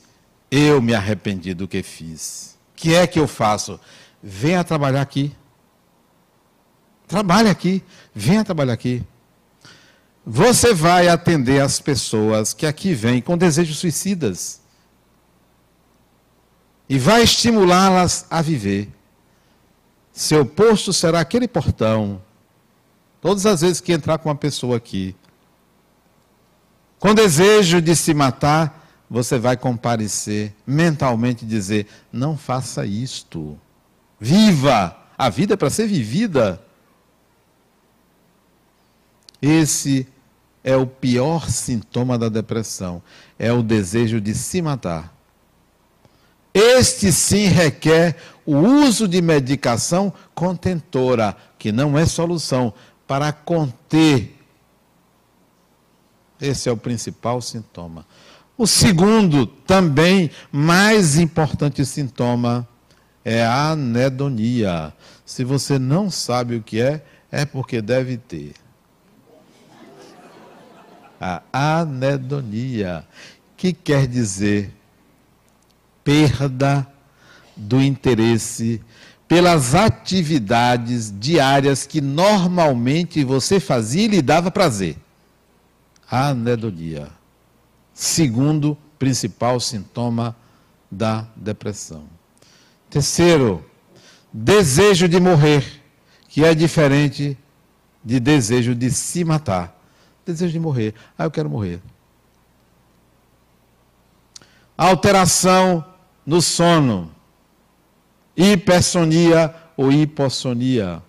Eu 0.51 0.79
me 0.81 0.93
arrependi 0.93 1.55
do 1.55 1.67
que 1.67 1.81
fiz. 1.81 2.57
O 2.73 2.75
que 2.75 2.93
é 2.93 3.07
que 3.07 3.19
eu 3.19 3.27
faço? 3.27 3.79
Venha 4.21 4.63
trabalhar 4.63 5.01
aqui. 5.01 5.35
Trabalhe 7.07 7.49
aqui. 7.49 7.83
Venha 8.13 8.43
trabalhar 8.43 8.73
aqui. 8.73 9.03
Você 10.25 10.73
vai 10.73 11.07
atender 11.07 11.61
as 11.61 11.79
pessoas 11.79 12.53
que 12.53 12.65
aqui 12.65 12.93
vêm 12.93 13.21
com 13.21 13.37
desejos 13.37 13.79
suicidas. 13.79 14.61
E 16.87 16.99
vai 16.99 17.23
estimulá-las 17.23 18.25
a 18.29 18.41
viver. 18.41 18.89
Seu 20.11 20.45
posto 20.45 20.91
será 20.91 21.19
aquele 21.19 21.47
portão. 21.47 22.21
Todas 23.21 23.45
as 23.45 23.61
vezes 23.61 23.81
que 23.81 23.93
entrar 23.93 24.17
com 24.17 24.29
uma 24.29 24.35
pessoa 24.35 24.77
aqui, 24.77 25.15
com 26.99 27.13
desejo 27.13 27.81
de 27.81 27.95
se 27.95 28.13
matar, 28.13 28.87
você 29.09 29.39
vai 29.39 29.57
comparecer 29.57 30.53
mentalmente 30.65 31.45
dizer: 31.45 31.87
não 32.11 32.37
faça 32.37 32.85
isto. 32.85 33.57
Viva! 34.19 34.95
A 35.17 35.29
vida 35.29 35.53
é 35.53 35.57
para 35.57 35.69
ser 35.69 35.87
vivida. 35.87 36.61
Esse 39.41 40.07
é 40.63 40.75
o 40.75 40.85
pior 40.87 41.49
sintoma 41.49 42.17
da 42.17 42.29
depressão: 42.29 43.01
é 43.37 43.51
o 43.51 43.63
desejo 43.63 44.19
de 44.19 44.33
se 44.33 44.61
matar. 44.61 45.13
Este 46.53 47.11
sim 47.11 47.45
requer 47.45 48.17
o 48.45 48.57
uso 48.57 49.07
de 49.07 49.21
medicação 49.21 50.11
contentora, 50.33 51.35
que 51.57 51.71
não 51.71 51.97
é 51.97 52.05
solução, 52.05 52.73
para 53.07 53.31
conter. 53.31 54.35
Esse 56.41 56.69
é 56.69 56.71
o 56.71 56.77
principal 56.77 57.41
sintoma. 57.41 58.05
O 58.57 58.65
segundo, 58.65 59.45
também 59.45 60.31
mais 60.51 61.17
importante 61.17 61.85
sintoma, 61.85 62.67
é 63.29 63.45
a 63.45 63.71
anedonia. 63.71 64.91
Se 65.23 65.43
você 65.43 65.77
não 65.77 66.09
sabe 66.09 66.55
o 66.55 66.63
que 66.63 66.81
é, 66.81 67.05
é 67.31 67.45
porque 67.45 67.81
deve 67.81 68.17
ter. 68.17 68.53
A 71.21 71.41
anedonia, 71.79 73.05
que 73.55 73.73
quer 73.73 74.07
dizer 74.07 74.73
perda 76.03 76.87
do 77.55 77.81
interesse 77.81 78.81
pelas 79.27 79.75
atividades 79.75 81.13
diárias 81.19 81.85
que 81.85 82.01
normalmente 82.01 83.23
você 83.23 83.59
fazia 83.59 84.05
e 84.05 84.07
lhe 84.07 84.21
dava 84.21 84.49
prazer. 84.49 84.97
Anedonia 86.09 87.19
segundo 87.99 88.77
principal 88.97 89.59
sintoma 89.59 90.33
da 90.89 91.27
depressão. 91.35 92.18
Terceiro, 92.89 93.63
desejo 94.33 95.07
de 95.07 95.19
morrer, 95.19 95.63
que 96.27 96.43
é 96.43 96.53
diferente 96.55 97.37
de 98.03 98.19
desejo 98.19 98.73
de 98.73 98.89
se 98.91 99.23
matar. 99.23 99.77
Desejo 100.25 100.53
de 100.53 100.59
morrer. 100.59 100.93
Ah, 101.17 101.25
eu 101.25 101.31
quero 101.31 101.49
morrer. 101.49 101.79
Alteração 104.77 105.85
no 106.25 106.41
sono, 106.41 107.11
hipersonia 108.35 109.53
ou 109.75 109.91
hipossonia. 109.91 111.01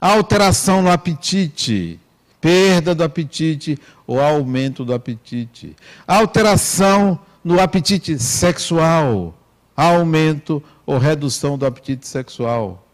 Alteração 0.00 0.82
no 0.82 0.90
apetite, 0.90 1.98
perda 2.40 2.94
do 2.94 3.02
apetite 3.02 3.78
ou 4.06 4.20
aumento 4.20 4.84
do 4.84 4.94
apetite. 4.94 5.74
Alteração 6.06 7.18
no 7.42 7.60
apetite 7.60 8.18
sexual, 8.18 9.34
aumento 9.80 10.62
ou 10.84 10.98
redução 10.98 11.56
do 11.56 11.64
apetite 11.64 12.06
sexual. 12.06 12.86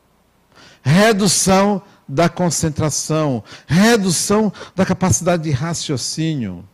Redução 0.82 1.82
da 2.06 2.28
concentração, 2.28 3.42
redução 3.66 4.52
da 4.74 4.86
capacidade 4.86 5.42
de 5.42 5.50
raciocínio. 5.50 6.64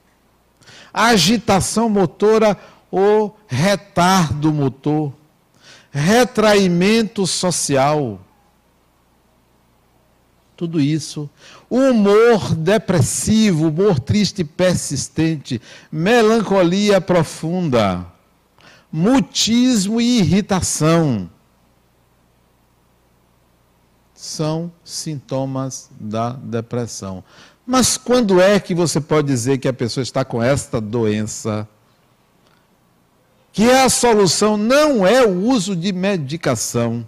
Agitação 0.92 1.88
motora 1.88 2.56
ou 2.90 3.38
retardo 3.46 4.52
motor. 4.52 5.14
Retraimento 5.90 7.26
social 7.26 8.20
tudo 10.62 10.80
isso. 10.80 11.28
Humor 11.68 12.54
depressivo, 12.54 13.66
humor 13.66 13.98
triste 13.98 14.44
persistente, 14.44 15.60
melancolia 15.90 17.00
profunda, 17.00 18.06
mutismo 18.92 20.00
e 20.00 20.18
irritação. 20.18 21.30
São 24.14 24.70
sintomas 24.84 25.90
da 25.98 26.30
depressão. 26.30 27.24
Mas 27.66 27.96
quando 27.96 28.40
é 28.40 28.60
que 28.60 28.74
você 28.74 29.00
pode 29.00 29.26
dizer 29.28 29.58
que 29.58 29.66
a 29.68 29.72
pessoa 29.72 30.02
está 30.02 30.24
com 30.24 30.42
esta 30.42 30.80
doença? 30.80 31.66
Que 33.52 33.70
a 33.70 33.88
solução 33.88 34.56
não 34.56 35.06
é 35.06 35.24
o 35.24 35.40
uso 35.48 35.74
de 35.74 35.92
medicação 35.92 37.06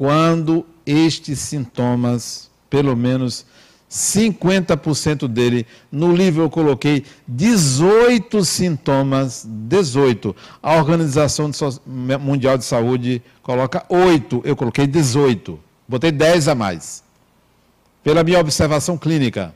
quando 0.00 0.64
estes 0.86 1.40
sintomas, 1.40 2.50
pelo 2.70 2.96
menos 2.96 3.44
50% 3.90 5.26
dele, 5.26 5.66
no 5.90 6.14
livro 6.14 6.44
eu 6.44 6.50
coloquei 6.50 7.04
18 7.26 8.44
sintomas, 8.44 9.44
18. 9.44 10.34
A 10.62 10.76
Organização 10.76 11.50
Mundial 11.84 12.56
de 12.56 12.64
Saúde 12.64 13.20
coloca 13.42 13.84
8, 13.88 14.42
eu 14.44 14.54
coloquei 14.54 14.86
18. 14.86 15.58
Botei 15.88 16.12
10 16.12 16.46
a 16.46 16.54
mais. 16.54 17.02
Pela 18.04 18.22
minha 18.22 18.38
observação 18.38 18.96
clínica. 18.96 19.52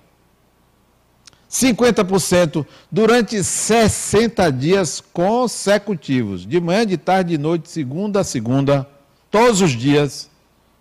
50% 1.49 2.67
durante 2.91 3.45
60 3.45 4.51
dias 4.51 5.01
consecutivos, 5.13 6.45
de 6.45 6.61
manhã, 6.61 6.85
de 6.85 6.97
tarde, 6.97 7.37
de 7.37 7.39
noite, 7.39 7.71
segunda 7.71 8.21
a 8.21 8.25
segunda, 8.25 8.89
todos 9.31 9.61
os 9.61 9.71
dias 9.71 10.29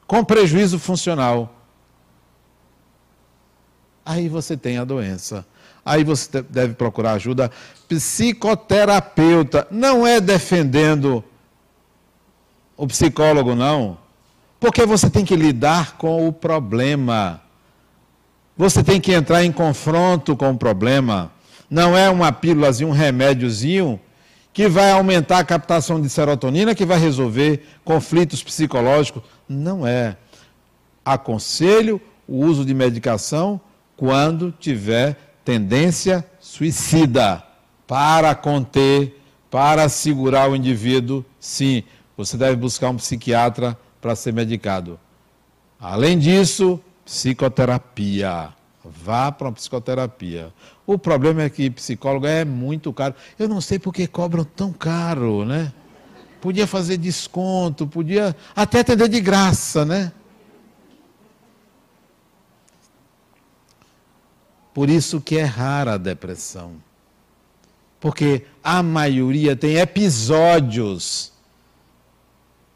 com 0.08 0.24
prejuízo 0.26 0.80
funcional. 0.80 1.63
Aí 4.06 4.28
você 4.28 4.58
tem 4.58 4.78
a 4.78 4.84
doença. 4.84 5.46
aí 5.86 6.04
você 6.04 6.42
deve 6.42 6.74
procurar 6.74 7.14
ajuda 7.14 7.52
psicoterapeuta. 7.88 9.68
Não 9.70 10.06
é 10.06 10.20
defendendo 10.20 11.24
o 12.76 12.88
psicólogo, 12.88 13.56
não. 13.56 13.98
Porque 14.60 14.86
você 14.86 15.10
tem 15.10 15.26
que 15.26 15.36
lidar 15.36 15.98
com 15.98 16.28
o 16.28 16.34
problema. 16.34 17.42
Você 18.58 18.84
tem 18.84 19.00
que 19.00 19.12
entrar 19.12 19.44
em 19.44 19.52
confronto 19.52 20.36
com 20.36 20.52
o 20.52 20.58
problema. 20.58 21.32
Não 21.70 21.98
é 21.98 22.10
uma 22.10 22.32
pílulazinha, 22.32 22.88
um 22.88 22.94
remédiozinho 22.94 24.00
que 24.54 24.68
vai 24.68 24.92
aumentar 24.92 25.40
a 25.40 25.44
captação 25.44 26.00
de 26.00 26.08
serotonina, 26.08 26.76
que 26.76 26.86
vai 26.86 27.00
resolver 27.00 27.66
conflitos 27.84 28.44
psicológicos. 28.44 29.24
Não 29.50 29.86
é. 29.86 30.16
Aconselho 31.04 32.00
o 32.28 32.46
uso 32.46 32.64
de 32.64 32.74
medicação 32.74 33.60
quando 34.04 34.52
tiver 34.52 35.16
tendência 35.46 36.28
suicida, 36.38 37.42
para 37.88 38.36
conter, 38.36 39.18
para 39.50 39.88
segurar 39.88 40.52
o 40.52 40.58
indivíduo, 40.58 41.24
sim, 41.40 41.84
você 42.18 42.36
deve 42.36 42.58
buscar 42.58 42.90
um 42.90 42.98
psiquiatra 42.98 43.80
para 44.02 44.14
ser 44.14 44.34
medicado. 44.34 45.00
Além 45.80 46.20
disso, 46.20 46.82
psicoterapia. 47.06 48.50
Vá 48.84 49.32
para 49.32 49.48
uma 49.48 49.54
psicoterapia. 49.54 50.52
O 50.86 50.98
problema 50.98 51.44
é 51.44 51.50
que 51.50 51.70
psicólogo 51.70 52.28
é 52.28 52.44
muito 52.44 52.92
caro. 52.92 53.16
Eu 53.40 53.48
não 53.48 53.62
sei 53.62 53.80
por 53.80 53.94
que 53.94 54.06
cobram 54.06 54.44
tão 54.44 54.74
caro, 54.74 55.46
né? 55.46 55.72
Podia 56.42 56.68
fazer 56.68 56.98
desconto, 56.98 57.88
podia 57.88 58.36
até 58.54 58.82
atender 58.82 59.08
de 59.08 59.22
graça, 59.22 59.86
né? 59.86 60.12
Por 64.74 64.90
isso 64.90 65.22
que 65.22 65.38
é 65.38 65.44
rara 65.44 65.94
a 65.94 65.98
depressão. 65.98 66.74
Porque 68.00 68.46
a 68.64 68.82
maioria 68.82 69.56
tem 69.56 69.78
episódios. 69.78 71.32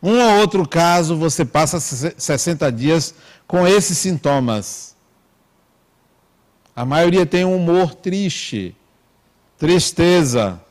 Um 0.02 0.20
ou 0.20 0.40
outro 0.40 0.68
caso 0.68 1.18
você 1.18 1.44
passa 1.44 1.80
60 1.80 2.72
dias 2.72 3.16
com 3.48 3.68
esses 3.68 3.98
sintomas. 3.98 4.96
A 6.76 6.86
maioria 6.86 7.26
tem 7.26 7.44
um 7.44 7.56
humor 7.56 7.96
triste, 7.96 8.76
tristeza. 9.58 10.62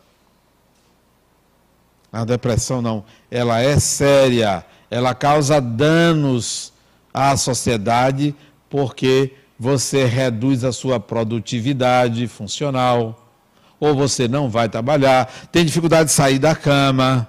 A 2.13 2.25
depressão 2.25 2.81
não, 2.81 3.05
ela 3.29 3.61
é 3.61 3.79
séria, 3.81 4.65
ela 4.89 5.15
causa 5.15 5.61
danos 5.61 6.73
à 7.13 7.37
sociedade 7.37 8.35
porque 8.71 9.35
você 9.59 10.05
reduz 10.05 10.65
a 10.65 10.73
sua 10.73 11.01
produtividade 11.01 12.27
funcional, 12.27 13.31
ou 13.79 13.95
você 13.95 14.27
não 14.27 14.49
vai 14.49 14.69
trabalhar, 14.69 15.27
tem 15.51 15.65
dificuldade 15.65 16.11
de 16.11 16.13
sair 16.13 16.39
da 16.39 16.55
cama, 16.55 17.29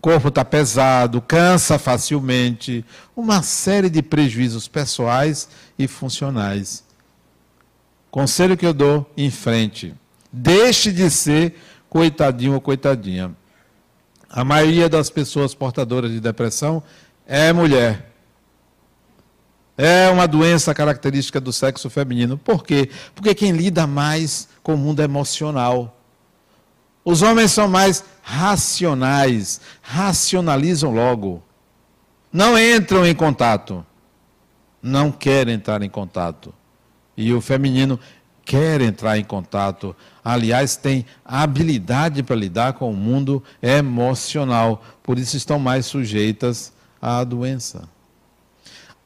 corpo 0.00 0.28
está 0.28 0.44
pesado, 0.44 1.20
cansa 1.20 1.78
facilmente, 1.78 2.84
uma 3.16 3.42
série 3.42 3.90
de 3.90 4.02
prejuízos 4.02 4.68
pessoais 4.68 5.48
e 5.78 5.88
funcionais. 5.88 6.84
Conselho 8.10 8.56
que 8.56 8.64
eu 8.64 8.72
dou 8.72 9.10
em 9.16 9.30
frente: 9.30 9.94
deixe 10.32 10.92
de 10.92 11.10
ser 11.10 11.56
coitadinho 11.90 12.54
ou 12.54 12.60
coitadinha. 12.60 13.34
A 14.30 14.44
maioria 14.44 14.88
das 14.88 15.10
pessoas 15.10 15.54
portadoras 15.54 16.10
de 16.10 16.20
depressão 16.20 16.82
é 17.26 17.52
mulher. 17.52 18.15
É 19.76 20.08
uma 20.08 20.26
doença 20.26 20.74
característica 20.74 21.40
do 21.40 21.52
sexo 21.52 21.90
feminino. 21.90 22.38
Por 22.38 22.64
quê? 22.64 22.88
Porque 23.14 23.34
quem 23.34 23.52
lida 23.52 23.86
mais 23.86 24.48
com 24.62 24.74
o 24.74 24.78
mundo 24.78 25.02
emocional. 25.02 26.00
Os 27.04 27.22
homens 27.22 27.52
são 27.52 27.68
mais 27.68 28.02
racionais, 28.22 29.60
racionalizam 29.82 30.92
logo. 30.92 31.42
Não 32.32 32.58
entram 32.58 33.06
em 33.06 33.14
contato. 33.14 33.84
Não 34.82 35.12
querem 35.12 35.54
entrar 35.54 35.82
em 35.82 35.90
contato. 35.90 36.52
E 37.16 37.32
o 37.32 37.40
feminino 37.40 38.00
quer 38.44 38.80
entrar 38.80 39.18
em 39.18 39.24
contato. 39.24 39.94
Aliás, 40.24 40.76
tem 40.76 41.04
habilidade 41.24 42.22
para 42.22 42.36
lidar 42.36 42.72
com 42.74 42.90
o 42.90 42.96
mundo 42.96 43.42
emocional. 43.62 44.82
Por 45.02 45.18
isso 45.18 45.36
estão 45.36 45.58
mais 45.58 45.86
sujeitas 45.86 46.72
à 47.00 47.22
doença. 47.24 47.88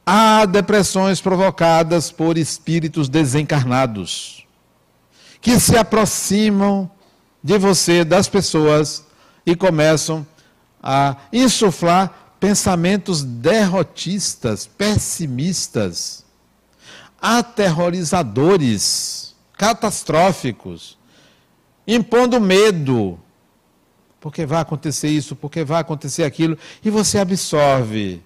Há 0.05 0.45
depressões 0.45 1.21
provocadas 1.21 2.11
por 2.11 2.37
espíritos 2.37 3.07
desencarnados, 3.07 4.45
que 5.39 5.59
se 5.59 5.77
aproximam 5.77 6.89
de 7.43 7.57
você, 7.57 8.03
das 8.03 8.27
pessoas, 8.27 9.05
e 9.45 9.55
começam 9.55 10.25
a 10.81 11.15
insuflar 11.31 12.35
pensamentos 12.39 13.23
derrotistas, 13.23 14.65
pessimistas, 14.65 16.25
aterrorizadores, 17.21 19.35
catastróficos, 19.55 20.97
impondo 21.87 22.41
medo, 22.41 23.19
porque 24.19 24.43
vai 24.45 24.61
acontecer 24.61 25.09
isso, 25.09 25.35
porque 25.35 25.63
vai 25.63 25.81
acontecer 25.81 26.23
aquilo, 26.23 26.57
e 26.83 26.89
você 26.89 27.19
absorve 27.19 28.23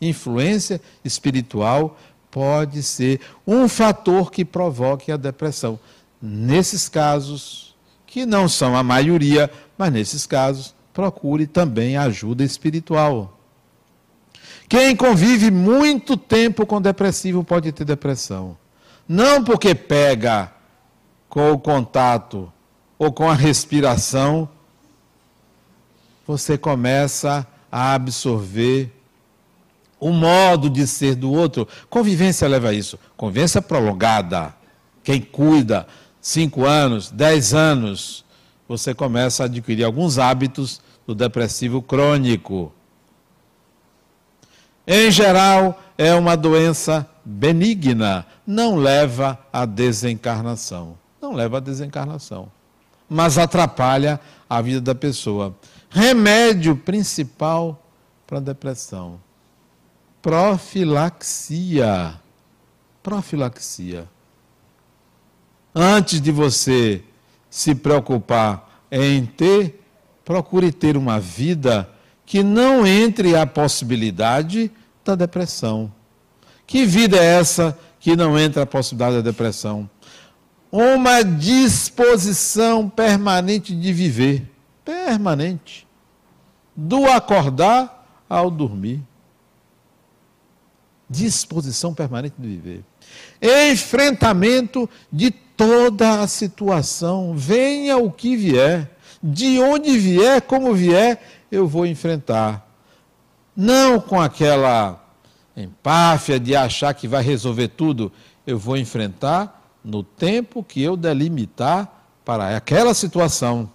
influência 0.00 0.80
espiritual 1.04 1.98
pode 2.30 2.82
ser 2.82 3.20
um 3.46 3.68
fator 3.68 4.30
que 4.30 4.44
provoque 4.44 5.10
a 5.10 5.16
depressão. 5.16 5.78
Nesses 6.20 6.88
casos, 6.88 7.74
que 8.06 8.26
não 8.26 8.48
são 8.48 8.76
a 8.76 8.82
maioria, 8.82 9.50
mas 9.76 9.92
nesses 9.92 10.26
casos, 10.26 10.74
procure 10.92 11.46
também 11.46 11.96
ajuda 11.96 12.42
espiritual. 12.44 13.38
Quem 14.68 14.94
convive 14.94 15.50
muito 15.50 16.16
tempo 16.16 16.66
com 16.66 16.80
depressivo 16.80 17.42
pode 17.42 17.72
ter 17.72 17.84
depressão. 17.84 18.56
Não 19.08 19.42
porque 19.42 19.74
pega 19.74 20.52
com 21.28 21.52
o 21.52 21.58
contato 21.58 22.52
ou 22.98 23.12
com 23.12 23.30
a 23.30 23.34
respiração, 23.34 24.48
você 26.26 26.58
começa 26.58 27.46
a 27.72 27.94
absorver 27.94 28.92
o 30.00 30.10
modo 30.10 30.70
de 30.70 30.86
ser 30.86 31.14
do 31.14 31.32
outro. 31.32 31.66
Convivência 31.88 32.48
leva 32.48 32.68
a 32.68 32.72
isso. 32.72 32.98
Convivência 33.16 33.60
prolongada. 33.60 34.54
Quem 35.02 35.20
cuida, 35.20 35.86
cinco 36.20 36.64
anos, 36.64 37.10
dez 37.10 37.54
anos, 37.54 38.24
você 38.68 38.94
começa 38.94 39.42
a 39.42 39.46
adquirir 39.46 39.84
alguns 39.84 40.18
hábitos 40.18 40.80
do 41.06 41.14
depressivo 41.14 41.80
crônico. 41.80 42.72
Em 44.86 45.10
geral, 45.10 45.82
é 45.96 46.14
uma 46.14 46.36
doença 46.36 47.08
benigna, 47.24 48.26
não 48.46 48.76
leva 48.76 49.38
à 49.52 49.66
desencarnação. 49.66 50.96
Não 51.20 51.34
leva 51.34 51.58
à 51.58 51.60
desencarnação, 51.60 52.50
mas 53.08 53.38
atrapalha 53.38 54.20
a 54.48 54.62
vida 54.62 54.80
da 54.80 54.94
pessoa. 54.94 55.54
Remédio 55.90 56.76
principal 56.76 57.82
para 58.26 58.38
a 58.38 58.40
depressão 58.40 59.18
profilaxia. 60.28 62.20
Profilaxia. 63.02 64.06
Antes 65.74 66.20
de 66.20 66.30
você 66.30 67.02
se 67.48 67.74
preocupar 67.74 68.84
em 68.90 69.24
ter, 69.24 69.82
procure 70.26 70.70
ter 70.70 70.98
uma 70.98 71.18
vida 71.18 71.88
que 72.26 72.42
não 72.42 72.86
entre 72.86 73.34
a 73.34 73.46
possibilidade 73.46 74.70
da 75.02 75.14
depressão. 75.14 75.90
Que 76.66 76.84
vida 76.84 77.16
é 77.16 77.38
essa 77.38 77.78
que 77.98 78.14
não 78.14 78.38
entra 78.38 78.64
a 78.64 78.66
possibilidade 78.66 79.16
da 79.16 79.22
depressão? 79.22 79.88
Uma 80.70 81.22
disposição 81.22 82.86
permanente 82.86 83.74
de 83.74 83.94
viver. 83.94 84.46
Permanente. 84.84 85.88
Do 86.76 87.06
acordar 87.06 88.06
ao 88.28 88.50
dormir 88.50 89.07
disposição 91.08 91.94
permanente 91.94 92.34
de 92.38 92.48
viver. 92.48 92.84
Enfrentamento 93.70 94.88
de 95.12 95.30
toda 95.30 96.20
a 96.20 96.28
situação, 96.28 97.34
venha 97.34 97.96
o 97.96 98.12
que 98.12 98.36
vier, 98.36 98.90
de 99.22 99.58
onde 99.60 99.98
vier, 99.98 100.42
como 100.42 100.74
vier, 100.74 101.20
eu 101.50 101.66
vou 101.66 101.86
enfrentar. 101.86 102.66
Não 103.56 104.00
com 104.00 104.20
aquela 104.20 105.04
empáfia 105.56 106.38
de 106.38 106.54
achar 106.54 106.94
que 106.94 107.08
vai 107.08 107.22
resolver 107.22 107.68
tudo, 107.68 108.12
eu 108.46 108.58
vou 108.58 108.76
enfrentar 108.76 109.72
no 109.82 110.02
tempo 110.02 110.62
que 110.62 110.82
eu 110.82 110.96
delimitar 110.96 112.06
para 112.24 112.56
aquela 112.56 112.94
situação. 112.94 113.70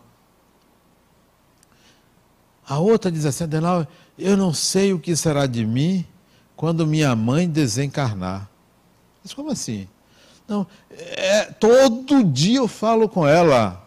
A 2.65 2.79
outra 2.79 3.11
diz 3.11 3.25
assim, 3.25 3.43
Adenal, 3.43 3.85
eu 4.17 4.37
não 4.37 4.53
sei 4.53 4.93
o 4.93 4.99
que 4.99 5.15
será 5.15 5.45
de 5.45 5.65
mim 5.65 6.05
quando 6.55 6.87
minha 6.87 7.15
mãe 7.15 7.47
desencarnar. 7.47 8.49
Mas 9.23 9.33
como 9.33 9.51
assim? 9.51 9.87
Não, 10.47 10.67
é, 10.91 11.45
todo 11.45 12.23
dia 12.23 12.57
eu 12.57 12.67
falo 12.67 13.07
com 13.07 13.27
ela. 13.27 13.81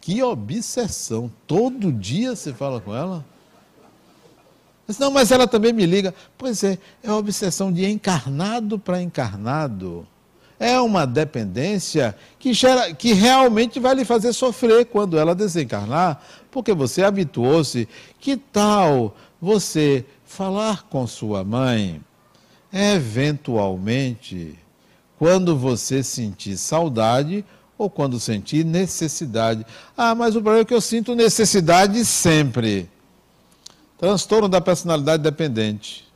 Que 0.00 0.22
obsessão. 0.22 1.30
Todo 1.46 1.92
dia 1.92 2.36
você 2.36 2.52
fala 2.52 2.80
com 2.80 2.94
ela? 2.94 3.24
Não, 4.98 5.10
mas 5.10 5.30
ela 5.30 5.46
também 5.46 5.72
me 5.72 5.86
liga. 5.86 6.14
Pois 6.36 6.62
é, 6.62 6.78
é 7.02 7.08
a 7.08 7.16
obsessão 7.16 7.72
de 7.72 7.84
encarnado 7.84 8.78
para 8.78 9.02
encarnado. 9.02 10.06
É 10.58 10.78
uma 10.80 11.06
dependência 11.06 12.16
que, 12.38 12.52
gera, 12.52 12.94
que 12.94 13.12
realmente 13.12 13.80
vai 13.80 13.94
lhe 13.94 14.04
fazer 14.04 14.32
sofrer 14.32 14.86
quando 14.86 15.18
ela 15.18 15.34
desencarnar, 15.34 16.22
porque 16.52 16.72
você 16.72 17.02
habituou-se. 17.02 17.88
Que 18.20 18.36
tal 18.36 19.16
você 19.40 20.04
falar 20.32 20.84
com 20.84 21.06
sua 21.06 21.44
mãe, 21.44 22.00
eventualmente, 22.72 24.58
quando 25.18 25.54
você 25.56 26.02
sentir 26.02 26.56
saudade 26.56 27.44
ou 27.76 27.90
quando 27.90 28.18
sentir 28.18 28.64
necessidade? 28.64 29.66
Ah, 29.94 30.14
mas 30.14 30.34
o 30.34 30.40
problema 30.40 30.62
é 30.62 30.64
que 30.64 30.72
eu 30.72 30.80
sinto 30.80 31.14
necessidade 31.14 32.02
sempre. 32.06 32.88
Transtorno 33.98 34.48
da 34.48 34.60
personalidade 34.60 35.22
dependente. 35.22 36.08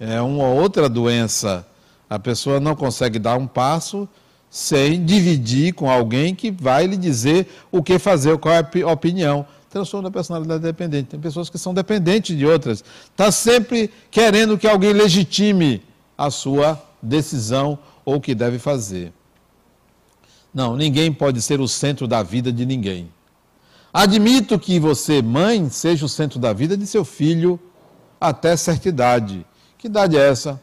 É 0.00 0.20
uma 0.20 0.48
outra 0.48 0.88
doença. 0.88 1.64
A 2.10 2.18
pessoa 2.18 2.58
não 2.58 2.74
consegue 2.74 3.20
dar 3.20 3.36
um 3.38 3.46
passo 3.46 4.08
sem 4.50 5.04
dividir 5.04 5.74
com 5.74 5.88
alguém 5.88 6.34
que 6.34 6.50
vai 6.50 6.86
lhe 6.86 6.96
dizer 6.96 7.46
o 7.70 7.84
que 7.84 8.00
fazer, 8.00 8.36
qual 8.38 8.54
é 8.54 8.66
a 8.82 8.92
opinião. 8.92 9.46
Transtorno 9.70 10.08
da 10.08 10.12
personalidade 10.12 10.62
dependente. 10.62 11.10
Tem 11.10 11.20
pessoas 11.20 11.50
que 11.50 11.58
são 11.58 11.74
dependentes 11.74 12.36
de 12.36 12.46
outras. 12.46 12.82
Está 13.04 13.30
sempre 13.30 13.90
querendo 14.10 14.56
que 14.56 14.66
alguém 14.66 14.92
legitime 14.92 15.82
a 16.16 16.30
sua 16.30 16.82
decisão 17.02 17.78
ou 18.04 18.16
o 18.16 18.20
que 18.20 18.34
deve 18.34 18.58
fazer. 18.58 19.12
Não, 20.52 20.76
ninguém 20.76 21.12
pode 21.12 21.42
ser 21.42 21.60
o 21.60 21.68
centro 21.68 22.08
da 22.08 22.22
vida 22.22 22.52
de 22.52 22.64
ninguém. 22.64 23.10
Admito 23.92 24.58
que 24.58 24.78
você, 24.78 25.22
mãe, 25.22 25.68
seja 25.70 26.06
o 26.06 26.08
centro 26.08 26.38
da 26.38 26.52
vida 26.52 26.76
de 26.76 26.86
seu 26.86 27.04
filho 27.04 27.60
até 28.20 28.56
certa 28.56 28.88
idade. 28.88 29.46
Que 29.76 29.86
idade 29.86 30.16
é 30.16 30.28
essa? 30.28 30.60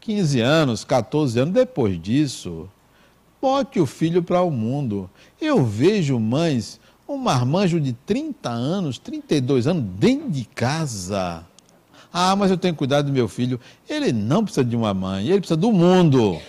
15 0.00 0.40
anos, 0.40 0.84
14 0.84 1.38
anos. 1.40 1.54
Depois 1.54 2.00
disso, 2.00 2.68
bote 3.40 3.80
o 3.80 3.86
filho 3.86 4.22
para 4.22 4.42
o 4.42 4.50
mundo. 4.50 5.10
Eu 5.40 5.64
vejo 5.64 6.18
mães, 6.18 6.78
um 7.08 7.16
marmanjo 7.16 7.80
de 7.80 7.92
30 7.92 8.48
anos, 8.50 8.98
32 8.98 9.66
anos, 9.66 9.84
dentro 9.98 10.30
de 10.30 10.44
casa. 10.44 11.44
Ah, 12.12 12.34
mas 12.34 12.50
eu 12.50 12.56
tenho 12.56 12.74
cuidado 12.74 13.06
do 13.06 13.12
meu 13.12 13.28
filho. 13.28 13.60
Ele 13.88 14.12
não 14.12 14.42
precisa 14.42 14.64
de 14.64 14.74
uma 14.74 14.94
mãe, 14.94 15.28
ele 15.28 15.40
precisa 15.40 15.56
do 15.56 15.70
mundo. 15.70 16.40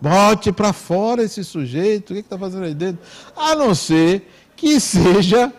Bote 0.00 0.52
para 0.52 0.72
fora 0.72 1.22
esse 1.22 1.44
sujeito, 1.44 2.10
o 2.10 2.14
que 2.14 2.20
está 2.20 2.38
fazendo 2.38 2.64
aí 2.64 2.74
dentro? 2.74 3.00
A 3.36 3.54
não 3.54 3.74
ser 3.74 4.28
que 4.56 4.78
seja 4.80 5.52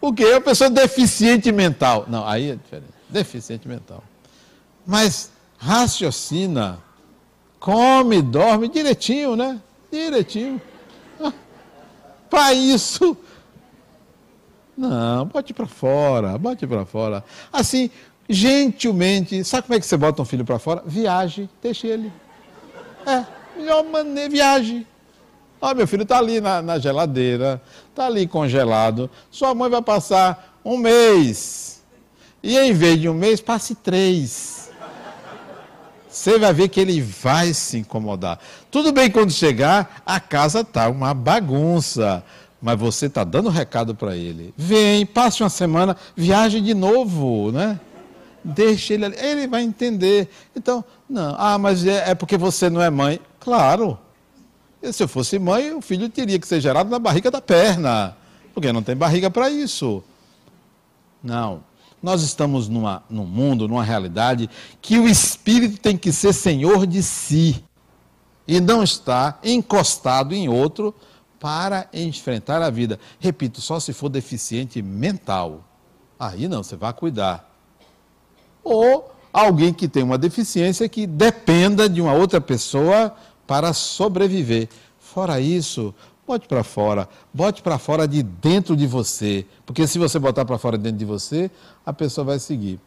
o 0.00 0.12
que? 0.12 0.24
A 0.24 0.40
pessoa 0.40 0.70
deficiente 0.70 1.52
mental. 1.52 2.06
Não, 2.08 2.26
aí 2.26 2.50
é 2.50 2.56
diferente. 2.56 2.94
Deficiente 3.08 3.68
mental. 3.68 4.02
Mas 4.86 5.30
raciocina, 5.58 6.78
come, 7.58 8.22
dorme 8.22 8.68
direitinho, 8.68 9.36
né? 9.36 9.60
Direitinho. 9.92 10.60
Para 12.30 12.54
isso. 12.54 13.16
Não, 14.76 15.26
bote 15.26 15.52
para 15.52 15.66
fora, 15.66 16.38
bote 16.38 16.66
para 16.66 16.86
fora. 16.86 17.22
Assim, 17.52 17.90
gentilmente, 18.28 19.44
sabe 19.44 19.66
como 19.66 19.74
é 19.76 19.80
que 19.80 19.86
você 19.86 19.96
bota 19.96 20.22
um 20.22 20.24
filho 20.24 20.44
para 20.44 20.58
fora? 20.58 20.82
Viaje, 20.86 21.50
deixe 21.60 21.86
ele. 21.86 22.10
É 23.04 23.24
melhor 23.58 23.84
maneira, 23.84 24.30
viaje. 24.30 24.86
Ó, 25.60 25.74
meu 25.74 25.86
filho 25.86 26.04
está 26.04 26.18
ali 26.18 26.40
na, 26.40 26.62
na 26.62 26.78
geladeira, 26.78 27.60
está 27.90 28.06
ali 28.06 28.26
congelado. 28.26 29.10
Sua 29.30 29.54
mãe 29.54 29.68
vai 29.68 29.82
passar 29.82 30.58
um 30.64 30.78
mês. 30.78 31.82
E 32.42 32.56
em 32.56 32.72
vez 32.72 32.98
de 32.98 33.08
um 33.08 33.14
mês, 33.14 33.40
passe 33.40 33.74
três. 33.74 34.59
Você 36.20 36.38
vai 36.38 36.52
ver 36.52 36.68
que 36.68 36.78
ele 36.78 37.00
vai 37.00 37.54
se 37.54 37.78
incomodar. 37.78 38.38
Tudo 38.70 38.92
bem 38.92 39.10
quando 39.10 39.32
chegar, 39.32 40.02
a 40.04 40.20
casa 40.20 40.60
está 40.60 40.86
uma 40.90 41.14
bagunça. 41.14 42.22
Mas 42.60 42.78
você 42.78 43.06
está 43.06 43.24
dando 43.24 43.48
recado 43.48 43.94
para 43.94 44.14
ele. 44.14 44.52
Vem, 44.54 45.06
passe 45.06 45.42
uma 45.42 45.48
semana, 45.48 45.96
viaje 46.14 46.60
de 46.60 46.74
novo, 46.74 47.50
né? 47.50 47.80
Deixe 48.44 48.92
ele 48.92 49.06
ali. 49.06 49.16
Ele 49.16 49.46
vai 49.46 49.62
entender. 49.62 50.28
Então, 50.54 50.84
não. 51.08 51.34
Ah, 51.38 51.56
mas 51.56 51.86
é, 51.86 52.10
é 52.10 52.14
porque 52.14 52.36
você 52.36 52.68
não 52.68 52.82
é 52.82 52.90
mãe. 52.90 53.18
Claro. 53.38 53.98
E 54.82 54.92
se 54.92 55.02
eu 55.02 55.08
fosse 55.08 55.38
mãe, 55.38 55.72
o 55.72 55.80
filho 55.80 56.10
teria 56.10 56.38
que 56.38 56.46
ser 56.46 56.60
gerado 56.60 56.90
na 56.90 56.98
barriga 56.98 57.30
da 57.30 57.40
perna, 57.40 58.14
porque 58.52 58.70
não 58.70 58.82
tem 58.82 58.94
barriga 58.94 59.30
para 59.30 59.48
isso. 59.48 60.04
Não. 61.24 61.69
Nós 62.02 62.22
estamos 62.22 62.68
numa, 62.68 63.02
num 63.10 63.26
mundo, 63.26 63.68
numa 63.68 63.84
realidade, 63.84 64.48
que 64.80 64.98
o 64.98 65.06
espírito 65.06 65.78
tem 65.78 65.96
que 65.96 66.12
ser 66.12 66.32
senhor 66.32 66.86
de 66.86 67.02
si 67.02 67.62
e 68.48 68.58
não 68.60 68.82
estar 68.82 69.38
encostado 69.44 70.34
em 70.34 70.48
outro 70.48 70.94
para 71.38 71.88
enfrentar 71.92 72.62
a 72.62 72.70
vida. 72.70 72.98
Repito, 73.18 73.60
só 73.60 73.78
se 73.78 73.92
for 73.92 74.08
deficiente 74.08 74.82
mental. 74.82 75.64
Aí 76.18 76.48
não, 76.48 76.62
você 76.62 76.76
vai 76.76 76.92
cuidar. 76.92 77.50
Ou 78.62 79.10
alguém 79.32 79.72
que 79.72 79.88
tem 79.88 80.02
uma 80.02 80.18
deficiência 80.18 80.88
que 80.88 81.06
dependa 81.06 81.88
de 81.88 82.00
uma 82.00 82.12
outra 82.12 82.40
pessoa 82.40 83.14
para 83.46 83.72
sobreviver. 83.72 84.68
Fora 84.98 85.40
isso, 85.40 85.94
bote 86.30 86.46
para 86.46 86.62
fora, 86.62 87.08
bote 87.34 87.60
para 87.60 87.76
fora 87.76 88.06
de 88.06 88.22
dentro 88.22 88.76
de 88.76 88.86
você, 88.86 89.44
porque 89.66 89.84
se 89.84 89.98
você 89.98 90.16
botar 90.16 90.44
para 90.44 90.58
fora 90.58 90.78
dentro 90.78 90.98
de 90.98 91.04
você, 91.04 91.50
a 91.84 91.92
pessoa 91.92 92.24
vai 92.24 92.38
seguir. 92.38 92.78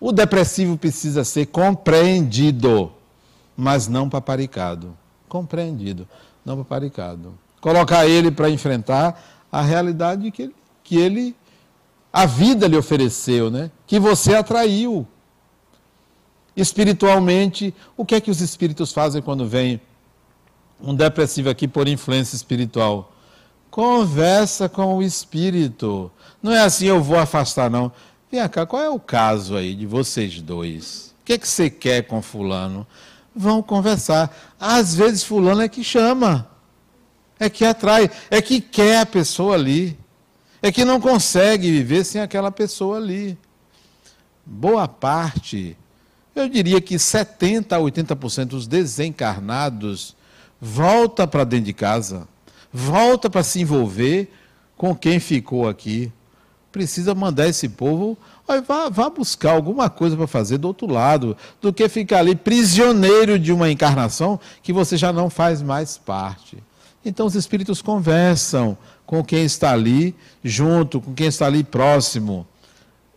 O 0.00 0.10
depressivo 0.10 0.76
precisa 0.76 1.22
ser 1.22 1.46
compreendido, 1.46 2.90
mas 3.56 3.86
não 3.86 4.08
paparicado. 4.08 4.96
Compreendido, 5.28 6.08
não 6.44 6.56
paparicado. 6.56 7.32
Colocar 7.60 8.08
ele 8.08 8.28
para 8.32 8.50
enfrentar 8.50 9.22
a 9.52 9.62
realidade 9.62 10.28
que 10.32 10.42
ele, 10.42 10.54
que 10.82 10.96
ele, 10.96 11.36
a 12.12 12.26
vida 12.26 12.66
lhe 12.66 12.76
ofereceu, 12.76 13.52
né? 13.52 13.70
que 13.86 14.00
você 14.00 14.34
atraiu. 14.34 15.06
Espiritualmente, 16.56 17.72
o 17.96 18.04
que 18.04 18.16
é 18.16 18.20
que 18.20 18.32
os 18.32 18.40
espíritos 18.40 18.92
fazem 18.92 19.22
quando 19.22 19.46
vêm 19.46 19.80
um 20.82 20.94
depressivo 20.94 21.50
aqui 21.50 21.68
por 21.68 21.88
influência 21.88 22.36
espiritual. 22.36 23.12
Conversa 23.70 24.68
com 24.68 24.96
o 24.96 25.02
espírito. 25.02 26.10
Não 26.42 26.52
é 26.52 26.60
assim, 26.60 26.86
eu 26.86 27.02
vou 27.02 27.18
afastar, 27.18 27.70
não. 27.70 27.92
Vem 28.30 28.46
cá, 28.48 28.64
qual 28.64 28.82
é 28.82 28.88
o 28.88 28.98
caso 28.98 29.56
aí 29.56 29.74
de 29.74 29.86
vocês 29.86 30.40
dois? 30.40 31.14
O 31.20 31.24
que, 31.24 31.34
é 31.34 31.38
que 31.38 31.46
você 31.46 31.68
quer 31.68 32.02
com 32.02 32.22
fulano? 32.22 32.86
Vão 33.34 33.62
conversar. 33.62 34.54
Às 34.58 34.94
vezes 34.94 35.22
fulano 35.22 35.62
é 35.62 35.68
que 35.68 35.84
chama, 35.84 36.48
é 37.38 37.48
que 37.48 37.64
atrai, 37.64 38.10
é 38.30 38.40
que 38.40 38.60
quer 38.60 39.00
a 39.00 39.06
pessoa 39.06 39.54
ali, 39.54 39.98
é 40.62 40.70
que 40.72 40.84
não 40.84 41.00
consegue 41.00 41.70
viver 41.70 42.04
sem 42.04 42.20
aquela 42.20 42.50
pessoa 42.50 42.96
ali. 42.96 43.38
Boa 44.44 44.88
parte, 44.88 45.76
eu 46.34 46.48
diria 46.48 46.80
que 46.80 46.98
70 46.98 47.76
a 47.76 47.80
80% 47.80 48.46
dos 48.46 48.66
desencarnados 48.66 50.16
volta 50.60 51.26
para 51.26 51.44
dentro 51.44 51.66
de 51.66 51.72
casa, 51.72 52.28
volta 52.72 53.30
para 53.30 53.42
se 53.42 53.60
envolver 53.60 54.30
com 54.76 54.94
quem 54.94 55.18
ficou 55.18 55.68
aqui. 55.68 56.12
Precisa 56.70 57.14
mandar 57.14 57.48
esse 57.48 57.68
povo, 57.68 58.16
vá, 58.66 58.88
vá 58.88 59.10
buscar 59.10 59.52
alguma 59.52 59.90
coisa 59.90 60.16
para 60.16 60.26
fazer 60.26 60.58
do 60.58 60.68
outro 60.68 60.86
lado, 60.86 61.36
do 61.60 61.72
que 61.72 61.88
ficar 61.88 62.18
ali 62.18 62.36
prisioneiro 62.36 63.38
de 63.38 63.52
uma 63.52 63.70
encarnação 63.70 64.38
que 64.62 64.72
você 64.72 64.96
já 64.96 65.12
não 65.12 65.28
faz 65.28 65.62
mais 65.62 65.98
parte. 65.98 66.58
Então 67.04 67.26
os 67.26 67.34
espíritos 67.34 67.82
conversam 67.82 68.76
com 69.04 69.24
quem 69.24 69.44
está 69.44 69.72
ali 69.72 70.14
junto, 70.44 71.00
com 71.00 71.12
quem 71.12 71.26
está 71.26 71.46
ali 71.46 71.64
próximo. 71.64 72.46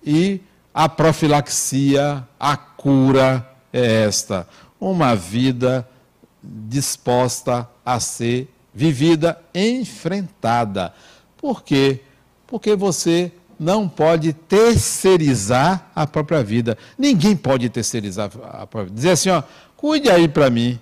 E 0.04 0.42
a 0.74 0.90
profilaxia, 0.90 2.28
a 2.40 2.58
cura 2.58 3.48
é 3.72 4.04
esta: 4.04 4.48
uma 4.80 5.16
vida 5.16 5.88
disposta 6.44 7.70
a 7.86 8.00
ser 8.00 8.50
vivida, 8.74 9.40
enfrentada. 9.54 10.94
Por 11.38 11.64
quê? 11.64 12.02
Porque 12.48 12.76
você 12.76 13.32
não 13.60 13.88
pode 13.88 14.34
terceirizar 14.34 15.90
a 15.96 16.06
própria 16.06 16.44
vida. 16.44 16.78
Ninguém 16.98 17.36
pode 17.36 17.70
terceirizar 17.70 18.30
a 18.44 18.68
própria 18.68 18.86
vida. 18.86 18.96
Dizer 18.96 19.12
assim, 19.12 19.30
ó, 19.30 19.44
cuide 19.78 20.10
aí 20.10 20.28
para 20.28 20.50
mim. 20.50 20.80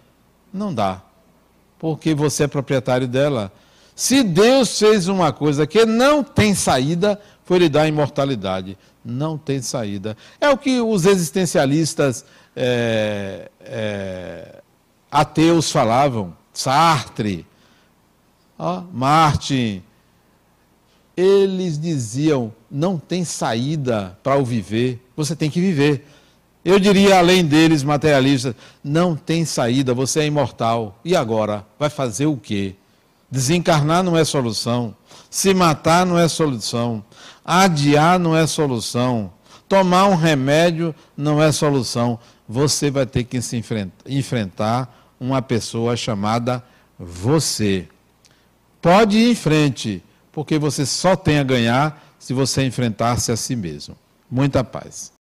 Não 0.54 0.74
dá. 0.74 1.02
Porque 1.78 2.14
você 2.14 2.44
é 2.44 2.48
proprietário 2.48 3.08
dela. 3.08 3.52
Se 3.96 4.24
Deus 4.24 4.80
fez 4.80 5.08
uma 5.08 5.32
coisa 5.32 5.68
que 5.68 5.86
não 5.86 6.24
tem 6.24 6.56
saída, 6.56 7.20
foi 7.46 7.60
lhe 7.60 7.70
dar 7.70 7.88
imortalidade. 7.88 8.78
Não 9.04 9.38
tem 9.38 9.62
saída. 9.62 10.16
É 10.40 10.50
o 10.50 10.58
que 10.58 10.80
os 10.80 11.06
existencialistas 11.06 12.26
é, 12.56 13.50
é, 13.62 14.61
ateus 15.12 15.72
falavam, 15.72 16.34
Sartre, 16.54 17.46
Martin, 18.94 19.84
eles 21.18 21.80
diziam: 21.80 22.54
não 22.70 22.98
tem 22.98 23.26
saída 23.26 24.18
para 24.24 24.38
o 24.38 24.46
viver, 24.46 25.06
você 25.16 25.36
tem 25.36 25.50
que 25.50 25.60
viver. 25.60 26.08
Eu 26.64 26.80
diria, 26.80 27.18
além 27.18 27.44
deles, 27.44 27.82
materialistas, 27.82 28.54
não 28.84 29.16
tem 29.16 29.46
saída, 29.46 29.96
você 29.96 30.20
é 30.20 30.26
imortal. 30.28 31.00
E 31.04 31.16
agora? 31.16 31.66
Vai 31.80 31.90
fazer 31.90 32.28
o 32.28 32.38
quê? 32.38 32.76
Desencarnar 33.32 34.04
não 34.04 34.16
é 34.16 34.24
solução. 34.24 34.96
Se 35.28 35.56
matar 35.56 36.06
não 36.06 36.20
é 36.20 36.28
solução. 36.28 37.04
Adiar 37.44 38.20
não 38.20 38.38
é 38.38 38.46
solução. 38.46 39.34
Tomar 39.68 40.08
um 40.08 40.16
remédio 40.16 40.94
não 41.18 41.42
é 41.42 41.52
solução. 41.52 42.20
Você 42.48 42.92
vai 42.92 43.08
ter 43.08 43.24
que 43.24 43.42
se 43.42 43.60
enfrentar 44.06 45.01
uma 45.22 45.40
pessoa 45.40 45.96
chamada 45.96 46.64
você. 46.98 47.88
Pode 48.82 49.18
ir 49.18 49.32
em 49.32 49.36
frente, 49.36 50.04
porque 50.32 50.58
você 50.58 50.84
só 50.84 51.16
tem 51.16 51.38
a 51.38 51.44
ganhar 51.44 52.04
se 52.18 52.34
você 52.34 52.66
enfrentar-se 52.66 53.32
a 53.32 53.38
si 53.38 53.56
mesmo. 53.56 53.96
Muita 54.30 54.64
paz. 54.64 55.12